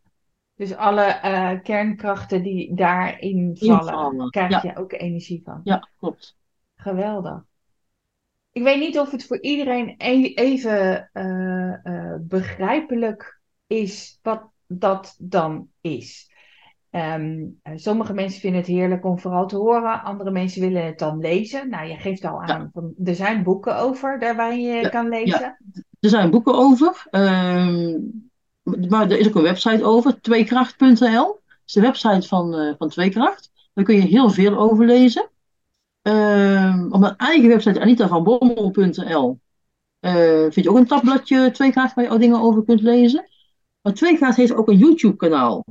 Dus 0.55 0.75
alle 0.75 1.03
eh, 1.03 1.62
kernkrachten 1.63 2.43
die 2.43 2.75
daarin 2.75 3.57
vallen, 3.57 3.79
Invallen, 3.79 4.29
krijg 4.29 4.49
ja. 4.49 4.62
je 4.63 4.77
ook 4.77 4.93
energie 4.93 5.41
van. 5.43 5.62
Ja, 5.63 5.89
klopt. 5.99 6.38
Geweldig. 6.75 7.43
Ik 8.51 8.63
weet 8.63 8.79
niet 8.79 8.99
of 8.99 9.12
het 9.12 9.25
voor 9.25 9.41
iedereen 9.41 9.95
e- 9.97 10.33
even 10.33 11.09
eh, 11.13 12.15
begrijpelijk 12.19 13.38
is 13.69 14.19
wat 14.21 14.43
dat 14.67 15.15
dan 15.19 15.67
is. 15.82 16.32
Ehm, 16.89 17.45
eh, 17.62 17.73
sommige 17.75 18.13
mensen 18.13 18.39
vinden 18.39 18.60
het 18.60 18.69
heerlijk 18.69 19.05
om 19.05 19.19
vooral 19.19 19.47
te 19.47 19.55
horen, 19.55 20.03
andere 20.03 20.32
mensen 20.32 20.62
willen 20.62 20.86
het 20.86 20.99
dan 20.99 21.19
lezen. 21.19 21.69
Nou, 21.69 21.88
je 21.88 21.95
geeft 21.95 22.25
al 22.25 22.41
aan, 22.41 22.69
van, 22.73 22.93
er 23.03 23.15
zijn 23.15 23.43
boeken 23.43 23.77
over 23.77 24.19
daar 24.19 24.36
waar 24.36 24.55
je 24.55 24.73
Ja, 24.73 24.89
kan 24.89 25.10
lezen. 25.10 25.58
Er 25.99 26.10
zijn 26.10 26.29
boeken 26.29 26.53
over, 26.53 27.08
ehm, 27.10 27.97
maar 28.63 29.12
er 29.12 29.19
is 29.19 29.27
ook 29.27 29.36
een 29.36 29.41
website 29.41 29.84
over, 29.84 30.21
tweekracht.nl. 30.21 31.25
Dat 31.25 31.41
is 31.65 31.73
de 31.73 31.82
website 31.82 32.27
van, 32.27 32.55
eh, 32.55 32.73
van 32.77 32.89
Tweekracht. 32.89 33.51
Daar 33.73 33.86
kun 33.86 33.95
je 33.95 34.01
heel 34.01 34.29
veel 34.29 34.58
over 34.58 34.86
lezen. 34.86 35.29
Ehm, 36.01 36.91
op 36.91 36.99
mijn 36.99 37.15
eigen 37.15 37.49
website, 37.49 37.82
anitavanbommel.nl, 37.82 39.39
eh 39.99 40.41
vind 40.41 40.55
je 40.55 40.69
ook 40.69 40.77
een 40.77 40.88
tabbladje 40.88 41.51
Tweekracht 41.51 41.95
waar 41.95 42.03
je 42.03 42.12
ook 42.12 42.19
dingen 42.19 42.41
over 42.41 42.63
kunt 42.63 42.82
lezen. 42.82 43.25
Maar 43.82 43.94
Tweekracht 43.94 44.38
heeft 44.38 44.54
ook 44.54 44.68
een 44.68 44.78
YouTube-kanaal. 44.78 45.65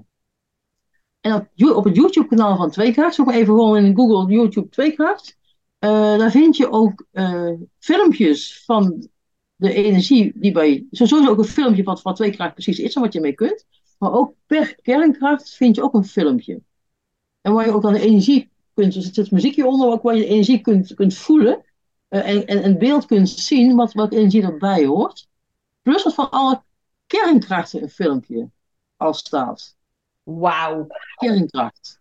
En 1.21 1.35
op, 1.35 1.77
op 1.77 1.85
het 1.85 1.97
YouTube-kanaal 1.97 2.57
van 2.57 2.71
Tweekracht, 2.71 3.15
zoek 3.15 3.31
even 3.31 3.55
gewoon 3.55 3.85
in 3.85 3.97
Google 3.97 4.33
YouTube 4.33 4.69
Tweekracht. 4.69 5.37
eh 5.79 6.19
daar 6.19 6.31
vind 6.31 6.57
je 6.57 6.71
ook 6.71 7.07
eh, 7.11 7.53
filmpjes 7.79 8.65
van 8.65 9.09
de 9.57 9.73
energie 9.73 10.33
die 10.35 10.53
bij. 10.53 10.87
Sowieso 10.91 11.31
ook 11.31 11.39
een 11.39 11.45
filmpje 11.45 11.83
wat, 11.83 12.03
wat 12.03 12.17
Tweekracht 12.17 12.53
precies 12.53 12.79
is 12.79 12.95
en 12.95 13.03
wat 13.03 13.13
je 13.13 13.21
mee 13.21 13.35
kunt. 13.35 13.65
Maar 13.99 14.13
ook 14.13 14.35
per 14.47 14.75
kernkracht 14.83 15.55
vind 15.55 15.77
je 15.77 15.83
ook 15.83 15.95
een 15.95 16.05
filmpje. 16.05 16.61
En 17.41 17.53
waar 17.53 17.67
je 17.67 17.73
ook 17.73 17.83
dan 17.83 17.93
de 17.93 18.01
energie 18.01 18.51
kunt. 18.75 18.95
Er 18.95 19.03
zit 19.03 19.31
muziekje 19.31 19.67
onder, 19.67 19.89
ook 19.89 20.03
waar 20.03 20.17
je 20.17 20.27
energie 20.27 20.61
kunt, 20.61 20.95
kunt 20.95 21.15
voelen. 21.15 21.65
eh, 22.09 22.29
en, 22.29 22.47
en 22.47 22.65
een 22.65 22.79
beeld 22.79 23.07
kunt 23.07 23.29
zien 23.29 23.77
wat, 23.77 23.93
wat 23.93 24.13
energie 24.13 24.43
erbij 24.43 24.87
hoort. 24.87 25.29
Plus 25.83 26.03
dat 26.03 26.15
van 26.15 26.31
alle 26.31 26.63
kernkrachten 27.09 27.83
een 27.83 27.89
filmpje 27.89 28.49
al 28.97 29.15
staat. 29.15 29.77
Wauw, 30.23 30.87
Kernkracht. 31.17 32.01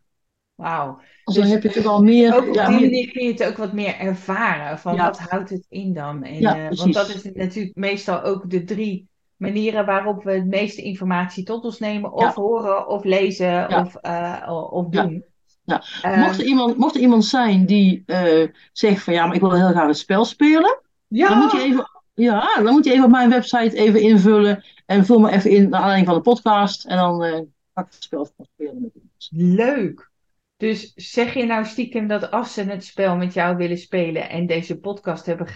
wauw. 0.56 1.00
Dus 1.24 1.36
dan 1.36 1.46
heb 1.46 1.64
je 1.64 1.70
toch 1.70 1.86
al 1.86 2.04
meer. 2.04 2.36
Ook 2.36 2.48
op 2.48 2.54
ja, 2.54 2.68
die 2.68 2.80
manier 2.80 3.12
kun 3.12 3.26
je 3.26 3.32
het 3.32 3.44
ook 3.44 3.58
wat 3.58 3.74
meer 3.74 3.96
ervaren. 3.96 4.80
Van 4.80 4.96
Ja. 4.96 5.04
wat 5.06 5.20
houdt 5.20 5.50
het 5.50 5.66
in 5.70 5.94
dan? 5.94 6.24
En, 6.24 6.40
Ja, 6.40 6.70
eh, 6.70 6.78
want 6.78 6.94
dat 6.94 7.10
is 7.10 7.24
natuurlijk 7.34 7.76
meestal 7.76 8.22
ook 8.22 8.50
de 8.50 8.64
drie 8.64 9.08
manieren 9.36 9.86
waarop 9.86 10.24
we 10.24 10.32
het 10.32 10.46
meeste 10.46 10.82
informatie 10.82 11.44
tot 11.44 11.64
ons 11.64 11.80
nemen. 11.80 12.12
Of 12.14 12.36
horen, 12.36 12.88
of 12.88 13.04
lezen, 13.04 13.70
of, 13.70 13.96
eh, 13.96 14.68
of 14.72 14.88
doen. 14.90 15.26
Ja. 15.64 15.84
Ehm, 16.02 16.20
Mocht, 16.20 16.40
er 16.40 16.46
iemand, 16.46 16.78
mocht 16.78 16.96
er 16.96 17.02
iemand 17.02 17.26
zijn 17.26 17.66
die 17.66 18.04
eh, 18.06 18.48
zegt 18.72 19.04
van 19.04 19.14
ja, 19.14 19.26
maar 19.26 19.36
ik 19.36 19.42
wil 19.42 19.54
heel 19.54 19.70
graag 19.70 19.88
het 19.88 19.98
spel 19.98 20.26
spelen. 20.26 20.82
ja, 21.08 21.28
Dan 21.30 21.38
moet 21.38 21.52
je 21.52 21.62
even, 21.62 21.90
Ja, 22.14 22.56
dan 22.64 22.74
moet 22.74 22.86
je 22.86 22.92
even 22.92 23.06
op 23.06 23.12
mijn 23.12 23.30
website 23.30 23.76
even 23.78 24.02
invullen. 24.02 24.64
En 24.88 25.06
vul 25.06 25.20
me 25.20 25.32
even 25.32 25.52
in 25.52 25.70
naar 25.70 25.80
aanleiding 25.80 26.08
van 26.08 26.16
de 26.16 26.22
podcast. 26.22 26.86
En 26.86 26.98
dan 26.98 27.24
uh, 27.24 27.32
ga 27.74 27.82
ik 27.82 27.88
het 27.92 28.04
spel 28.04 28.30
spelen 28.42 28.82
met 28.82 28.92
Leuk. 29.30 30.12
Dus 30.58 30.94
zeg 30.96 31.34
je 31.34 31.46
nou 31.46 31.66
stiekem 31.66 32.08
dat 32.08 32.32
als 32.32 32.54
ze 32.54 32.64
het 32.64 32.86
spel 32.86 33.16
met 33.16 33.34
jou 33.34 33.58
willen 33.58 33.78
spelen 33.78 34.30
en 34.30 34.48
deze 34.48 34.80
podcast 34.80 35.26
hebben 35.26 35.48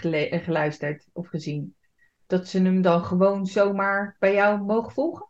geluisterd 0.42 1.06
of 1.12 1.28
gezien, 1.28 1.74
dat 2.26 2.48
ze 2.48 2.62
hem 2.62 2.82
dan 2.82 3.04
gewoon 3.04 3.46
zomaar 3.46 4.16
bij 4.18 4.34
jou 4.34 4.60
mogen 4.60 4.92
volgen? 4.92 5.26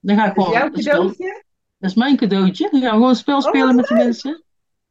Dan 0.00 0.16
ga 0.16 0.26
ik 0.26 0.32
gewoon. 0.32 0.52
Dat 0.52 0.78
is 0.78 0.84
jouw 0.84 0.94
cadeautje? 0.94 1.44
Dat 1.78 1.90
is 1.90 1.96
mijn 1.96 2.16
cadeautje. 2.16 2.68
Dan 2.70 2.80
gaan 2.80 2.90
we 2.90 2.94
gewoon 2.94 3.08
een 3.08 3.16
spel 3.16 3.38
oh, 3.38 3.42
spelen 3.42 3.76
met 3.76 3.86
de 3.86 3.94
mensen. 3.94 4.44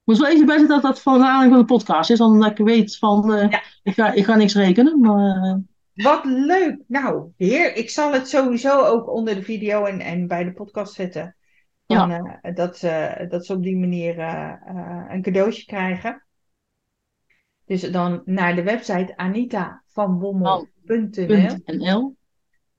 Moet 0.04 0.17
wel 0.17 0.30
even 0.30 0.45
bijzetten 0.45 0.82
dat 0.82 0.91
dat 0.91 1.02
van 1.02 1.17
de 1.17 1.26
aanleiding 1.26 1.52
van 1.52 1.62
de 1.62 1.73
podcast 1.73 2.10
is, 2.10 2.21
omdat 2.21 2.52
ik 2.52 2.65
weet 2.65 2.97
van, 2.97 3.32
uh, 3.32 3.43
ik, 3.84 3.93
ga, 3.93 4.12
ik 4.12 4.26
ga 4.26 4.36
niks 4.36 4.56
rekenen. 4.56 4.99
Maar. 4.99 5.62
Wat 5.93 6.25
leuk. 6.25 6.77
Nou, 6.88 7.32
heer, 7.38 7.75
ik 7.75 7.89
zal 7.89 8.13
het 8.13 8.27
sowieso 8.27 8.86
ook 8.86 9.10
onder 9.10 9.36
de 9.36 9.43
video 9.43 9.86
en, 9.86 9.99
en 9.99 10.27
bij 10.27 10.43
de 10.43 10.53
podcast 10.53 10.93
zetten. 10.93 11.36
Van, 11.88 12.10
ja. 12.10 12.39
Uh, 12.41 12.56
dat, 12.56 12.77
ze, 12.77 13.25
dat 13.29 13.45
ze 13.45 13.53
op 13.53 13.63
die 13.63 13.77
manier 13.77 14.19
een 15.10 15.21
cadeautje 15.21 15.65
krijgen. 15.65 16.25
Dus 17.65 17.91
dan 17.91 18.21
naar 18.25 18.56
de 18.56 18.63
website 18.63 19.17
anitavanbommel.nl 19.17 22.15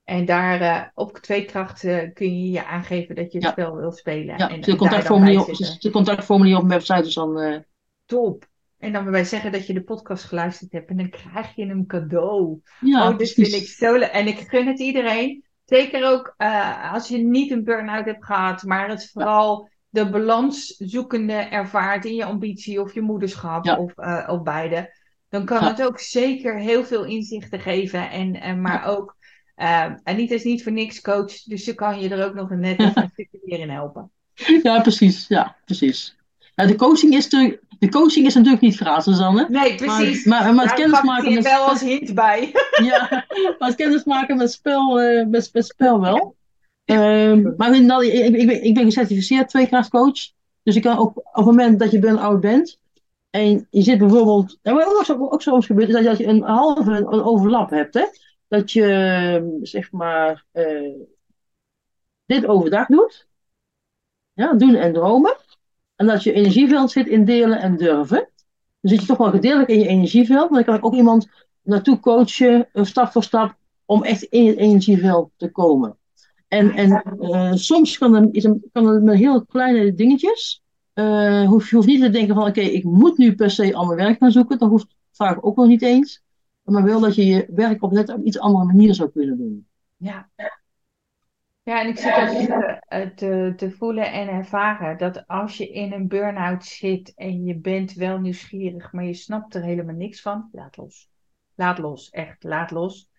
en 0.03 0.25
daar 0.25 0.91
op 0.93 1.17
twee 1.17 1.45
krachten 1.45 2.13
kun 2.13 2.41
je 2.41 2.51
je 2.51 2.65
aangeven 2.65 3.15
dat 3.15 3.31
je 3.31 3.37
het 3.37 3.47
spel 3.47 3.75
wilt 3.75 3.97
spelen. 3.97 4.37
Ja, 4.37 4.49
en, 4.49 4.61
de 4.61 4.75
contactformulier, 4.75 5.77
de 5.79 5.89
contactformulier 5.91 6.55
op 6.55 6.63
mijn 6.63 6.79
website 6.79 7.07
is 7.07 7.13
dan... 7.13 7.63
Top. 8.05 8.47
En 8.85 8.93
dan 8.93 9.11
bij 9.11 9.23
zeggen 9.23 9.51
dat 9.51 9.67
je 9.67 9.73
de 9.73 9.83
podcast 9.83 10.23
geluisterd 10.23 10.71
hebt 10.71 10.89
en 10.89 10.97
dan 10.97 11.09
krijg 11.09 11.55
je 11.55 11.65
een 11.65 11.85
cadeau. 11.85 12.61
Ja, 12.79 13.09
oh, 13.09 13.17
dit 13.17 13.31
vind 13.31 13.53
ik 13.53 13.67
zo 13.67 13.93
leuk. 13.93 14.09
En 14.09 14.27
ik 14.27 14.39
gun 14.39 14.67
het 14.67 14.79
iedereen. 14.79 15.43
Zeker 15.65 16.05
ook 16.05 16.33
uh, 16.37 16.93
als 16.93 17.07
je 17.07 17.17
niet 17.17 17.51
een 17.51 17.63
burn-out 17.63 18.05
hebt 18.05 18.25
gehad, 18.25 18.63
maar 18.63 18.89
het 18.89 19.09
vooral 19.11 19.69
de 19.89 20.09
balans 20.09 20.67
zoekende 20.77 21.33
ervaart 21.33 22.05
in 22.05 22.15
je 22.15 22.25
ambitie 22.25 22.81
of 22.81 22.93
je 22.93 23.01
moederschap 23.01 23.65
of, 23.65 23.93
of 24.27 24.41
beide. 24.43 24.95
Dan 25.29 25.45
kan 25.45 25.63
het 25.63 25.83
ook 25.83 25.99
zeker 25.99 26.59
heel 26.59 26.83
veel 26.83 27.03
inzichten 27.03 27.59
geven. 27.59 28.09
En, 28.09 28.41
en 28.41 28.61
maar 28.61 28.85
ook 28.87 29.15
Uh, 29.55 29.93
Anita 30.03 30.33
is 30.33 30.43
niet 30.43 30.63
voor 30.63 30.71
niks 30.71 31.01
coach, 31.01 31.43
dus 31.43 31.63
ze 31.63 31.73
kan 31.73 31.99
je 31.99 32.09
er 32.09 32.25
ook 32.25 32.33
nog 32.33 32.49
een 32.49 32.59
net 32.59 32.79
een 32.95 33.09
stukje 33.13 33.39
meer 33.43 33.59
in 33.59 33.69
helpen. 33.69 34.11
Ja, 34.63 34.81
precies. 34.81 35.27
Ja, 35.27 35.55
precies. 35.65 36.15
Nou, 36.55 36.69
de, 36.69 36.75
coaching 36.75 37.13
is 37.13 37.29
de, 37.29 37.59
de 37.79 37.89
coaching 37.89 38.25
is 38.25 38.33
natuurlijk 38.33 38.61
niet 38.61 38.75
gratis, 38.75 39.19
Anne. 39.19 39.45
Nee, 39.49 39.75
precies. 39.75 40.25
Maar, 40.25 40.43
maar, 40.43 40.53
maar 40.53 40.65
het 40.65 40.73
kennismaken 40.73 41.33
met... 41.33 41.43
wel 41.43 41.67
als 41.67 41.81
hint 41.81 42.13
bij. 42.13 42.51
ja, 42.89 43.25
maar 43.59 43.67
het 43.67 43.75
kennismaken 43.75 44.37
met 44.37 44.51
spel, 44.51 45.01
uh, 45.01 45.25
met, 45.27 45.49
met 45.53 45.65
spel 45.65 46.01
wel. 46.01 46.35
Uh, 46.85 47.55
maar 47.57 47.75
ik, 47.75 48.35
ik, 48.35 48.47
ben, 48.47 48.63
ik 48.63 48.73
ben 48.73 48.83
gecertificeerd 48.83 49.49
tweekrachtcoach. 49.49 50.19
Dus 50.63 50.75
ik 50.75 50.81
kan 50.81 50.97
ook 50.97 51.17
op 51.17 51.33
het 51.33 51.45
moment 51.45 51.79
dat 51.79 51.91
je 51.91 51.99
burn-out 51.99 52.39
bent... 52.39 52.79
En 53.29 53.67
je 53.69 53.81
zit 53.81 53.97
bijvoorbeeld... 53.97 54.57
En 54.61 54.73
wat 54.73 55.09
ook, 55.11 55.33
ook 55.33 55.41
soms 55.41 55.65
gebeurt, 55.65 55.89
is 55.89 56.03
dat 56.03 56.17
je 56.17 56.25
een 56.25 56.41
halve 56.41 56.91
een 56.91 57.23
overlap 57.23 57.69
hebt, 57.69 57.93
hè 57.93 58.03
dat 58.47 58.71
je 58.71 59.59
zeg 59.61 59.91
maar 59.91 60.45
uh, 60.53 60.95
dit 62.25 62.45
overdag 62.45 62.87
doet. 62.87 63.27
Ja, 64.33 64.53
doen 64.53 64.75
en 64.75 64.93
dromen. 64.93 65.37
En 65.95 66.05
dat 66.05 66.23
je 66.23 66.33
energieveld 66.33 66.91
zit 66.91 67.07
in 67.07 67.25
delen 67.25 67.59
en 67.59 67.77
durven. 67.77 68.29
Dan 68.81 68.91
zit 68.91 69.01
je 69.01 69.07
toch 69.07 69.17
wel 69.17 69.29
gedeeltelijk 69.29 69.69
in 69.69 69.79
je 69.79 69.87
energieveld. 69.87 70.49
Maar 70.49 70.63
dan 70.63 70.63
kan 70.63 70.75
ik 70.75 70.85
ook 70.85 70.95
iemand 70.95 71.27
naartoe 71.61 71.99
coachen, 71.99 72.69
stap 72.73 73.11
voor 73.11 73.23
stap, 73.23 73.55
om 73.85 74.03
echt 74.03 74.23
in 74.23 74.47
het 74.47 74.57
energieveld 74.57 75.31
te 75.37 75.51
komen. 75.51 75.97
En, 76.47 76.71
en 76.71 77.03
uh, 77.19 77.53
soms 77.53 77.97
kan 77.97 78.13
het, 78.13 78.49
kan 78.71 78.87
het 78.87 79.03
met 79.03 79.17
heel 79.17 79.45
kleine 79.45 79.93
dingetjes. 79.93 80.63
Uh, 80.93 81.47
hoef, 81.47 81.69
je 81.69 81.75
hoeft 81.75 81.87
niet 81.87 82.01
te 82.01 82.09
denken 82.09 82.35
van 82.35 82.47
oké, 82.47 82.61
ik 82.61 82.83
moet 82.83 83.17
nu 83.17 83.35
per 83.35 83.51
se 83.51 83.75
al 83.75 83.85
mijn 83.85 83.97
werk 83.97 84.17
gaan 84.17 84.31
zoeken. 84.31 84.57
Dat 84.57 84.69
hoeft 84.69 84.95
vaak 85.11 85.45
ook 85.45 85.55
nog 85.55 85.67
niet 85.67 85.81
eens 85.81 86.23
maar 86.65 86.83
wel 86.83 86.99
dat 86.99 87.15
je 87.15 87.25
je 87.25 87.45
werk 87.49 87.83
op 87.83 87.91
net 87.91 88.09
een 88.09 88.27
iets 88.27 88.39
andere 88.39 88.65
manier 88.65 88.93
zou 88.93 89.09
kunnen 89.09 89.37
doen. 89.37 89.67
Ja. 89.97 90.29
Ja, 91.65 91.81
en 91.81 91.87
ik 91.87 91.97
zit 91.97 92.13
ook 92.15 92.29
te, 92.29 92.81
eh, 92.87 93.07
te, 93.07 93.53
te 93.55 93.71
voelen 93.71 94.11
en 94.11 94.27
ervaren 94.27 94.97
dat 94.97 95.27
als 95.27 95.57
je 95.57 95.69
in 95.69 95.93
een 95.93 96.07
burn-out 96.07 96.65
zit 96.65 97.13
en 97.15 97.43
je 97.43 97.57
bent 97.57 97.93
wel 97.93 98.19
nieuwsgierig, 98.19 98.91
maar 98.91 99.03
je 99.03 99.13
snapt 99.13 99.55
er 99.55 99.63
helemaal 99.63 99.95
niks 99.95 100.21
van, 100.21 100.49
laat 100.51 100.77
los. 100.77 101.09
Laat 101.55 101.77
los, 101.77 102.09
echt, 102.09 102.43
laat 102.43 102.71
los. 102.71 103.09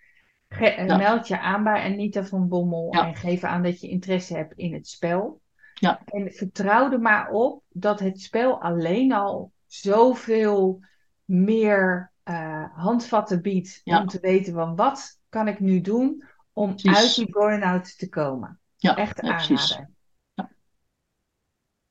Eh, 0.49 0.97
meld 0.97 1.29
je 1.29 1.41
aan 1.41 1.65
bij 1.65 1.83
Anita 1.83 2.25
van 2.25 2.49
Bommel 2.49 2.91
en 2.91 3.15
geef 3.15 3.45
aan 3.45 3.63
dat 3.63 3.81
je 3.81 3.89
interesse 3.89 4.37
hebt 4.37 4.53
in 4.57 4.75
het 4.75 4.89
spel. 4.89 5.41
Ja. 5.75 6.01
En 6.05 6.33
vertrouw 6.33 6.93
er 6.93 7.01
maar 7.01 7.31
op 7.31 7.63
dat 7.69 8.01
het 8.01 8.21
spel 8.21 8.63
alleen 8.63 9.13
al 9.13 9.53
zoveel 9.67 10.81
meer 11.25 12.13
uh, 12.25 12.65
handvatten 12.75 13.43
biedt 13.43 13.81
om 13.85 14.07
te 14.07 14.21
weten 14.21 14.53
van 14.53 14.77
wat 14.77 15.21
kan 15.29 15.49
ik 15.49 15.61
nu 15.61 15.81
doen 15.81 16.25
om 16.57 16.75
uit 16.83 17.15
die 17.15 17.31
burn-out 17.31 17.99
te 17.99 18.09
komen. 18.09 18.61
Ja, 18.77 18.97
Echt 18.97 19.21
aanraden. 19.21 19.95
Ja. 20.35 20.51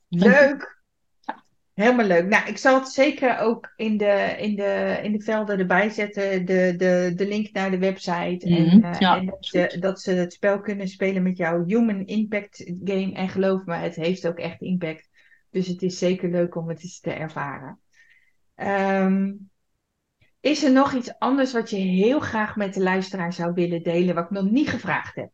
Leuk! 0.08 0.84
Helemaal 1.73 2.06
leuk. 2.06 2.25
Nou, 2.28 2.47
ik 2.47 2.58
zal 2.58 2.80
het 2.80 2.88
zeker 2.88 3.39
ook 3.39 3.73
in 3.75 3.97
de, 3.97 4.36
in 4.38 4.56
de, 4.56 4.99
in 5.04 5.12
de 5.12 5.19
velden 5.19 5.60
erbij 5.60 5.89
zetten. 5.89 6.45
De, 6.45 6.73
de, 6.78 7.12
de 7.15 7.28
link 7.28 7.51
naar 7.51 7.71
de 7.71 7.78
website. 7.78 8.45
en, 8.45 8.80
uh, 8.80 9.01
en 9.01 9.25
dat, 9.25 9.45
ze, 9.45 9.78
dat 9.80 10.01
ze 10.01 10.12
het 10.12 10.34
spel 10.34 10.60
kunnen 10.60 10.88
spelen 10.88 11.23
met 11.23 11.38
jouw 11.38 11.65
Human 11.65 12.06
Impact 12.06 12.71
Game. 12.84 13.13
En 13.13 13.30
geloof 13.30 13.65
me, 13.65 13.75
het 13.75 13.95
heeft 13.95 14.28
ook 14.28 14.39
echt 14.39 14.62
impact. 14.62 15.10
Dus 15.49 15.67
het 15.67 15.82
is 15.82 15.97
zeker 15.97 16.30
leuk 16.30 16.56
om 16.56 16.69
het 16.69 16.84
eens 16.84 16.99
te 16.99 17.12
ervaren. 17.12 17.80
Um, 18.56 19.49
is 20.46 20.64
er 20.64 20.72
nog 20.72 20.94
iets 20.94 21.14
anders 21.20 21.54
wat 21.54 21.70
je 21.70 21.76
heel 21.76 22.20
graag 22.20 22.56
met 22.56 22.74
de 22.74 22.82
luisteraar 22.82 23.34
zou 23.34 23.54
willen 23.54 23.84
delen, 23.84 24.16
wat 24.16 24.24
ik 24.24 24.30
nog 24.30 24.50
niet 24.50 24.70
gevraagd 24.70 25.16
heb? 25.16 25.32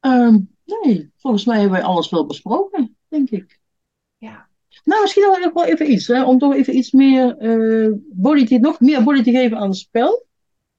Um, 0.00 0.50
nee, 0.64 1.12
volgens 1.16 1.44
mij 1.44 1.60
hebben 1.60 1.78
wij 1.78 1.88
alles 1.88 2.10
wel 2.10 2.26
besproken, 2.26 2.96
denk 3.08 3.30
ik. 3.30 3.60
Ja. 4.16 4.48
Nou, 4.84 5.00
misschien 5.02 5.22
nog 5.42 5.52
wel 5.52 5.64
even 5.64 5.92
iets, 5.92 6.06
hè, 6.06 6.24
om 6.24 6.38
toch 6.38 6.54
even 6.54 6.76
iets 6.76 6.90
meer 6.90 7.36
uh, 7.40 7.92
body 8.12 8.46
te, 8.46 8.58
nog 8.58 8.80
meer 8.80 9.02
body 9.02 9.22
te 9.22 9.30
geven 9.30 9.56
aan 9.56 9.68
het 9.68 9.78
spel. 9.78 10.26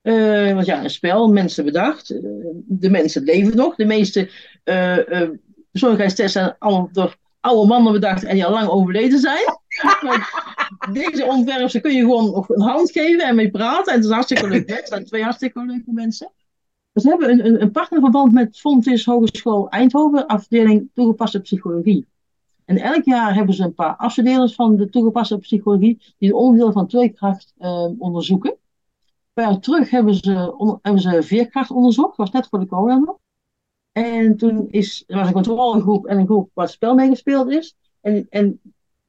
Uh, 0.01 0.53
want 0.53 0.65
ja, 0.65 0.83
een 0.83 0.89
spel, 0.89 1.31
mensen 1.31 1.65
bedacht. 1.65 2.11
Uh, 2.11 2.19
de 2.65 2.89
mensen 2.89 3.23
leven 3.23 3.55
nog. 3.55 3.75
De 3.75 3.85
meeste 3.85 4.29
persoonlijkheidstests 5.71 6.33
zijn 6.33 6.55
allemaal 6.59 6.89
door 6.91 7.17
oude 7.43 7.67
mannen 7.67 7.93
bedacht 7.93 8.23
en 8.23 8.33
die 8.33 8.45
al 8.45 8.51
lang 8.51 8.67
overleden 8.67 9.19
zijn. 9.19 9.43
deze 10.93 11.25
ontwerpen 11.25 11.81
kun 11.81 11.93
je 11.93 11.99
gewoon 11.99 12.31
nog 12.31 12.49
een 12.49 12.61
hand 12.61 12.91
geven 12.91 13.27
en 13.27 13.35
mee 13.35 13.51
praten. 13.51 13.93
En 13.93 13.97
het 13.97 14.07
is 14.07 14.11
hartstikke 14.11 14.47
leuk. 14.47 14.69
Het 14.69 14.87
zijn 14.87 15.05
twee 15.05 15.23
hartstikke 15.23 15.65
leuke 15.65 15.91
mensen. 15.91 16.31
We 16.91 17.09
hebben 17.09 17.29
een, 17.29 17.45
een, 17.45 17.61
een 17.61 17.71
partnerverband 17.71 18.31
met 18.31 18.59
Fontis 18.59 19.05
Hogeschool 19.05 19.69
Eindhoven, 19.69 20.27
afdeling 20.27 20.89
toegepaste 20.93 21.41
psychologie. 21.41 22.07
En 22.65 22.77
elk 22.77 23.03
jaar 23.03 23.35
hebben 23.35 23.55
ze 23.55 23.63
een 23.63 23.73
paar 23.73 23.95
afstudeerders 23.95 24.55
van 24.55 24.75
de 24.75 24.89
toegepaste 24.89 25.37
psychologie 25.37 26.01
die 26.17 26.29
de 26.29 26.35
onderdeel 26.35 26.71
van 26.71 26.87
tweekracht 26.87 27.53
uh, 27.59 27.87
onderzoeken. 27.97 28.51
Een 28.51 29.33
paar 29.33 29.51
jaar 29.51 29.59
terug 29.59 29.89
hebben 29.89 30.15
ze, 30.15 30.53
on, 30.57 30.79
hebben 30.81 31.01
ze 31.01 31.23
veerkracht 31.23 31.71
onderzocht, 31.71 32.17
was 32.17 32.31
net 32.31 32.47
voor 32.47 32.59
de 32.59 32.67
corona 32.67 33.17
En 33.93 34.37
toen 34.37 34.67
is, 34.69 35.03
er 35.07 35.15
was 35.15 35.27
een 35.27 35.33
controlegroep 35.33 36.05
en 36.05 36.17
een 36.17 36.25
groep 36.25 36.49
waar 36.53 36.65
het 36.65 36.73
spel 36.73 36.95
mee 36.95 37.09
gespeeld 37.09 37.51
is. 37.51 37.75
En, 38.01 38.27
en 38.29 38.61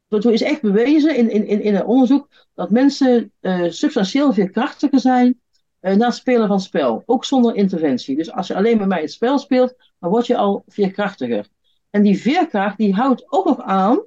toen 0.09 0.32
is 0.32 0.43
echt 0.43 0.61
bewezen 0.61 1.16
in, 1.16 1.30
in, 1.30 1.61
in 1.61 1.74
een 1.74 1.85
onderzoek 1.85 2.28
dat 2.55 2.70
mensen 2.70 3.32
uh, 3.41 3.70
substantieel 3.70 4.32
veerkrachtiger 4.32 5.01
zijn 5.01 5.41
uh, 5.80 5.95
na 5.95 6.07
het 6.07 6.14
spelen 6.14 6.49
van 6.49 6.61
spel. 6.61 7.03
Ook 7.07 7.24
zonder 7.24 7.55
interventie. 7.55 8.16
Dus 8.16 8.32
als 8.32 8.47
je 8.47 8.55
alleen 8.55 8.78
met 8.78 8.89
mij 8.89 9.01
het 9.01 9.12
spel 9.12 9.39
speelt, 9.39 9.74
dan 9.99 10.11
word 10.11 10.26
je 10.26 10.37
al 10.37 10.62
veerkrachtiger. 10.66 11.49
En 11.91 12.03
die 12.03 12.20
veerkracht 12.20 12.76
die 12.76 12.95
houdt 12.95 13.24
ook 13.32 13.45
nog 13.45 13.61
aan 13.61 14.05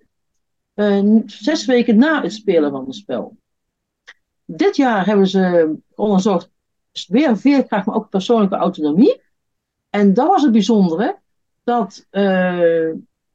uh, 0.75 1.21
zes 1.25 1.65
weken 1.65 1.97
na 1.97 2.21
het 2.21 2.33
spelen 2.33 2.71
van 2.71 2.85
het 2.85 2.95
spel. 2.95 3.37
Dit 4.45 4.75
jaar 4.75 5.05
hebben 5.05 5.27
ze 5.27 5.75
onderzocht 5.95 6.49
weer 7.07 7.37
veerkracht, 7.37 7.85
maar 7.85 7.95
ook 7.95 8.09
persoonlijke 8.09 8.55
autonomie. 8.55 9.21
En 9.97 10.13
dat 10.13 10.27
was 10.27 10.41
het 10.41 10.51
bijzondere, 10.51 11.17
dat 11.63 12.05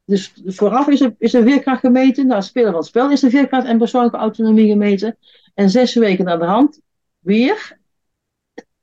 dus 0.05 0.33
vooraf 0.45 0.87
is 0.87 1.01
er, 1.01 1.15
is 1.17 1.33
er 1.33 1.43
veerkracht 1.43 1.79
gemeten. 1.79 2.27
Na 2.27 2.35
het 2.35 2.45
spelen 2.45 2.69
van 2.69 2.79
het 2.79 2.87
spel 2.87 3.11
is 3.11 3.23
er 3.23 3.29
veerkracht 3.29 3.67
en 3.67 3.77
persoonlijke 3.77 4.17
autonomie 4.17 4.67
gemeten. 4.67 5.17
En 5.53 5.69
zes 5.69 5.93
weken 5.93 6.25
naar 6.25 6.39
de 6.39 6.45
hand 6.45 6.79
weer. 7.19 7.77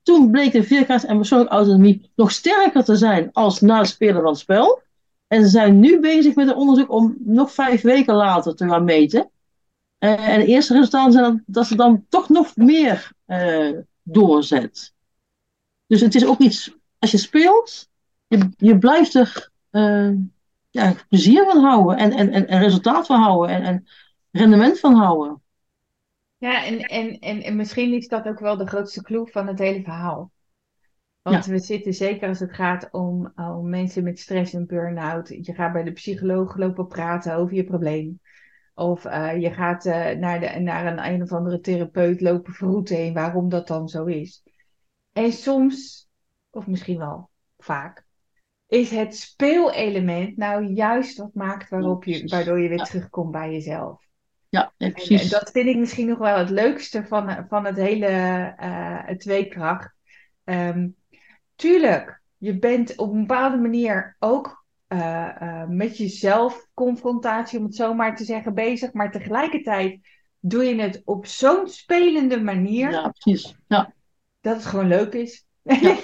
Toen 0.03 0.31
bleek 0.31 0.53
de 0.53 0.63
veerkracht 0.63 1.05
en 1.05 1.17
persoonlijke 1.17 1.55
autonomie 1.55 2.11
nog 2.15 2.31
sterker 2.31 2.85
te 2.85 2.97
zijn 2.97 3.33
als 3.33 3.61
na 3.61 3.79
het 3.79 3.89
spelen 3.89 4.23
van 4.23 4.31
het 4.31 4.39
spel. 4.39 4.83
En 5.27 5.43
ze 5.43 5.49
zijn 5.49 5.81
nu 5.81 6.01
bezig 6.01 6.35
met 6.35 6.49
een 6.49 6.55
onderzoek 6.55 6.93
om 6.93 7.17
nog 7.19 7.53
vijf 7.53 7.83
weken 7.83 8.15
later 8.15 8.55
te 8.55 8.69
gaan 8.69 8.85
meten. 8.85 9.31
Uh, 9.99 10.29
en 10.29 10.41
de 10.41 10.47
eerste 10.47 10.75
resultaten 10.75 11.13
zijn 11.13 11.25
dat, 11.25 11.41
dat 11.47 11.67
ze 11.67 11.77
dan 11.77 12.05
toch 12.09 12.29
nog 12.29 12.57
meer 12.57 13.13
uh, 13.27 13.79
doorzet. 14.03 14.93
Dus 15.87 16.01
het 16.01 16.15
is 16.15 16.27
ook 16.27 16.39
iets, 16.39 16.75
als 17.01 17.11
je 17.11 17.19
speelt, 17.19 17.89
je, 18.27 18.51
je 18.57 18.79
blijft 18.79 19.15
er 19.15 19.51
uh, 19.71 20.13
ja, 20.71 20.95
plezier 21.09 21.45
van 21.45 21.65
houden 21.65 21.97
en, 21.97 22.13
en, 22.13 22.31
en, 22.31 22.47
en 22.47 22.61
resultaat 22.61 23.07
van 23.07 23.21
houden 23.21 23.57
en, 23.57 23.63
en 23.63 23.87
rendement 24.31 24.79
van 24.79 24.95
houden. 24.95 25.43
Ja, 26.37 26.65
en, 26.65 26.81
en, 26.81 27.19
en, 27.19 27.43
en 27.43 27.57
misschien 27.57 27.93
is 27.93 28.09
dat 28.09 28.27
ook 28.27 28.39
wel 28.39 28.57
de 28.57 28.67
grootste 28.67 29.03
clue 29.03 29.27
van 29.27 29.47
het 29.47 29.59
hele 29.59 29.83
verhaal. 29.83 30.31
Want 31.23 31.47
we 31.47 31.59
zitten 31.59 31.95
zeker 31.95 32.29
als 32.29 32.41
het 32.41 32.55
gaat 32.55 32.89
om, 32.91 33.33
om 33.37 33.69
mensen 33.69 34.05
met 34.05 34.19
stress 34.19 34.55
en 34.55 34.67
burn-out. 34.67 35.29
Je 35.29 35.55
gaat 35.55 35.73
bij 35.73 35.83
de 35.83 35.93
psycholoog 35.93 36.57
lopen 36.57 36.87
praten 36.87 37.35
over 37.35 37.55
je 37.55 37.65
probleem. 37.65 38.21
Of 38.75 39.05
uh, 39.05 39.41
je 39.41 39.51
gaat 39.51 39.87
uh, 39.87 40.11
naar, 40.11 40.41
de, 40.41 40.61
naar 40.61 40.87
een 40.87 41.13
een 41.13 41.23
of 41.23 41.33
andere 41.33 41.61
therapeut 41.61 42.21
lopen 42.21 42.53
verroeten 42.53 42.97
heen 42.97 43.15
waarom 43.15 43.49
dat 43.49 43.67
dan 43.67 43.89
zo 43.89 44.05
is. 44.05 44.43
En 45.13 45.33
soms, 45.33 46.09
of 46.51 46.67
misschien 46.67 46.99
wel 46.99 47.31
vaak, 47.59 48.05
is 48.67 48.91
het 48.91 49.17
speelelement 49.17 50.37
nou 50.37 50.65
juist 50.65 51.19
wat 51.19 51.35
maakt 51.35 51.69
waarop 51.69 52.05
je, 52.05 52.29
waardoor 52.29 52.61
je 52.61 52.69
weer 52.69 52.85
terugkomt 52.85 53.31
bij 53.31 53.53
jezelf. 53.53 54.09
Ja, 54.49 54.73
precies. 54.77 55.23
En, 55.23 55.29
dat 55.29 55.51
vind 55.51 55.69
ik 55.69 55.77
misschien 55.77 56.07
nog 56.07 56.19
wel 56.19 56.39
het 56.39 56.51
leukste 56.51 57.05
van, 57.07 57.47
van 57.49 57.65
het 57.65 57.77
hele 57.77 58.09
uh, 58.61 59.09
tweekracht. 59.17 59.95
Um, 60.45 60.97
tuurlijk, 61.55 62.23
je 62.37 62.59
bent 62.59 62.97
op 62.97 63.13
een 63.13 63.27
bepaalde 63.27 63.57
manier 63.57 64.17
ook 64.19 64.65
uh, 64.89 65.29
uh, 65.43 65.67
met 65.67 65.97
jezelf 65.97 66.67
confrontatie, 66.75 67.59
om 67.59 67.65
het 67.65 67.75
zo 67.75 67.95
maar 67.95 68.17
te 68.17 68.25
zeggen, 68.25 68.55
bezig. 68.55 68.93
Maar 68.93 69.13
tegelijkertijd 69.13 70.01
doe 70.39 70.65
je 70.65 70.81
het 70.81 71.03
op 71.05 71.27
zo'n 71.27 71.69
spelende 71.69 72.41
manier. 72.41 72.91
Ja, 72.91 73.09
precies. 73.09 73.57
Ja. 73.67 73.93
Dat 74.41 74.57
het 74.57 74.67
gewoon 74.67 74.89
leuk 74.89 75.13
is. 75.13 75.47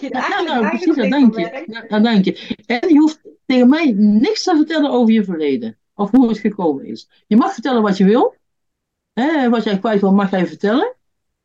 Ja, 0.00 0.42
nou, 0.42 0.68
precies, 0.68 0.94
dat 0.94 1.10
denk 1.10 1.38
je. 1.38 1.64
Ja, 1.66 1.84
dat 1.88 2.02
denk 2.02 2.24
je. 2.24 2.56
En 2.66 2.88
je 2.88 2.98
hoeft 2.98 3.20
tegen 3.46 3.68
mij 3.68 3.92
niks 3.96 4.42
te 4.42 4.56
vertellen 4.56 4.90
over 4.90 5.14
je 5.14 5.24
verleden. 5.24 5.78
Of 5.94 6.10
hoe 6.10 6.28
het 6.28 6.38
gekomen 6.38 6.84
is. 6.84 7.08
Je 7.26 7.36
mag 7.36 7.52
vertellen 7.52 7.82
wat 7.82 7.96
je 7.96 8.04
wil. 8.04 8.34
Hè, 9.12 9.48
wat 9.48 9.64
jij 9.64 9.78
kwijt 9.78 10.00
wil, 10.00 10.12
mag 10.12 10.30
jij 10.30 10.46
vertellen. 10.46 10.94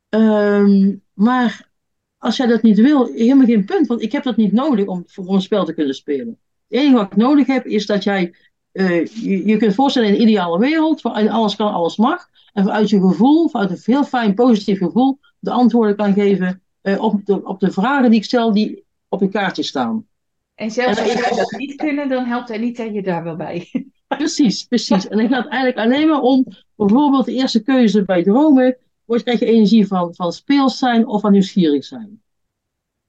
Um, 0.08 1.02
maar 1.12 1.70
als 2.18 2.36
jij 2.36 2.46
dat 2.46 2.62
niet 2.62 2.80
wil, 2.80 3.06
helemaal 3.06 3.46
geen 3.46 3.64
punt. 3.64 3.86
Want 3.86 4.02
ik 4.02 4.12
heb 4.12 4.22
dat 4.22 4.36
niet 4.36 4.52
nodig 4.52 4.86
om 4.86 5.02
voor 5.06 5.34
een 5.34 5.40
spel 5.40 5.64
te 5.64 5.74
kunnen 5.74 5.94
spelen. 5.94 6.38
Het 6.68 6.80
enige 6.80 6.94
wat 6.94 7.12
ik 7.12 7.16
nodig 7.16 7.46
heb, 7.46 7.66
is 7.66 7.86
dat 7.86 8.04
jij 8.04 8.34
uh, 8.72 9.06
je, 9.06 9.46
je 9.46 9.56
kunt 9.56 9.74
voorstellen 9.74 10.08
in 10.08 10.14
een 10.14 10.20
ideale 10.20 10.58
wereld, 10.58 11.02
waarin 11.02 11.30
alles 11.30 11.56
kan, 11.56 11.72
alles 11.72 11.96
mag. 11.96 12.28
En 12.52 12.64
vanuit 12.64 12.90
je 12.90 13.00
gevoel, 13.00 13.48
vanuit 13.48 13.70
een 13.70 13.78
heel 13.84 14.04
fijn 14.04 14.34
positief 14.34 14.78
gevoel, 14.78 15.18
de 15.38 15.50
antwoorden 15.50 15.96
kan 15.96 16.12
geven 16.12 16.61
uh, 16.82 17.02
op, 17.02 17.26
de, 17.26 17.44
op 17.44 17.60
de 17.60 17.70
vragen 17.70 18.10
die 18.10 18.18
ik 18.18 18.24
stel, 18.24 18.52
die 18.52 18.84
op 19.08 19.20
je 19.20 19.28
kaartje 19.28 19.62
staan. 19.62 20.06
En 20.54 20.70
zelfs 20.70 20.98
als 20.98 21.12
jij 21.12 21.36
dat 21.36 21.50
niet 21.50 21.74
kunnen, 21.74 22.08
dan 22.08 22.24
helpt 22.24 22.50
er 22.50 22.58
niet 22.58 22.76
dat 22.76 22.94
je 22.94 23.02
daar 23.02 23.22
wel 23.22 23.36
bij. 23.36 23.70
Precies, 24.08 24.64
precies. 24.64 25.08
En 25.08 25.18
het 25.18 25.32
gaat 25.32 25.48
eigenlijk 25.48 25.86
alleen 25.86 26.08
maar 26.08 26.20
om 26.20 26.46
bijvoorbeeld 26.76 27.24
de 27.24 27.32
eerste 27.32 27.62
keuze 27.62 28.04
bij 28.04 28.22
dromen. 28.22 28.76
Wordt 29.04 29.22
krijg 29.22 29.38
je 29.38 29.46
energie 29.46 29.86
van, 29.86 30.14
van 30.14 30.32
speels 30.32 30.78
zijn 30.78 31.06
of 31.06 31.20
van 31.20 31.32
nieuwsgierig 31.32 31.84
zijn. 31.84 32.22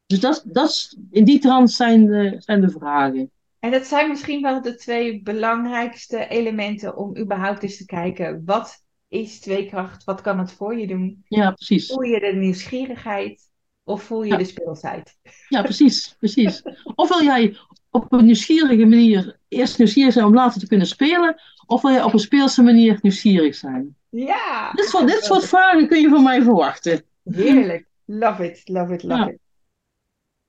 Dus 0.05 0.19
dat, 0.19 0.43
dat, 0.45 0.95
in 1.11 1.24
die 1.24 1.39
trant 1.39 1.71
zijn 1.71 2.05
de, 2.05 2.36
zijn 2.39 2.61
de 2.61 2.69
vragen. 2.69 3.32
En 3.59 3.71
dat 3.71 3.86
zijn 3.86 4.09
misschien 4.09 4.41
wel 4.41 4.61
de 4.61 4.76
twee 4.76 5.21
belangrijkste 5.21 6.28
elementen 6.28 6.97
om 6.97 7.17
überhaupt 7.17 7.63
eens 7.63 7.78
te 7.78 7.86
kijken. 7.86 8.41
Wat 8.45 8.84
is 9.07 9.39
tweekracht? 9.39 10.03
Wat 10.03 10.21
kan 10.21 10.39
het 10.39 10.51
voor 10.51 10.78
je 10.78 10.88
doen? 10.88 11.24
Ja, 11.28 11.51
precies. 11.51 11.88
Voel 11.88 12.01
je 12.01 12.19
de 12.19 12.38
nieuwsgierigheid 12.38 13.51
of 13.84 14.03
voel 14.03 14.23
je 14.23 14.31
ja. 14.31 14.38
de 14.38 14.45
speelsheid? 14.45 15.17
Ja, 15.47 15.61
precies, 15.61 16.15
precies. 16.19 16.61
Of 16.95 17.09
wil 17.09 17.23
jij 17.23 17.57
op 17.89 18.11
een 18.11 18.25
nieuwsgierige 18.25 18.86
manier 18.86 19.38
eerst 19.47 19.77
nieuwsgierig 19.77 20.13
zijn 20.13 20.25
om 20.25 20.34
later 20.34 20.59
te 20.59 20.67
kunnen 20.67 20.88
spelen? 20.88 21.41
Of 21.65 21.81
wil 21.81 21.91
jij 21.91 22.03
op 22.03 22.13
een 22.13 22.19
speelse 22.19 22.63
manier 22.63 22.99
nieuwsgierig 23.01 23.55
zijn? 23.55 23.95
Ja! 24.09 24.71
Dit 24.71 24.86
soort, 24.86 25.07
dit 25.07 25.23
soort 25.23 25.45
vragen 25.55 25.88
kun 25.88 26.01
je 26.01 26.09
van 26.09 26.23
mij 26.23 26.41
verwachten. 26.41 27.03
Heerlijk. 27.23 27.86
Love 28.05 28.51
it, 28.51 28.61
love 28.69 28.93
it, 28.93 29.03
love 29.03 29.21
ja. 29.21 29.27
it. 29.27 29.41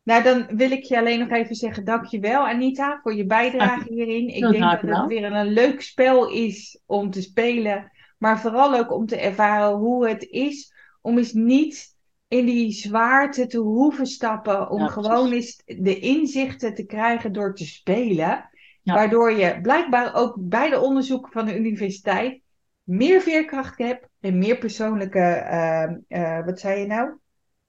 Nou, 0.03 0.23
dan 0.23 0.47
wil 0.57 0.71
ik 0.71 0.83
je 0.83 0.99
alleen 0.99 1.19
nog 1.19 1.31
even 1.31 1.55
zeggen 1.55 1.85
dankjewel 1.85 2.47
Anita 2.47 3.01
voor 3.03 3.15
je 3.15 3.27
bijdrage 3.27 3.93
hierin. 3.93 4.29
Ik 4.29 4.41
denk 4.41 4.59
dat 4.59 4.81
het 4.81 5.07
weer 5.07 5.25
een 5.25 5.47
leuk 5.47 5.83
spel 5.83 6.29
is 6.29 6.81
om 6.87 7.11
te 7.11 7.23
spelen, 7.23 7.93
maar 8.19 8.41
vooral 8.41 8.75
ook 8.75 8.93
om 8.93 9.07
te 9.07 9.17
ervaren 9.17 9.77
hoe 9.77 10.09
het 10.09 10.23
is 10.23 10.73
om 11.01 11.19
eens 11.19 11.33
niet 11.33 11.94
in 12.35 12.47
die 12.47 12.73
zwaarte 12.73 13.47
te 13.47 13.59
hoeven 13.59 14.07
stappen, 14.07 14.71
om 14.71 14.81
ja, 14.81 14.87
gewoon 14.87 15.33
eens 15.33 15.63
de 15.67 15.99
inzichten 15.99 16.75
te 16.75 16.87
krijgen 16.87 17.33
door 17.33 17.55
te 17.55 17.67
spelen. 17.67 18.49
Ja. 18.83 18.95
Waardoor 18.95 19.33
je 19.33 19.61
blijkbaar 19.61 20.15
ook 20.15 20.35
bij 20.39 20.71
de 20.71 20.81
onderzoeken 20.81 21.33
van 21.33 21.47
de 21.47 21.59
universiteit 21.59 22.41
meer 22.83 23.21
veerkracht 23.21 23.79
hebt 23.79 24.09
en 24.21 24.39
meer 24.39 24.59
persoonlijke, 24.59 25.47
uh, 25.51 26.19
uh, 26.21 26.45
wat 26.45 26.61
zei 26.61 26.81
je 26.81 26.87
nou? 26.87 27.11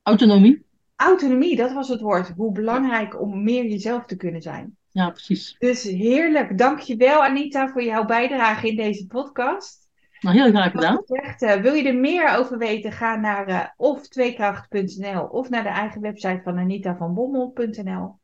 Autonomie. 0.04 0.66
Autonomie, 0.96 1.56
dat 1.56 1.74
was 1.74 1.90
het 1.90 2.02
woord. 2.02 2.32
Hoe 2.36 2.52
belangrijk 2.52 3.22
om 3.22 3.44
meer 3.44 3.66
jezelf 3.66 4.06
te 4.06 4.16
kunnen 4.16 4.42
zijn. 4.42 4.78
Ja, 4.92 5.10
precies. 5.10 5.56
Dus 5.60 5.84
heerlijk. 5.84 6.58
Dankjewel 6.58 7.24
Anita 7.24 7.68
voor 7.68 7.84
jouw 7.84 8.06
bijdrage 8.06 8.68
in 8.68 8.76
deze 8.76 9.08
podcast. 9.08 9.85
Nou, 10.26 10.38
heel 10.38 10.50
graag 10.50 10.72
gedaan. 10.72 11.02
Gezegd, 11.06 11.42
uh, 11.42 11.54
wil 11.54 11.74
je 11.74 11.88
er 11.88 11.96
meer 11.96 12.38
over 12.38 12.58
weten, 12.58 12.92
ga 12.92 13.16
naar 13.16 13.50
uh, 13.50 13.66
of 13.78 14.08
tweekracht.nl 14.08 15.24
of 15.24 15.50
naar 15.50 15.64
de 15.64 15.70
eigen 15.70 16.02
website 16.02 16.42
van 16.44 16.58
anitavanbommel.nl. 16.58 18.20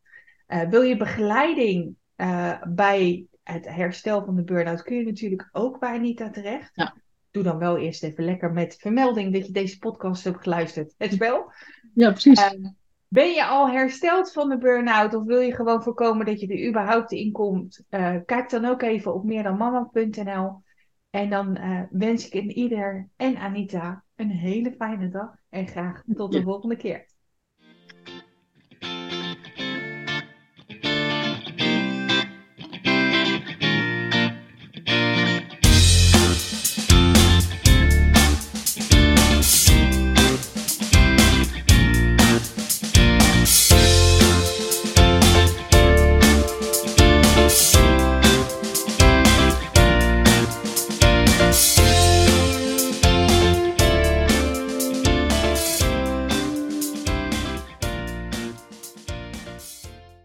Uh, 0.47 0.61
wil 0.69 0.81
je 0.81 0.97
begeleiding 0.97 1.95
bij 2.67 3.25
het 3.43 3.67
herstel 3.67 4.25
van 4.25 4.35
de 4.35 4.43
burn-out, 4.43 4.83
kun 4.83 4.97
je 4.97 5.05
natuurlijk 5.05 5.49
ook 5.51 5.79
bij 5.79 5.89
Anita 5.89 6.29
terecht. 6.29 6.71
Ja. 6.73 6.95
Doe 7.31 7.43
dan 7.43 7.57
wel 7.57 7.77
eerst 7.77 8.03
even 8.03 8.23
lekker 8.23 8.51
met 8.51 8.75
vermelding 8.79 9.33
dat 9.33 9.45
je 9.45 9.51
deze 9.51 9.77
podcast 9.77 10.23
hebt 10.23 10.41
geluisterd. 10.41 10.93
Het 10.97 11.13
spel. 11.13 11.51
Ja, 11.93 12.09
precies. 12.09 12.55
ben 13.07 13.31
je 13.31 13.45
al 13.45 13.69
hersteld 13.69 14.31
van 14.31 14.49
de 14.49 14.57
burn-out 14.57 15.13
of 15.13 15.23
wil 15.23 15.39
je 15.39 15.55
gewoon 15.55 15.83
voorkomen 15.83 16.25
dat 16.25 16.39
je 16.39 16.47
er 16.47 16.67
überhaupt 16.67 17.11
in 17.11 17.31
komt? 17.31 17.83
kijk 18.25 18.49
dan 18.49 18.65
ook 18.65 18.81
even 18.81 19.13
op 19.13 19.23
meerdanmama.nl. 19.23 20.61
En 21.12 21.30
dan 21.30 21.57
uh, 21.57 21.82
wens 21.89 22.26
ik 22.26 22.34
in 22.34 22.51
ieder 22.51 23.09
en 23.16 23.38
Anita 23.38 24.03
een 24.16 24.30
hele 24.30 24.72
fijne 24.72 25.09
dag 25.09 25.36
en 25.49 25.68
graag 25.68 26.03
tot 26.14 26.32
de 26.32 26.38
ja. 26.38 26.43
volgende 26.43 26.76
keer. 26.76 27.11